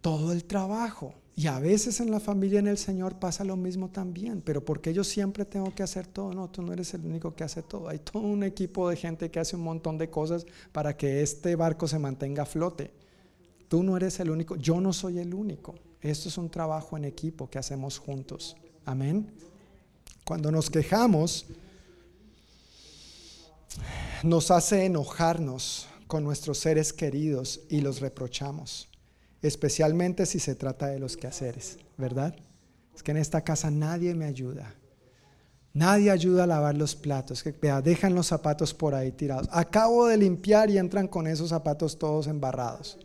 [0.00, 1.12] todo el trabajo.
[1.38, 4.94] Y a veces en la familia en el Señor pasa lo mismo también, pero porque
[4.94, 7.90] yo siempre tengo que hacer todo, no, tú no eres el único que hace todo.
[7.90, 11.54] Hay todo un equipo de gente que hace un montón de cosas para que este
[11.54, 12.90] barco se mantenga a flote.
[13.68, 15.74] Tú no eres el único, yo no soy el único.
[16.00, 18.56] Esto es un trabajo en equipo que hacemos juntos.
[18.86, 19.30] Amén.
[20.24, 21.44] Cuando nos quejamos,
[24.22, 28.88] nos hace enojarnos con nuestros seres queridos y los reprochamos
[29.46, 32.34] especialmente si se trata de los quehaceres, ¿verdad?
[32.94, 34.74] Es que en esta casa nadie me ayuda.
[35.74, 37.42] Nadie ayuda a lavar los platos.
[37.42, 39.46] Que dejan los zapatos por ahí tirados.
[39.52, 42.98] Acabo de limpiar y entran con esos zapatos todos embarrados.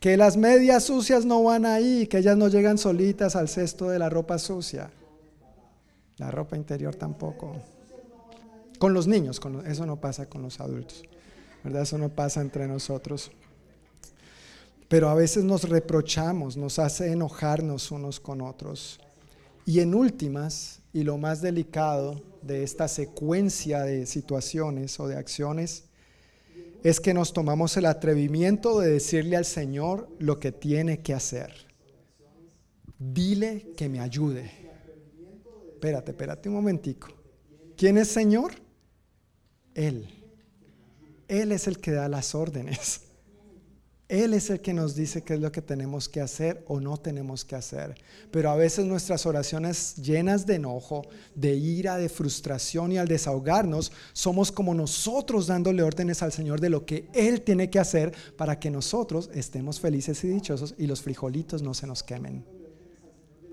[0.00, 3.98] que las medias sucias no van ahí, que ellas no llegan solitas al cesto de
[3.98, 4.90] la ropa sucia.
[6.18, 7.54] La ropa interior tampoco.
[8.78, 11.04] Con los niños, eso no pasa con los adultos.
[11.62, 11.82] ¿Verdad?
[11.82, 13.30] Eso no pasa entre nosotros.
[14.88, 19.00] Pero a veces nos reprochamos, nos hace enojarnos unos con otros.
[19.66, 25.84] Y en últimas, y lo más delicado de esta secuencia de situaciones o de acciones,
[26.82, 31.50] es que nos tomamos el atrevimiento de decirle al Señor lo que tiene que hacer.
[32.98, 34.52] Dile que me ayude.
[35.72, 37.08] Espérate, espérate un momentico.
[37.76, 38.52] ¿Quién es Señor?
[39.74, 40.06] Él.
[41.26, 43.00] Él es el que da las órdenes.
[44.14, 46.96] Él es el que nos dice qué es lo que tenemos que hacer o no
[46.98, 47.96] tenemos que hacer.
[48.30, 51.02] Pero a veces nuestras oraciones llenas de enojo,
[51.34, 56.70] de ira, de frustración y al desahogarnos, somos como nosotros dándole órdenes al Señor de
[56.70, 61.02] lo que Él tiene que hacer para que nosotros estemos felices y dichosos y los
[61.02, 62.44] frijolitos no se nos quemen.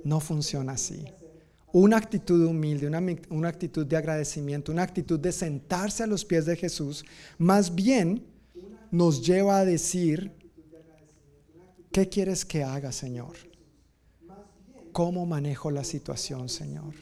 [0.04, 1.06] No funciona así.
[1.74, 6.46] Una actitud humilde, una, una actitud de agradecimiento, una actitud de sentarse a los pies
[6.46, 7.04] de Jesús,
[7.40, 8.28] más bien
[8.92, 10.41] nos lleva a decir,
[11.92, 13.36] ¿Qué quieres que haga, Señor?
[14.94, 16.94] ¿Cómo manejo la situación, Señor?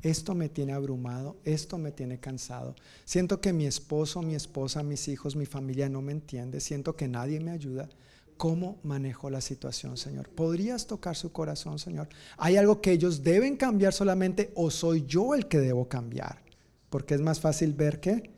[0.00, 2.76] Esto me tiene abrumado, esto me tiene cansado.
[3.04, 6.60] Siento que mi esposo, mi esposa, mis hijos, mi familia no me entiende.
[6.60, 7.88] Siento que nadie me ayuda.
[8.36, 10.28] ¿Cómo manejo la situación, Señor?
[10.28, 12.08] ¿Podrías tocar su corazón, Señor?
[12.36, 16.44] ¿Hay algo que ellos deben cambiar solamente o soy yo el que debo cambiar?
[16.90, 18.30] Porque es más fácil ver que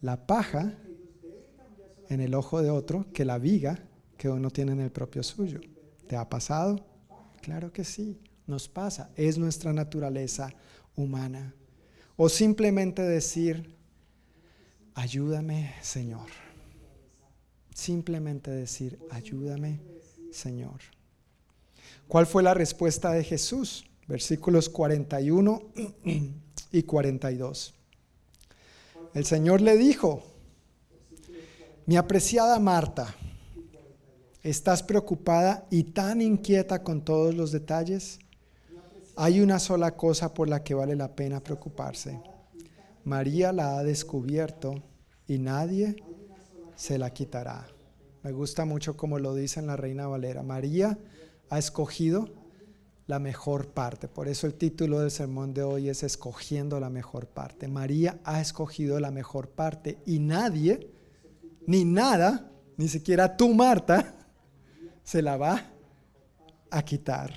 [0.00, 0.74] la paja
[2.08, 3.88] en el ojo de otro que la viga
[4.24, 5.60] que uno tiene en el propio suyo.
[6.08, 6.82] ¿Te ha pasado?
[7.42, 10.50] Claro que sí, nos pasa, es nuestra naturaleza
[10.96, 11.54] humana.
[12.16, 13.76] O simplemente decir,
[14.94, 16.30] ayúdame Señor.
[17.74, 19.82] Simplemente decir, ayúdame
[20.32, 20.80] Señor.
[22.08, 23.84] ¿Cuál fue la respuesta de Jesús?
[24.08, 25.60] Versículos 41
[26.72, 27.74] y 42.
[29.12, 30.22] El Señor le dijo,
[31.84, 33.14] mi apreciada Marta,
[34.44, 38.18] ¿Estás preocupada y tan inquieta con todos los detalles?
[39.16, 42.20] Hay una sola cosa por la que vale la pena preocuparse.
[43.04, 44.82] María la ha descubierto
[45.26, 45.96] y nadie
[46.76, 47.66] se la quitará.
[48.22, 50.42] Me gusta mucho como lo dice en la Reina Valera.
[50.42, 50.98] María
[51.48, 52.28] ha escogido
[53.06, 54.08] la mejor parte.
[54.08, 57.66] Por eso el título del sermón de hoy es Escogiendo la mejor parte.
[57.66, 60.90] María ha escogido la mejor parte y nadie,
[61.66, 64.23] ni nada, ni siquiera tú, Marta,
[65.04, 65.70] se la va
[66.70, 67.32] a quitar.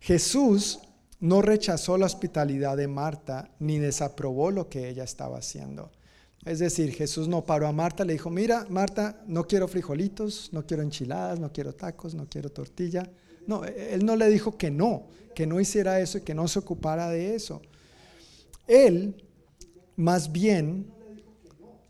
[0.00, 0.80] Jesús
[1.20, 5.92] no rechazó la hospitalidad de Marta ni desaprobó lo que ella estaba haciendo.
[6.44, 10.66] Es decir, Jesús no paró a Marta, le dijo, mira, Marta, no quiero frijolitos, no
[10.66, 13.08] quiero enchiladas, no quiero tacos, no quiero tortilla.
[13.46, 16.58] No, él no le dijo que no, que no hiciera eso y que no se
[16.58, 17.62] ocupara de eso.
[18.66, 19.24] Él,
[19.94, 20.86] más bien,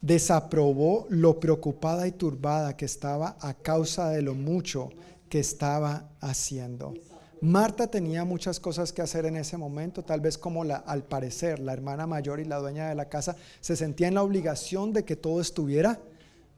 [0.03, 4.91] desaprobó lo preocupada y turbada que estaba a causa de lo mucho
[5.31, 6.93] que estaba haciendo.
[7.41, 11.59] Marta tenía muchas cosas que hacer en ese momento, tal vez como la, al parecer
[11.59, 15.05] la hermana mayor y la dueña de la casa se sentía en la obligación de
[15.05, 15.99] que todo estuviera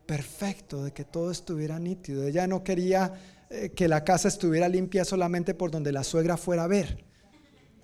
[0.05, 2.27] perfecto, de que todo estuviera nítido.
[2.27, 3.15] Ella no quería
[3.51, 7.05] eh, que la casa estuviera limpia solamente por donde la suegra fuera a ver.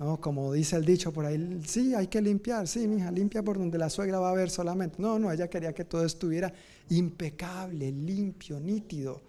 [0.01, 0.19] ¿No?
[0.19, 3.77] Como dice el dicho por ahí, sí, hay que limpiar, sí, mija, limpia por donde
[3.77, 4.97] la suegra va a ver solamente.
[4.99, 6.53] No, no, ella quería que todo estuviera
[6.89, 9.21] impecable, limpio, nítido.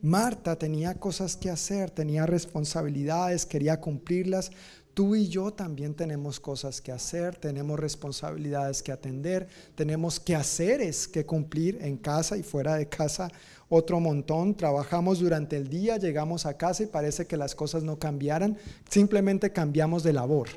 [0.00, 4.50] Marta tenía cosas que hacer, tenía responsabilidades, quería cumplirlas.
[4.94, 11.26] Tú y yo también tenemos cosas que hacer, tenemos responsabilidades que atender, tenemos quehaceres que
[11.26, 13.30] cumplir en casa y fuera de casa
[13.68, 17.98] otro montón, trabajamos durante el día, llegamos a casa y parece que las cosas no
[17.98, 18.56] cambiaran,
[18.88, 20.48] simplemente cambiamos de labor,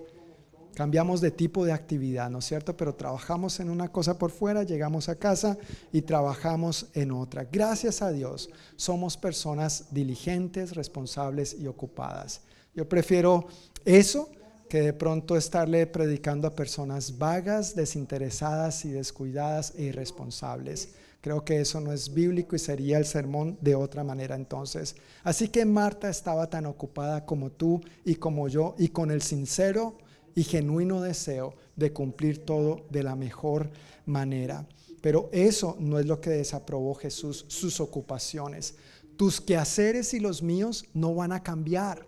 [0.75, 2.77] cambiamos de tipo de actividad, ¿no es cierto?
[2.77, 5.57] Pero trabajamos en una cosa por fuera, llegamos a casa
[5.91, 7.47] y trabajamos en otra.
[7.51, 12.41] Gracias a Dios, somos personas diligentes, responsables y ocupadas.
[12.75, 13.47] Yo prefiero
[13.85, 14.29] eso
[14.69, 20.89] que de pronto estarle predicando a personas vagas, desinteresadas y descuidadas e irresponsables.
[21.21, 24.95] Creo que eso no es bíblico y sería el sermón de otra manera entonces.
[25.23, 29.97] Así que Marta estaba tan ocupada como tú y como yo y con el sincero
[30.35, 33.71] y genuino deseo de cumplir todo de la mejor
[34.05, 34.67] manera.
[35.01, 38.75] Pero eso no es lo que desaprobó Jesús, sus ocupaciones.
[39.15, 42.05] Tus quehaceres y los míos no van a cambiar.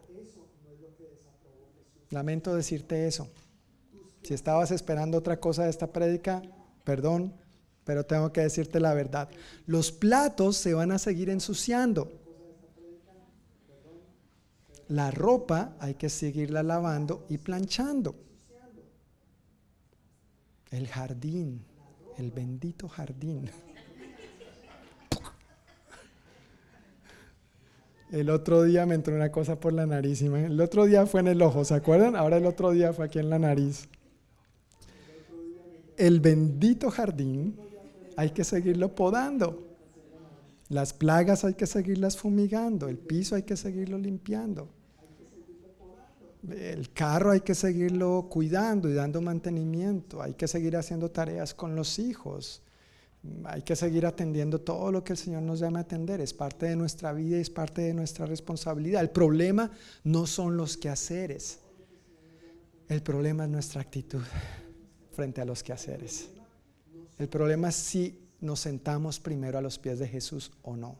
[2.11, 3.27] Lamento decirte eso.
[4.23, 6.41] Si estabas esperando otra cosa de esta prédica,
[6.83, 7.33] perdón,
[7.89, 9.29] pero tengo que decirte la verdad.
[9.65, 12.11] Los platos se van a seguir ensuciando.
[14.89, 18.15] La ropa hay que seguirla lavando y planchando.
[20.69, 21.65] El jardín,
[22.19, 23.49] el bendito jardín.
[28.11, 30.21] El otro día me entró una cosa por la nariz.
[30.21, 32.15] El otro día fue en el ojo, ¿se acuerdan?
[32.15, 33.89] Ahora el otro día fue aquí en la nariz.
[35.97, 37.59] El bendito jardín
[38.19, 39.65] hay que seguirlo podando.
[40.67, 42.87] Las plagas hay que seguirlas fumigando.
[42.87, 44.67] El piso hay que seguirlo limpiando.
[46.49, 50.21] El carro hay que seguirlo cuidando y dando mantenimiento.
[50.21, 52.61] Hay que seguir haciendo tareas con los hijos
[53.45, 56.21] hay que seguir atendiendo todo lo que el Señor nos llama a atender.
[56.21, 59.01] Es parte de nuestra vida y es parte de nuestra responsabilidad.
[59.01, 59.71] El problema
[60.03, 61.59] no son los quehaceres.
[62.87, 64.21] El problema es nuestra actitud
[65.11, 66.29] frente a los quehaceres.
[67.19, 70.97] El problema es si nos sentamos primero a los pies de Jesús o no.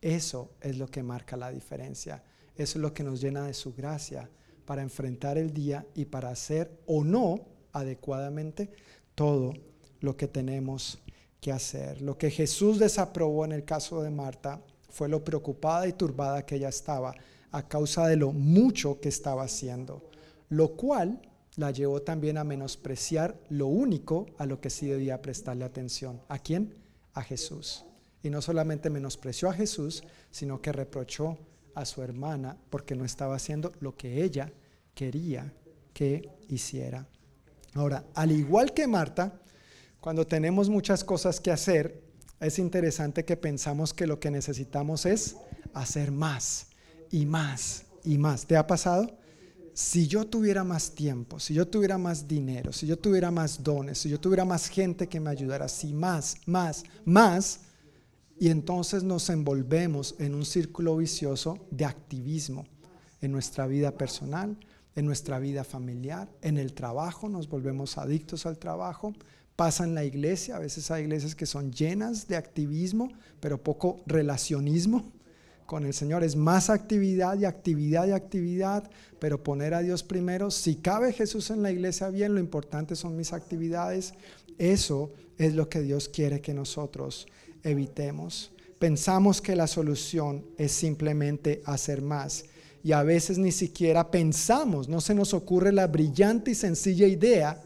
[0.00, 2.24] Eso es lo que marca la diferencia.
[2.56, 4.30] Eso es lo que nos llena de su gracia
[4.64, 8.72] para enfrentar el día y para hacer o no adecuadamente
[9.14, 9.52] todo
[10.00, 10.98] lo que tenemos
[11.42, 12.00] qué hacer.
[12.00, 16.56] Lo que Jesús desaprobó en el caso de Marta fue lo preocupada y turbada que
[16.56, 17.14] ella estaba
[17.52, 20.08] a causa de lo mucho que estaba haciendo,
[20.48, 21.20] lo cual
[21.60, 26.22] la llevó también a menospreciar lo único a lo que sí debía prestarle atención.
[26.28, 26.74] ¿A quién?
[27.12, 27.84] A Jesús.
[28.22, 31.36] Y no solamente menospreció a Jesús, sino que reprochó
[31.74, 34.50] a su hermana porque no estaba haciendo lo que ella
[34.94, 35.52] quería
[35.92, 37.06] que hiciera.
[37.74, 39.38] Ahora, al igual que Marta,
[40.00, 42.02] cuando tenemos muchas cosas que hacer,
[42.40, 45.36] es interesante que pensamos que lo que necesitamos es
[45.74, 46.68] hacer más
[47.10, 48.46] y más y más.
[48.46, 49.19] ¿Te ha pasado?
[49.72, 53.98] Si yo tuviera más tiempo, si yo tuviera más dinero, si yo tuviera más dones,
[53.98, 57.60] si yo tuviera más gente que me ayudara, si más, más, más,
[58.38, 62.66] y entonces nos envolvemos en un círculo vicioso de activismo
[63.20, 64.58] en nuestra vida personal,
[64.96, 69.14] en nuestra vida familiar, en el trabajo, nos volvemos adictos al trabajo,
[69.56, 70.56] pasa en la iglesia.
[70.56, 73.10] A veces hay iglesias que son llenas de activismo,
[73.40, 75.12] pero poco relacionismo
[75.70, 76.24] con el Señor.
[76.24, 78.90] Es más actividad y actividad y actividad,
[79.20, 80.50] pero poner a Dios primero.
[80.50, 84.14] Si cabe Jesús en la iglesia bien, lo importante son mis actividades.
[84.58, 87.28] Eso es lo que Dios quiere que nosotros
[87.62, 88.50] evitemos.
[88.80, 92.46] Pensamos que la solución es simplemente hacer más.
[92.82, 97.62] Y a veces ni siquiera pensamos, no se nos ocurre la brillante y sencilla idea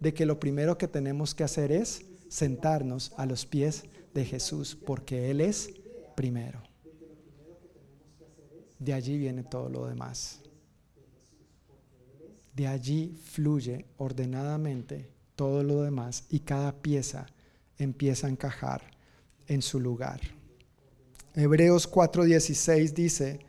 [0.00, 2.00] de que lo primero que tenemos que hacer es
[2.30, 3.82] sentarnos a los pies
[4.14, 5.68] de Jesús, porque Él es
[6.16, 6.71] primero.
[8.82, 10.40] De allí viene todo lo demás.
[12.54, 17.26] De allí fluye ordenadamente todo lo demás y cada pieza
[17.78, 18.82] empieza a encajar
[19.46, 20.20] en su lugar.
[21.34, 23.40] Hebreos 4:16 dice,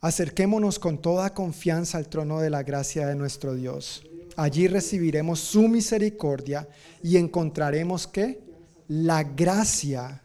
[0.00, 4.04] acerquémonos con toda confianza al trono de la gracia de nuestro Dios
[4.36, 6.68] Allí recibiremos su misericordia
[7.02, 8.40] y encontraremos que
[8.88, 10.22] la gracia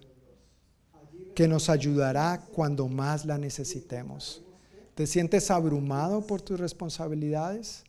[1.40, 4.42] que nos ayudará cuando más la necesitemos.
[4.94, 7.86] ¿Te sientes abrumado por tus responsabilidades?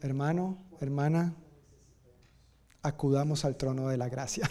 [0.00, 1.34] Hermano, hermana,
[2.80, 4.50] acudamos al trono de la gracia.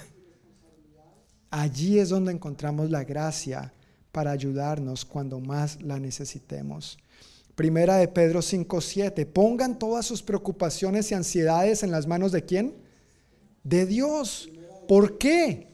[1.49, 3.73] Allí es donde encontramos la gracia
[4.11, 6.99] para ayudarnos cuando más la necesitemos.
[7.55, 9.25] Primera de Pedro 5:7.
[9.25, 12.75] Pongan todas sus preocupaciones y ansiedades en las manos de quién?
[13.63, 14.47] De Dios.
[14.87, 15.70] ¿Por qué?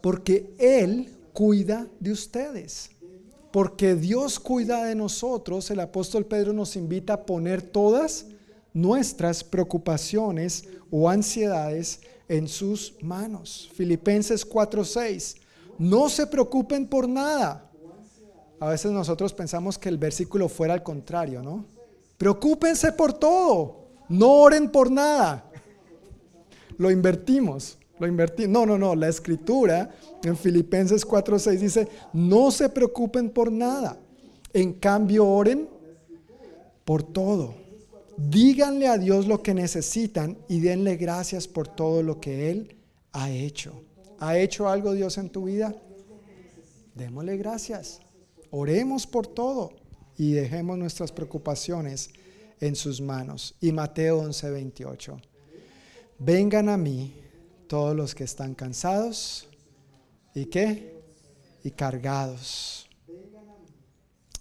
[0.00, 2.90] Porque Él cuida de ustedes.
[3.50, 8.26] Porque Dios cuida de nosotros, el apóstol Pedro nos invita a poner todas
[8.72, 13.68] nuestras preocupaciones o ansiedades en sus manos.
[13.74, 15.36] Filipenses 4:6.
[15.78, 17.70] No se preocupen por nada
[18.60, 21.64] a veces nosotros pensamos que el versículo fuera al contrario, ¿no?
[22.18, 25.50] Preocúpense por todo, no oren por nada.
[26.76, 28.50] Lo invertimos, lo invertimos.
[28.50, 29.94] No, no, no, la escritura
[30.24, 33.98] en Filipenses 4:6 dice, no se preocupen por nada.
[34.52, 35.68] En cambio, oren
[36.84, 37.54] por todo.
[38.16, 42.76] Díganle a Dios lo que necesitan y denle gracias por todo lo que Él
[43.12, 43.82] ha hecho.
[44.18, 45.74] ¿Ha hecho algo Dios en tu vida?
[46.94, 48.00] Démosle gracias.
[48.50, 49.72] Oremos por todo
[50.18, 52.10] y dejemos nuestras preocupaciones
[52.60, 53.54] en sus manos.
[53.60, 55.20] Y Mateo 11:28.
[56.18, 57.14] Vengan a mí
[57.70, 59.48] todos los que están cansados
[60.34, 61.00] y qué?
[61.62, 62.90] Y cargados.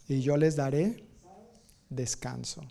[0.07, 1.03] Y yo les daré
[1.91, 2.63] descanso.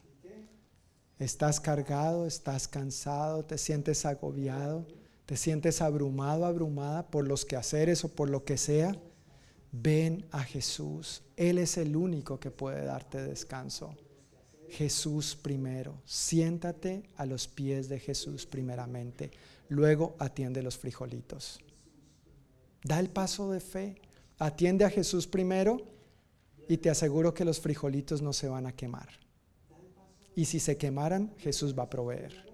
[1.20, 2.26] ¿Estás cargado?
[2.26, 3.44] ¿Estás cansado?
[3.44, 4.85] ¿Te sientes agobiado?
[5.26, 8.97] ¿Te sientes abrumado, abrumada por los quehaceres o por lo que sea?
[9.70, 11.22] ven a Jesús.
[11.36, 13.94] Él es el único que puede darte descanso.
[14.70, 16.02] Jesús primero.
[16.05, 19.30] Siéntate a los pies de Jesús primeramente.
[19.69, 21.61] Luego atiende los frijolitos.
[22.82, 24.01] Da el paso de fe.
[24.39, 25.78] Atiende a Jesús primero
[26.69, 29.09] y te aseguro que los frijolitos no se van a quemar.
[30.36, 32.47] Y si se quemaran, Jesús va a proveer.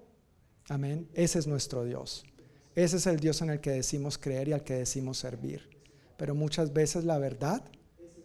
[0.69, 1.07] Amén.
[1.13, 2.25] Ese es nuestro Dios.
[2.73, 5.69] Ese es el Dios en el que decimos creer y al que decimos servir.
[6.17, 7.63] Pero muchas veces la verdad,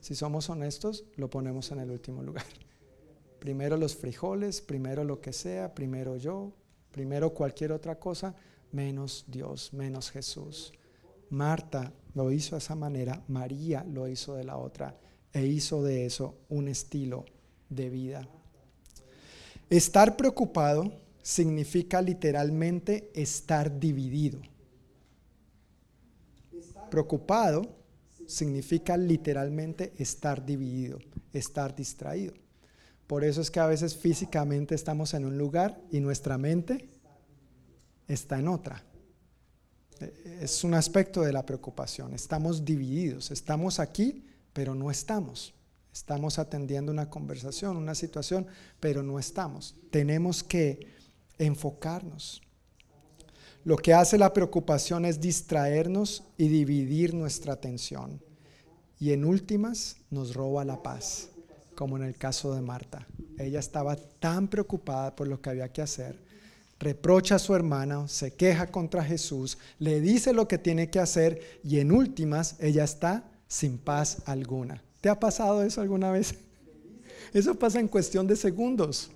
[0.00, 2.46] si somos honestos, lo ponemos en el último lugar.
[3.38, 6.52] Primero los frijoles, primero lo que sea, primero yo,
[6.92, 8.34] primero cualquier otra cosa,
[8.72, 10.72] menos Dios, menos Jesús.
[11.30, 14.98] Marta lo hizo de esa manera, María lo hizo de la otra
[15.32, 17.24] e hizo de eso un estilo
[17.68, 18.28] de vida.
[19.68, 20.92] Estar preocupado
[21.22, 24.40] significa literalmente estar dividido.
[26.90, 27.76] Preocupado
[28.26, 30.98] significa literalmente estar dividido,
[31.32, 32.34] estar distraído.
[33.06, 36.89] Por eso es que a veces físicamente estamos en un lugar y nuestra mente
[38.14, 38.82] está en otra.
[40.40, 42.14] Es un aspecto de la preocupación.
[42.14, 43.30] Estamos divididos.
[43.30, 45.54] Estamos aquí, pero no estamos.
[45.92, 48.46] Estamos atendiendo una conversación, una situación,
[48.78, 49.74] pero no estamos.
[49.90, 50.86] Tenemos que
[51.38, 52.42] enfocarnos.
[53.64, 58.22] Lo que hace la preocupación es distraernos y dividir nuestra atención.
[58.98, 61.28] Y en últimas nos roba la paz,
[61.74, 63.06] como en el caso de Marta.
[63.38, 66.29] Ella estaba tan preocupada por lo que había que hacer.
[66.80, 71.60] Reprocha a su hermana, se queja contra Jesús, le dice lo que tiene que hacer
[71.62, 74.82] y en últimas ella está sin paz alguna.
[75.02, 76.34] ¿Te ha pasado eso alguna vez?
[77.34, 79.10] Eso pasa en cuestión de segundos.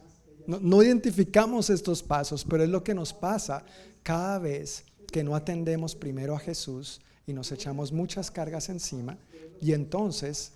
[0.46, 3.64] No, identificamos estos pasos, pero es lo que nos pasa
[4.02, 9.16] cada vez que no atendemos primero a Jesús y nos echamos muchas cargas encima
[9.60, 10.52] y entonces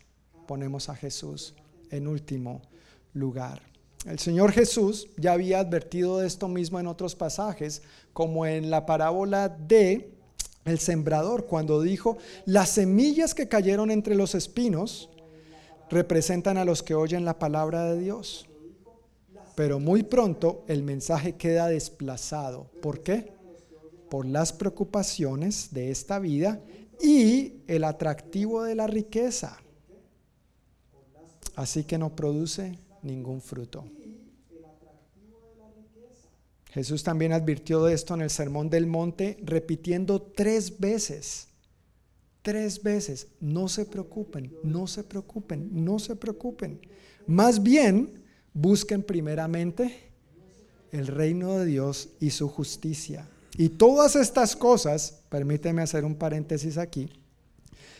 [0.46, 1.54] ponemos a Jesús
[1.90, 2.60] en último
[3.14, 3.62] lugar.
[4.06, 8.86] El Señor Jesús ya había advertido de esto mismo en otros pasajes, como en la
[8.86, 10.12] parábola de
[10.64, 15.08] el sembrador, cuando dijo, las semillas que cayeron entre los espinos
[15.90, 18.46] representan a los que oyen la palabra de Dios.
[19.54, 22.70] Pero muy pronto el mensaje queda desplazado.
[22.80, 23.38] ¿Por qué?
[24.08, 26.60] por las preocupaciones de esta vida
[27.00, 29.58] y el atractivo de la riqueza.
[31.54, 33.84] Así que no produce ningún fruto.
[36.70, 41.48] Jesús también advirtió de esto en el Sermón del Monte, repitiendo tres veces,
[42.42, 46.80] tres veces, no se preocupen, no se preocupen, no se preocupen.
[47.26, 48.22] Más bien,
[48.52, 50.10] busquen primeramente
[50.92, 56.78] el reino de Dios y su justicia y todas estas cosas, permíteme hacer un paréntesis
[56.78, 57.10] aquí,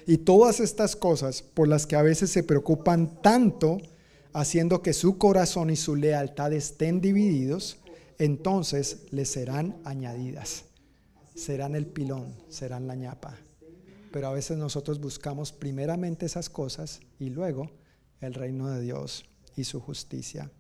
[0.07, 3.79] y todas estas cosas por las que a veces se preocupan tanto,
[4.33, 7.79] haciendo que su corazón y su lealtad estén divididos,
[8.19, 10.65] entonces les serán añadidas.
[11.35, 13.37] Serán el pilón, serán la ñapa.
[14.13, 17.71] Pero a veces nosotros buscamos primeramente esas cosas y luego
[18.21, 19.25] el reino de Dios
[19.57, 20.51] y su justicia.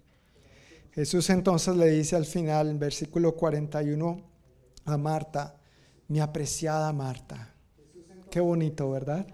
[0.93, 4.20] Jesús entonces le dice al final, en versículo 41,
[4.85, 5.57] a Marta,
[6.09, 7.55] mi apreciada Marta.
[8.31, 9.27] Qué bonito, ¿verdad?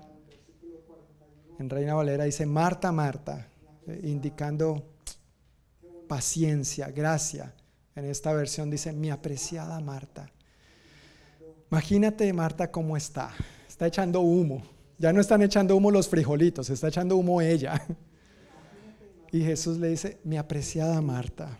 [1.58, 3.48] En Reina Valera dice Marta, Marta,
[3.86, 4.82] eh, indicando
[6.08, 7.54] paciencia, gracia.
[7.94, 10.30] En esta versión dice mi apreciada Marta.
[11.70, 13.32] Imagínate Marta cómo está.
[13.68, 14.62] Está echando humo.
[14.98, 17.80] Ya no están echando humo los frijolitos, está echando humo ella.
[19.32, 21.58] Y Jesús le dice, mi apreciada Marta.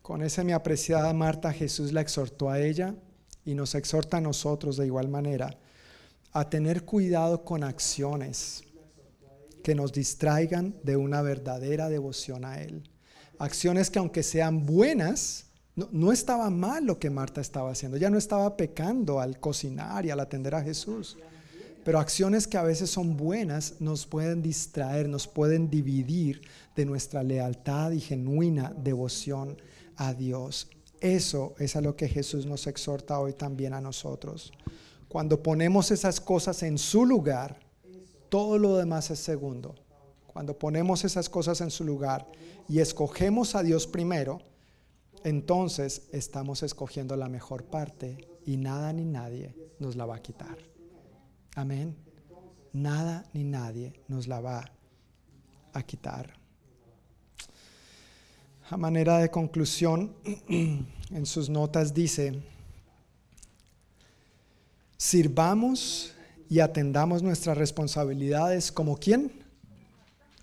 [0.00, 2.94] Con esa mi apreciada Marta, Jesús la exhortó a ella
[3.44, 5.58] y nos exhorta a nosotros de igual manera
[6.32, 8.64] a tener cuidado con acciones
[9.62, 12.88] que nos distraigan de una verdadera devoción a Él.
[13.38, 18.18] Acciones que aunque sean buenas, no, estaba mal lo que Marta estaba haciendo, ya no
[18.18, 21.16] estaba pecando al cocinar y al atender a Jesús.
[21.84, 26.42] Pero acciones que a veces son buenas nos pueden distraer, nos pueden dividir
[26.76, 29.56] de nuestra lealtad y genuina devoción
[29.96, 30.68] a Dios.
[31.00, 34.52] Eso es a lo que Jesús nos exhorta hoy también a nosotros.
[35.12, 37.60] Cuando ponemos esas cosas en su lugar,
[38.30, 39.74] todo lo demás es segundo.
[40.26, 42.26] Cuando ponemos esas cosas en su lugar
[42.66, 44.40] y escogemos a Dios primero,
[45.22, 50.56] entonces estamos escogiendo la mejor parte y nada ni nadie nos la va a quitar.
[51.56, 51.94] Amén.
[52.72, 54.72] Nada ni nadie nos la va
[55.74, 56.32] a quitar.
[58.70, 60.14] A manera de conclusión,
[60.48, 62.42] en sus notas dice,
[65.04, 66.12] Sirvamos
[66.48, 69.32] y atendamos nuestras responsabilidades como quién?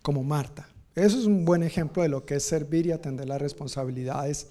[0.01, 0.67] Como Marta.
[0.95, 4.49] Eso es un buen ejemplo de lo que es servir y atender las responsabilidades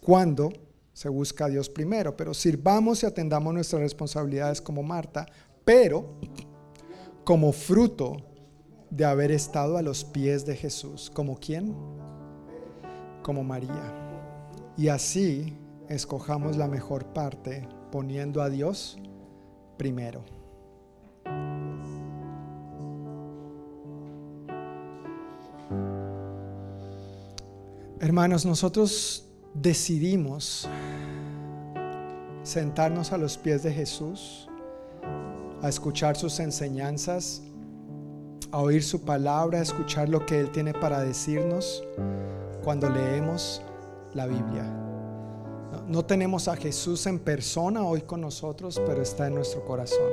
[0.00, 0.52] cuando
[0.92, 2.16] se busca a Dios primero.
[2.16, 5.26] Pero sirvamos y atendamos nuestras responsabilidades como Marta,
[5.64, 6.14] pero
[7.24, 8.18] como fruto
[8.88, 11.10] de haber estado a los pies de Jesús.
[11.12, 11.74] ¿Como quién?
[13.24, 14.22] Como María.
[14.76, 15.58] Y así
[15.88, 18.96] escojamos la mejor parte poniendo a Dios
[19.80, 20.22] primero.
[27.98, 30.68] Hermanos, nosotros decidimos
[32.42, 34.50] sentarnos a los pies de Jesús,
[35.62, 37.40] a escuchar sus enseñanzas,
[38.50, 41.82] a oír su palabra, a escuchar lo que Él tiene para decirnos
[42.62, 43.62] cuando leemos
[44.12, 44.89] la Biblia.
[45.90, 50.12] No, tenemos a Jesús en persona hoy con nosotros, pero está en nuestro corazón.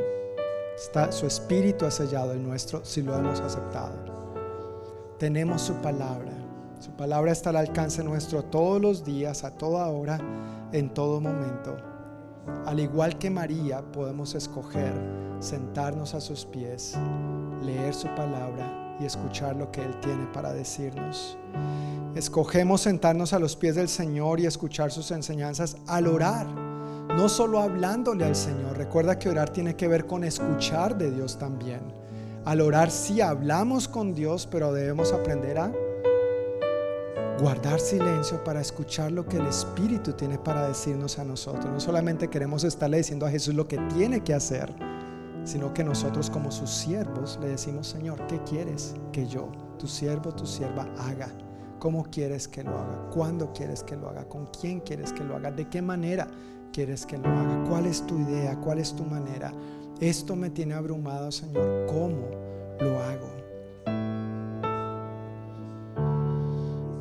[0.76, 3.96] Está, su espíritu ha sellado el nuestro si lo hemos aceptado.
[5.20, 6.32] Tenemos su palabra.
[6.80, 10.20] Su palabra está al alcance nuestro todos los días, a toda hora,
[10.72, 11.78] en todo momento.
[12.66, 14.94] Al igual que María, podemos escoger
[15.40, 16.96] sentarnos a sus pies,
[17.62, 21.38] leer su palabra y escuchar lo que Él tiene para decirnos.
[22.16, 27.60] Escogemos sentarnos a los pies del Señor y escuchar sus enseñanzas al orar, no solo
[27.60, 28.78] hablándole al Señor.
[28.78, 31.82] Recuerda que orar tiene que ver con escuchar de Dios también.
[32.46, 35.72] Al orar sí hablamos con Dios, pero debemos aprender a
[37.40, 41.66] guardar silencio para escuchar lo que el Espíritu tiene para decirnos a nosotros.
[41.66, 44.74] No solamente queremos estarle diciendo a Jesús lo que tiene que hacer,
[45.48, 49.48] sino que nosotros como sus siervos le decimos, Señor, ¿qué quieres que yo,
[49.80, 51.30] tu siervo, tu sierva, haga?
[51.80, 53.10] ¿Cómo quieres que lo haga?
[53.14, 54.26] ¿Cuándo quieres que lo haga?
[54.26, 55.50] ¿Con quién quieres que lo haga?
[55.50, 56.28] ¿De qué manera
[56.74, 57.64] quieres que lo haga?
[57.70, 58.60] ¿Cuál es tu idea?
[58.60, 59.54] ¿Cuál es tu manera?
[60.02, 61.86] Esto me tiene abrumado, Señor.
[61.88, 62.28] ¿Cómo
[62.82, 63.32] lo hago?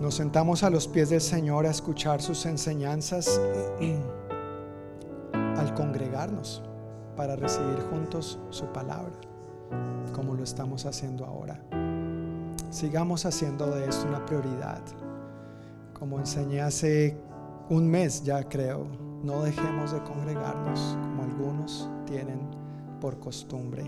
[0.01, 3.41] Nos sentamos a los pies del Señor a escuchar sus enseñanzas
[5.33, 6.63] al congregarnos
[7.17, 9.15] para recibir juntos su palabra,
[10.15, 11.61] como lo estamos haciendo ahora.
[12.71, 14.83] Sigamos haciendo de esto una prioridad.
[15.99, 17.17] Como enseñé hace
[17.71, 18.87] un mes ya creo,
[19.23, 22.41] no dejemos de congregarnos como algunos tienen
[23.01, 23.85] por costumbre.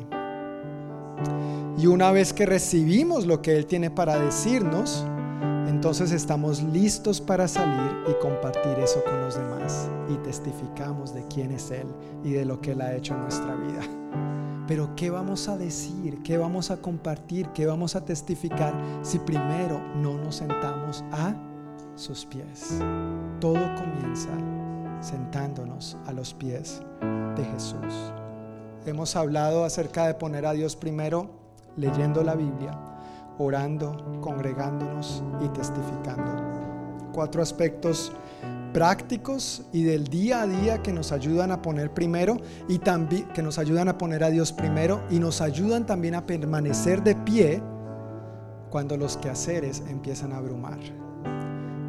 [1.76, 5.04] Y una vez que recibimos lo que Él tiene para decirnos,
[5.68, 11.52] entonces estamos listos para salir y compartir eso con los demás y testificamos de quién
[11.52, 11.86] es Él
[12.24, 13.82] y de lo que Él ha hecho en nuestra vida.
[14.66, 16.22] Pero ¿qué vamos a decir?
[16.22, 17.48] ¿Qué vamos a compartir?
[17.50, 21.34] ¿Qué vamos a testificar si primero no nos sentamos a
[21.94, 22.80] sus pies?
[23.40, 24.30] Todo comienza
[25.00, 26.82] sentándonos a los pies
[27.36, 28.12] de Jesús.
[28.84, 31.30] Hemos hablado acerca de poner a Dios primero
[31.76, 32.76] leyendo la Biblia
[33.38, 37.10] orando, congregándonos y testificando.
[37.12, 38.12] Cuatro aspectos
[38.72, 42.36] prácticos y del día a día que nos ayudan a poner primero
[42.68, 46.26] y también que nos ayudan a poner a Dios primero y nos ayudan también a
[46.26, 47.62] permanecer de pie
[48.70, 50.78] cuando los quehaceres empiezan a abrumar.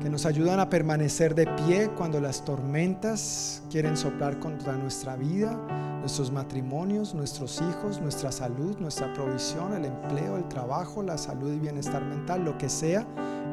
[0.02, 5.60] Que nos ayudan a permanecer de pie cuando las tormentas quieren soplar contra nuestra vida,
[6.00, 11.60] nuestros matrimonios, nuestros hijos, nuestra salud, nuestra provisión, el empleo, el trabajo, la salud y
[11.60, 13.06] bienestar mental, lo que sea.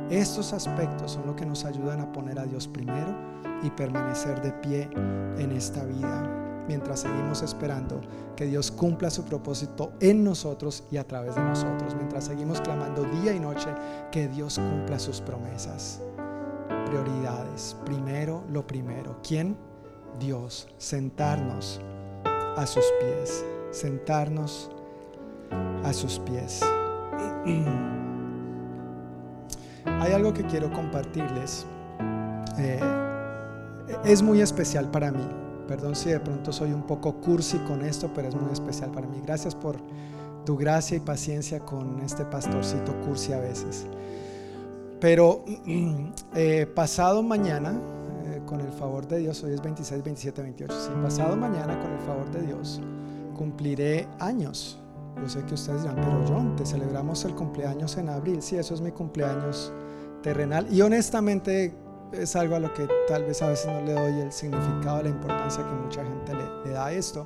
[0.08, 3.12] Estos aspectos son lo que nos ayudan a poner a Dios primero
[3.64, 4.88] y permanecer de pie
[5.38, 8.00] en esta vida mientras seguimos esperando
[8.34, 13.02] que Dios cumpla su propósito en nosotros y a través de nosotros, mientras seguimos clamando
[13.04, 13.68] día y noche
[14.10, 16.00] que Dios cumpla sus promesas.
[16.86, 19.16] Prioridades, primero lo primero.
[19.26, 19.56] ¿Quién?
[20.18, 20.68] Dios.
[20.78, 21.80] Sentarnos
[22.56, 24.70] a sus pies, sentarnos
[25.84, 26.62] a sus pies.
[29.84, 31.66] Hay algo que quiero compartirles.
[32.58, 32.80] Eh,
[34.04, 35.26] es muy especial para mí.
[35.68, 39.06] Perdón si de pronto soy un poco cursi con esto, pero es muy especial para
[39.06, 39.20] mí.
[39.24, 39.76] Gracias por
[40.44, 43.86] tu gracia y paciencia con este pastorcito cursi a veces.
[45.00, 45.44] Pero
[46.34, 47.78] eh, pasado mañana,
[48.46, 51.98] con el favor de Dios, hoy es 26, 27, 28, sí, pasado mañana con el
[52.00, 52.80] favor de Dios
[53.36, 54.78] cumpliré años.
[55.20, 58.42] Yo sé que ustedes dirán, pero John, te celebramos el cumpleaños en abril.
[58.42, 59.72] Sí, eso es mi cumpleaños
[60.22, 60.66] terrenal.
[60.72, 61.74] Y honestamente
[62.12, 65.08] es algo a lo que tal vez a veces no le doy el significado, la
[65.08, 67.24] importancia que mucha gente le, le da a esto.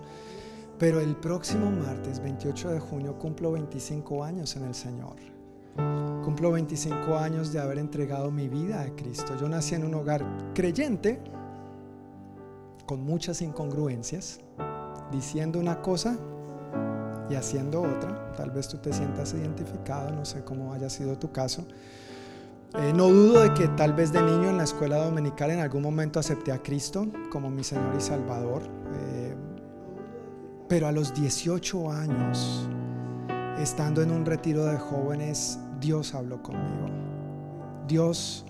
[0.78, 5.16] Pero el próximo martes, 28 de junio, cumplo 25 años en el Señor.
[5.76, 9.36] Cumplo 25 años de haber entregado mi vida a Cristo.
[9.40, 10.24] Yo nací en un hogar
[10.54, 11.20] creyente,
[12.86, 14.40] con muchas incongruencias,
[15.10, 16.16] diciendo una cosa
[17.30, 18.32] y haciendo otra.
[18.32, 21.64] Tal vez tú te sientas identificado, no sé cómo haya sido tu caso.
[22.74, 25.82] Eh, no dudo de que tal vez de niño en la escuela dominical en algún
[25.82, 28.62] momento acepté a Cristo como mi Señor y Salvador.
[28.94, 29.34] Eh,
[30.68, 32.68] pero a los 18 años,
[33.62, 36.86] estando en un retiro de jóvenes, Dios habló conmigo.
[37.86, 38.46] Dios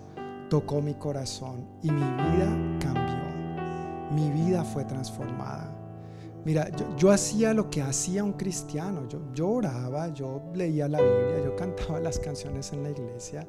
[0.48, 4.10] tocó mi corazón y mi vida cambió.
[4.12, 5.76] Mi vida fue transformada.
[6.44, 9.06] Mira, yo, hacía lo que hacía un cristiano.
[9.08, 13.46] Yo, yo oraba, yo leía la Biblia, yo cantaba las canciones en la iglesia.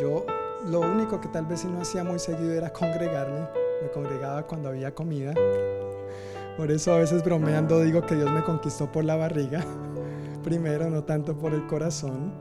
[0.00, 0.24] Yo
[0.66, 3.40] lo único que tal vez no hacía muy seguido era congregarme.
[3.82, 5.34] Me congregaba cuando había comida.
[6.56, 9.64] Por eso a veces bromeando digo que Dios me conquistó por la barriga.
[10.42, 12.32] Primero, no tanto por el corazón.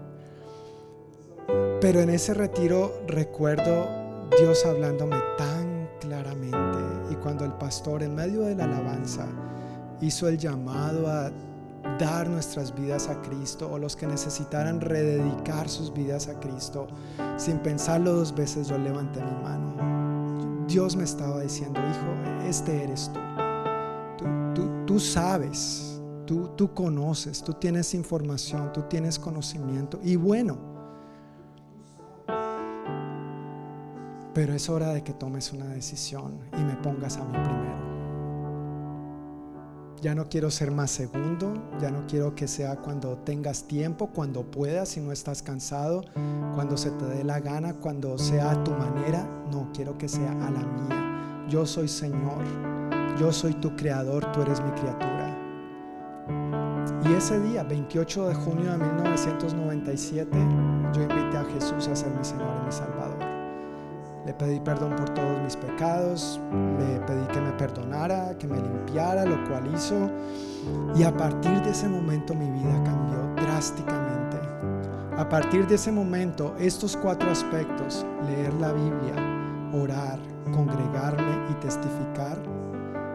[1.79, 3.87] Pero en ese retiro recuerdo
[4.39, 6.77] Dios hablándome tan claramente.
[7.11, 9.27] Y cuando el pastor en medio de la alabanza
[9.99, 11.31] hizo el llamado a
[11.99, 16.87] dar nuestras vidas a Cristo o los que necesitaran rededicar sus vidas a Cristo,
[17.37, 20.65] sin pensarlo dos veces yo levanté mi mano.
[20.67, 23.19] Dios me estaba diciendo, hijo, este eres tú.
[24.85, 25.90] Tú, sabes,
[26.25, 29.99] tú, tú conoces, tú tienes información, tú tienes conocimiento.
[30.03, 30.57] Y bueno,
[34.33, 37.91] pero es hora de que tomes una decisión y me pongas a mí primero.
[40.01, 44.49] Ya no quiero ser más segundo, ya no quiero que sea cuando tengas tiempo, cuando
[44.49, 46.03] puedas, si no estás cansado,
[46.55, 49.27] cuando se te dé la gana, cuando sea a tu manera.
[49.51, 51.47] No, quiero que sea a la mía.
[51.49, 52.43] Yo soy Señor,
[53.19, 55.20] yo soy tu creador, tú eres mi criatura.
[57.03, 60.29] Y ese día, 28 de junio de 1997,
[60.93, 63.17] yo invité a Jesús a ser mi Señor y mi Salvador.
[64.25, 66.39] Le pedí perdón por todos mis pecados,
[66.77, 70.11] le pedí que me perdonara, que me limpiara, lo cual hizo.
[70.95, 74.37] Y a partir de ese momento mi vida cambió drásticamente.
[75.17, 79.15] A partir de ese momento, estos cuatro aspectos, leer la Biblia,
[79.73, 80.19] orar,
[80.53, 82.37] congregarme y testificar,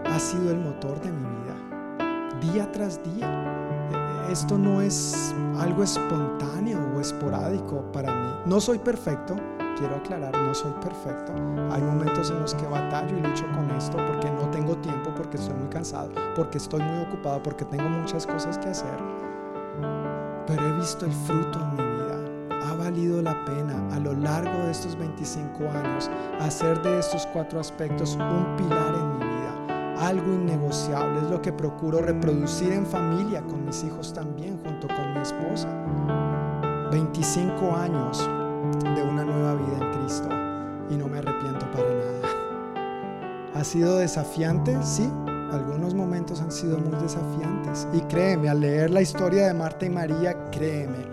[0.04, 3.55] ha sido el motor de mi vida, día tras día.
[4.30, 8.30] Esto no es algo espontáneo o esporádico para mí.
[8.44, 9.36] No soy perfecto,
[9.78, 11.32] quiero aclarar, no soy perfecto.
[11.70, 15.36] Hay momentos en los que batallo y lucho con esto porque no tengo tiempo, porque
[15.36, 18.98] estoy muy cansado, porque estoy muy ocupado, porque tengo muchas cosas que hacer.
[20.46, 22.66] Pero he visto el fruto en mi vida.
[22.68, 27.60] Ha valido la pena a lo largo de estos 25 años hacer de estos cuatro
[27.60, 29.05] aspectos un pilar en.
[29.98, 31.20] Algo innegociable.
[31.20, 35.68] Es lo que procuro reproducir en familia, con mis hijos también, junto con mi esposa.
[36.90, 38.28] 25 años
[38.94, 40.28] de una nueva vida en Cristo
[40.90, 42.28] y no me arrepiento para nada.
[43.54, 44.76] ¿Ha sido desafiante?
[44.82, 45.10] Sí,
[45.50, 47.88] algunos momentos han sido muy desafiantes.
[47.92, 51.06] Y créeme, al leer la historia de Marta y María, créeme,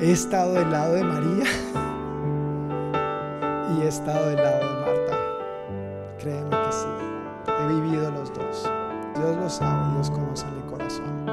[0.00, 1.44] he estado del lado de María
[3.76, 5.18] y he estado del lado de Marta.
[6.18, 6.55] Créeme
[7.68, 8.70] he vivido los dos.
[9.16, 11.26] Dios lo sabe, Dios conoce mi corazón.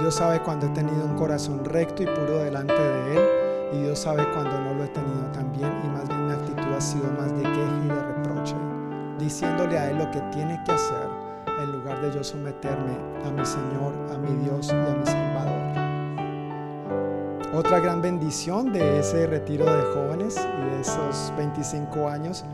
[0.00, 3.98] Dios sabe cuando he tenido un corazón recto y puro delante de Él y Dios
[4.00, 7.10] sabe cuando no lo he tenido tan bien y más bien mi actitud ha sido
[7.12, 8.54] más de queja y de reproche,
[9.18, 11.08] diciéndole a Él lo que tiene que hacer
[11.46, 15.54] en lugar de yo someterme a mi Señor, a mi Dios y a mi Salvador.
[17.54, 22.44] Otra gran bendición de ese retiro de jóvenes y de esos 25 años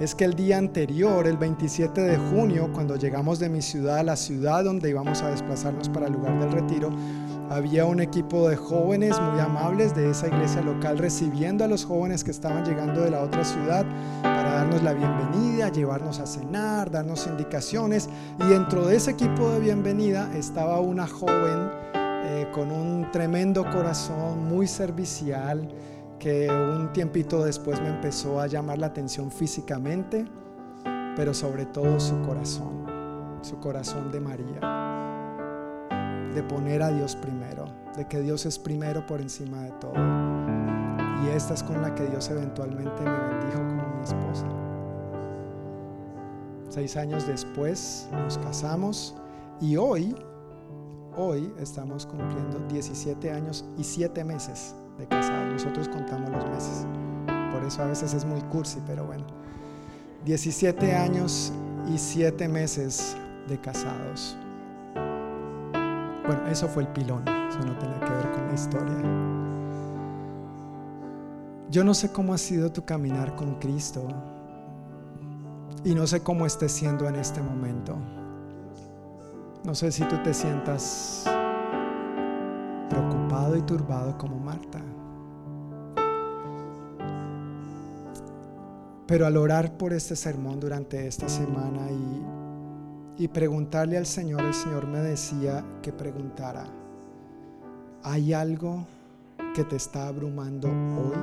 [0.00, 4.02] es que el día anterior, el 27 de junio, cuando llegamos de mi ciudad a
[4.02, 6.90] la ciudad donde íbamos a desplazarnos para el lugar del retiro,
[7.50, 12.24] había un equipo de jóvenes muy amables de esa iglesia local recibiendo a los jóvenes
[12.24, 13.84] que estaban llegando de la otra ciudad
[14.22, 18.08] para darnos la bienvenida, llevarnos a cenar, darnos indicaciones.
[18.38, 21.68] Y dentro de ese equipo de bienvenida estaba una joven
[22.02, 25.68] eh, con un tremendo corazón, muy servicial,
[26.20, 30.26] que un tiempito después me empezó a llamar la atención físicamente,
[31.16, 32.86] pero sobre todo su corazón,
[33.42, 34.60] su corazón de María
[36.34, 37.64] de poner a Dios primero,
[37.96, 39.94] de que Dios es primero por encima de todo.
[41.24, 44.46] Y esta es con la que Dios eventualmente me bendijo como mi esposa.
[46.68, 49.16] Seis años después nos casamos
[49.60, 50.14] y hoy,
[51.16, 55.52] hoy estamos cumpliendo 17 años y 7 meses de casados.
[55.52, 56.86] Nosotros contamos los meses.
[57.52, 59.24] Por eso a veces es muy cursi, pero bueno.
[60.24, 61.52] 17 años
[61.92, 63.16] y 7 meses
[63.48, 64.36] de casados.
[66.26, 68.96] Bueno, eso fue el pilón, eso no tiene que ver con la historia.
[71.70, 74.06] Yo no sé cómo ha sido tu caminar con Cristo
[75.84, 77.96] y no sé cómo esté siendo en este momento.
[79.64, 81.24] No sé si tú te sientas
[82.88, 84.80] preocupado y turbado como Marta.
[89.10, 94.54] Pero al orar por este sermón durante esta semana y, y preguntarle al Señor, el
[94.54, 96.64] Señor me decía que preguntara,
[98.04, 98.86] ¿hay algo
[99.52, 101.16] que te está abrumando hoy?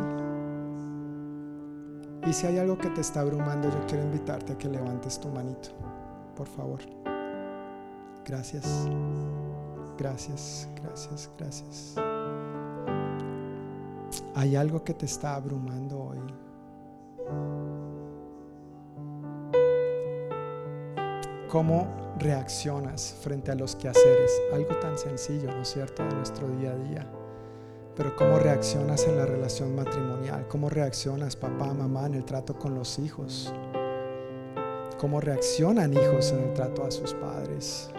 [2.30, 5.30] Y si hay algo que te está abrumando, yo quiero invitarte a que levantes tu
[5.30, 5.70] manito,
[6.36, 6.82] por favor.
[8.26, 8.66] Gracias,
[9.98, 11.96] gracias, gracias, gracias.
[14.36, 16.20] ¿Hay algo que te está abrumando hoy?
[21.50, 21.88] ¿Cómo
[22.20, 24.32] reaccionas frente a los quehaceres?
[24.54, 27.08] Algo tan sencillo, ¿no es cierto?, de nuestro día a día.
[27.96, 30.46] Pero ¿cómo reaccionas en la relación matrimonial?
[30.50, 33.54] ¿Cómo reaccionas, papá, mamá, en el trato con los hijos?
[34.98, 37.92] ¿Cómo reaccionan hijos en el trato a sus padres?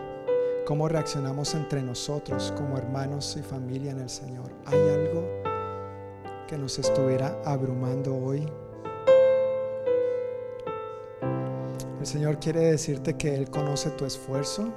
[0.66, 4.53] ¿Cómo reaccionamos entre nosotros como hermanos y familia en el Señor?
[4.66, 5.25] ¿Hay algo
[6.47, 8.47] que nos estuviera abrumando hoy?
[12.01, 14.73] El Señor quiere decirte que Él conoce tu esfuerzo,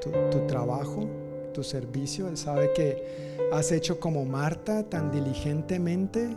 [0.00, 1.08] tu, trabajo,
[1.52, 2.28] tu servicio.
[2.28, 6.36] Él sabe que has hecho como Marta tan diligentemente,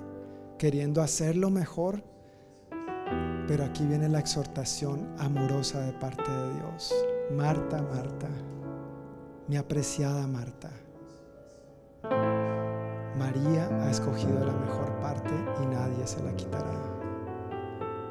[0.58, 2.04] queriendo hacerlo mejor.
[3.48, 6.94] Pero aquí viene la exhortación amorosa de parte de Dios.
[7.32, 8.28] Marta, Marta,
[9.48, 10.72] mi apreciada Marta.
[13.16, 16.89] María ha escogido la mejor parte y nadie se la quitará.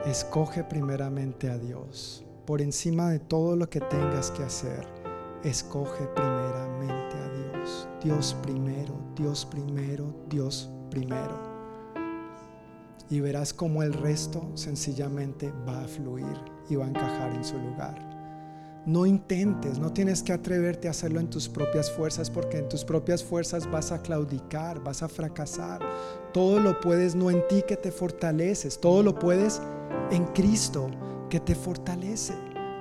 [0.06, 2.24] Escoge primeramente a Dios.
[2.46, 4.86] Por encima de todo lo que tengas que hacer,
[5.42, 7.88] escoge primeramente a Dios.
[8.02, 11.36] Dios primero, Dios primero, Dios primero.
[13.10, 16.36] Y verás cómo el resto sencillamente va a fluir
[16.70, 18.08] y va a encajar en su lugar.
[18.86, 22.84] No intentes, no tienes que atreverte a hacerlo en tus propias fuerzas porque en tus
[22.84, 25.80] propias fuerzas vas a claudicar, vas a fracasar.
[26.32, 29.60] Todo lo puedes no en ti que te fortaleces, todo lo puedes
[30.10, 30.88] en Cristo
[31.28, 32.34] que te fortalece.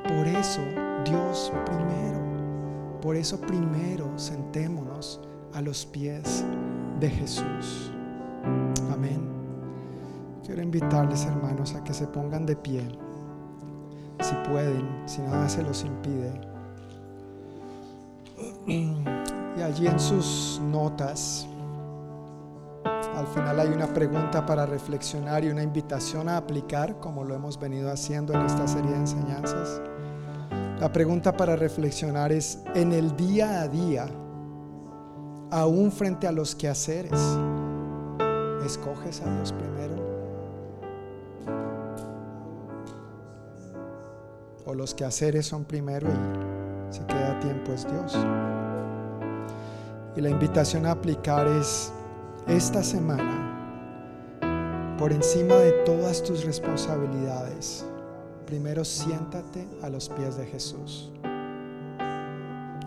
[0.07, 0.61] Por eso
[1.05, 5.19] Dios primero, por eso primero sentémonos
[5.53, 6.45] a los pies
[6.99, 7.91] de Jesús.
[8.91, 9.21] Amén.
[10.45, 12.87] Quiero invitarles hermanos a que se pongan de pie
[14.21, 16.31] si pueden, si nada se los impide.
[18.65, 21.47] Y allí en sus notas,
[23.17, 27.59] al final hay una pregunta para reflexionar y una invitación a aplicar, como lo hemos
[27.59, 29.81] venido haciendo en esta serie de enseñanzas.
[30.79, 34.05] La pregunta para reflexionar es, en el día a día,
[35.49, 37.19] aún frente a los quehaceres,
[38.63, 39.77] ¿escoges a Dios primero?
[44.67, 48.17] o los quehaceres son primero y si queda tiempo es Dios.
[50.17, 51.93] Y la invitación a aplicar es
[52.47, 53.45] esta semana,
[54.97, 57.85] por encima de todas tus responsabilidades,
[58.45, 61.11] primero siéntate a los pies de Jesús.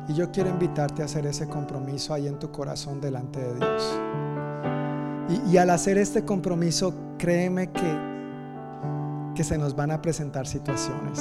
[0.08, 4.00] Y yo quiero invitarte a hacer ese compromiso ahí en tu corazón delante de Dios.
[5.28, 7.98] Y, y al hacer este compromiso, créeme que,
[9.34, 11.20] que se nos van a presentar situaciones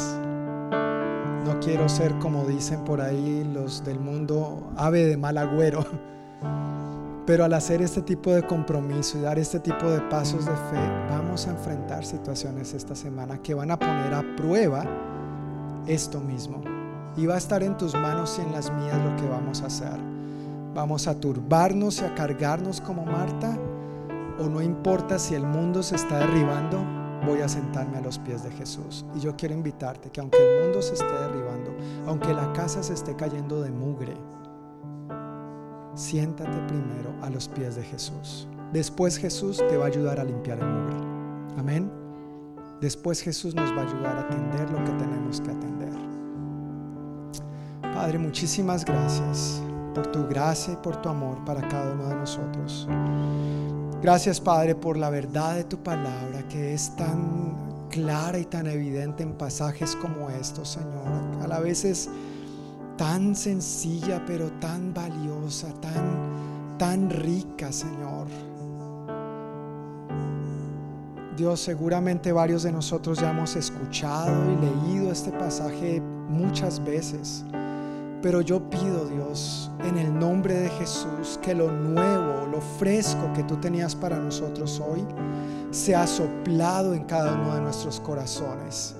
[1.49, 5.83] no quiero ser como dicen por ahí los del mundo, ave de mal agüero.
[7.29, 10.81] Pero al hacer este tipo de compromiso y dar este tipo de pasos de fe,
[11.11, 14.83] vamos a enfrentar situaciones esta semana que van a poner a prueba
[15.85, 16.59] esto mismo.
[17.15, 19.67] Y va a estar en tus manos y en las mías lo que vamos a
[19.67, 19.99] hacer.
[20.73, 23.55] Vamos a turbarnos y a cargarnos como Marta,
[24.39, 26.83] o no importa si el mundo se está derribando,
[27.27, 29.05] voy a sentarme a los pies de Jesús.
[29.13, 31.77] Y yo quiero invitarte que aunque el mundo se esté derribando,
[32.07, 34.15] aunque la casa se esté cayendo de mugre,
[35.99, 38.47] siéntate primero a los pies de Jesús.
[38.71, 40.95] Después Jesús te va a ayudar a limpiar el mugre.
[41.57, 41.91] Amén.
[42.79, 45.89] Después Jesús nos va a ayudar a atender lo que tenemos que atender.
[47.81, 49.61] Padre, muchísimas gracias
[49.93, 52.87] por tu gracia y por tu amor para cada uno de nosotros.
[54.01, 59.23] Gracias Padre por la verdad de tu palabra que es tan clara y tan evidente
[59.23, 61.43] en pasajes como estos, Señor.
[61.43, 61.83] A la vez
[62.99, 68.27] tan sencilla pero tan valiosa, tan, tan rica, Señor.
[71.37, 77.45] Dios, seguramente varios de nosotros ya hemos escuchado y leído este pasaje muchas veces.
[78.21, 83.43] Pero yo pido, Dios, en el nombre de Jesús, que lo nuevo, lo fresco que
[83.43, 85.05] tú tenías para nosotros hoy,
[85.71, 88.98] sea soplado en cada uno de nuestros corazones.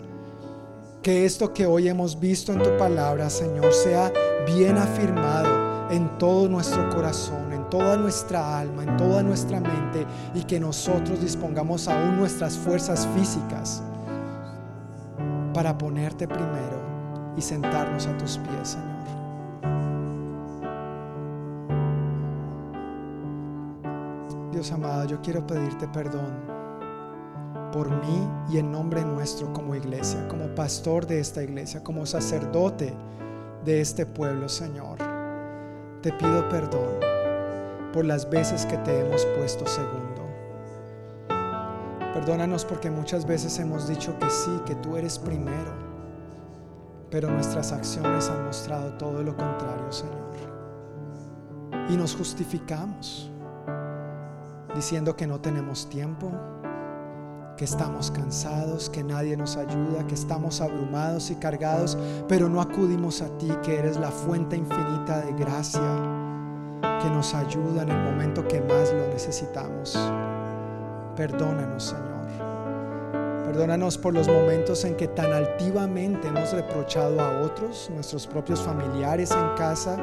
[1.01, 4.11] Que esto que hoy hemos visto en tu palabra, Señor, sea
[4.45, 10.05] bien afirmado en todo nuestro corazón, en toda nuestra alma, en toda nuestra mente
[10.35, 13.81] y que nosotros dispongamos aún nuestras fuerzas físicas
[15.53, 18.89] para ponerte primero y sentarnos a tus pies, Señor.
[24.51, 26.58] Dios amado, yo quiero pedirte perdón
[27.71, 32.93] por mí y en nombre nuestro como iglesia, como pastor de esta iglesia, como sacerdote
[33.65, 34.97] de este pueblo, Señor.
[36.01, 36.99] Te pido perdón
[37.93, 40.09] por las veces que te hemos puesto segundo.
[42.13, 45.73] Perdónanos porque muchas veces hemos dicho que sí, que tú eres primero,
[47.09, 50.29] pero nuestras acciones han mostrado todo lo contrario, Señor.
[51.89, 53.31] Y nos justificamos
[54.75, 56.31] diciendo que no tenemos tiempo,
[57.59, 61.97] que estamos cansados, que nadie nos ayuda, que estamos abrumados y cargados,
[62.29, 65.81] pero no acudimos a ti, que eres la fuente infinita de gracia,
[67.03, 69.99] que nos ayuda en el momento que más lo necesitamos.
[71.17, 73.43] Perdónanos, Señor.
[73.43, 79.31] Perdónanos por los momentos en que tan altivamente hemos reprochado a otros, nuestros propios familiares
[79.31, 79.97] en casa,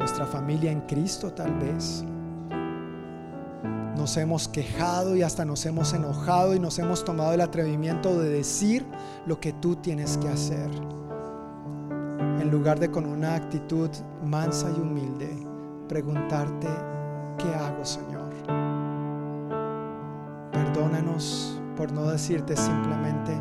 [0.00, 2.04] nuestra familia en Cristo tal vez
[4.06, 8.28] nos hemos quejado y hasta nos hemos enojado y nos hemos tomado el atrevimiento de
[8.28, 8.86] decir
[9.26, 10.70] lo que tú tienes que hacer.
[12.40, 13.90] En lugar de con una actitud
[14.24, 15.36] mansa y humilde,
[15.88, 16.68] preguntarte,
[17.36, 18.32] ¿qué hago, Señor?
[20.52, 23.32] Perdónanos por no decirte simplemente,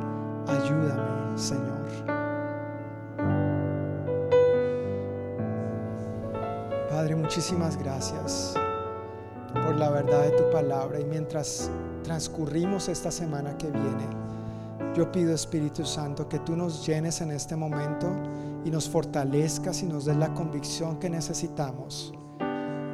[0.47, 1.85] ayúdame, Señor.
[6.89, 8.55] Padre, muchísimas gracias
[9.63, 10.99] por la verdad de tu palabra.
[10.99, 11.69] Y mientras
[12.03, 14.07] transcurrimos esta semana que viene,
[14.95, 18.07] yo pido Espíritu Santo que tú nos llenes en este momento
[18.63, 22.13] y nos fortalezcas y nos des la convicción que necesitamos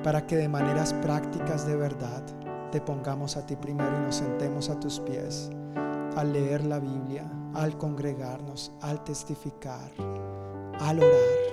[0.03, 2.23] para que de maneras prácticas de verdad
[2.71, 5.49] te pongamos a ti primero y nos sentemos a tus pies
[6.15, 9.91] al leer la Biblia, al congregarnos, al testificar,
[10.79, 11.50] al orar.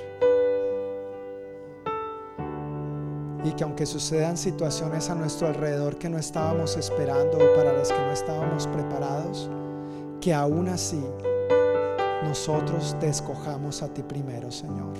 [3.44, 7.92] Y que aunque sucedan situaciones a nuestro alrededor que no estábamos esperando o para las
[7.92, 9.48] que no estábamos preparados,
[10.20, 11.02] que aún así
[12.24, 14.94] nosotros te escojamos a ti primero, Señor.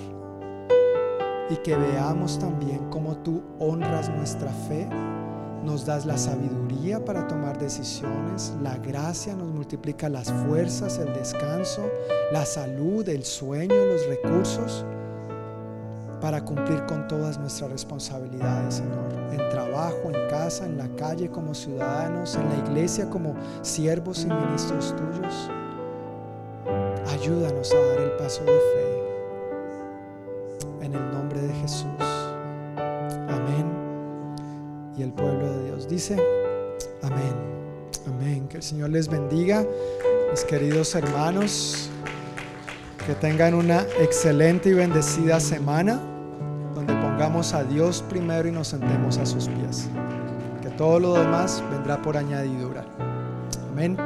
[1.49, 4.87] Y que veamos también cómo tú honras nuestra fe,
[5.63, 11.89] nos das la sabiduría para tomar decisiones, la gracia nos multiplica las fuerzas, el descanso,
[12.31, 14.85] la salud, el sueño, los recursos
[16.21, 21.53] para cumplir con todas nuestras responsabilidades, Señor, en trabajo, en casa, en la calle como
[21.53, 25.49] ciudadanos, en la iglesia como siervos y ministros tuyos.
[27.11, 28.99] Ayúdanos a dar el paso de fe.
[30.81, 31.87] En el nombre de Jesús.
[33.29, 33.65] Amén.
[34.97, 36.15] Y el pueblo de Dios dice,
[37.01, 37.33] amén.
[38.07, 38.47] Amén.
[38.47, 39.65] Que el Señor les bendiga,
[40.31, 41.88] mis queridos hermanos.
[43.09, 45.99] Que tengan una excelente y bendecida semana
[46.75, 49.89] donde pongamos a Dios primero y nos sentemos a sus pies.
[50.61, 52.85] Que todo lo demás vendrá por añadidura.
[53.71, 53.97] Amén.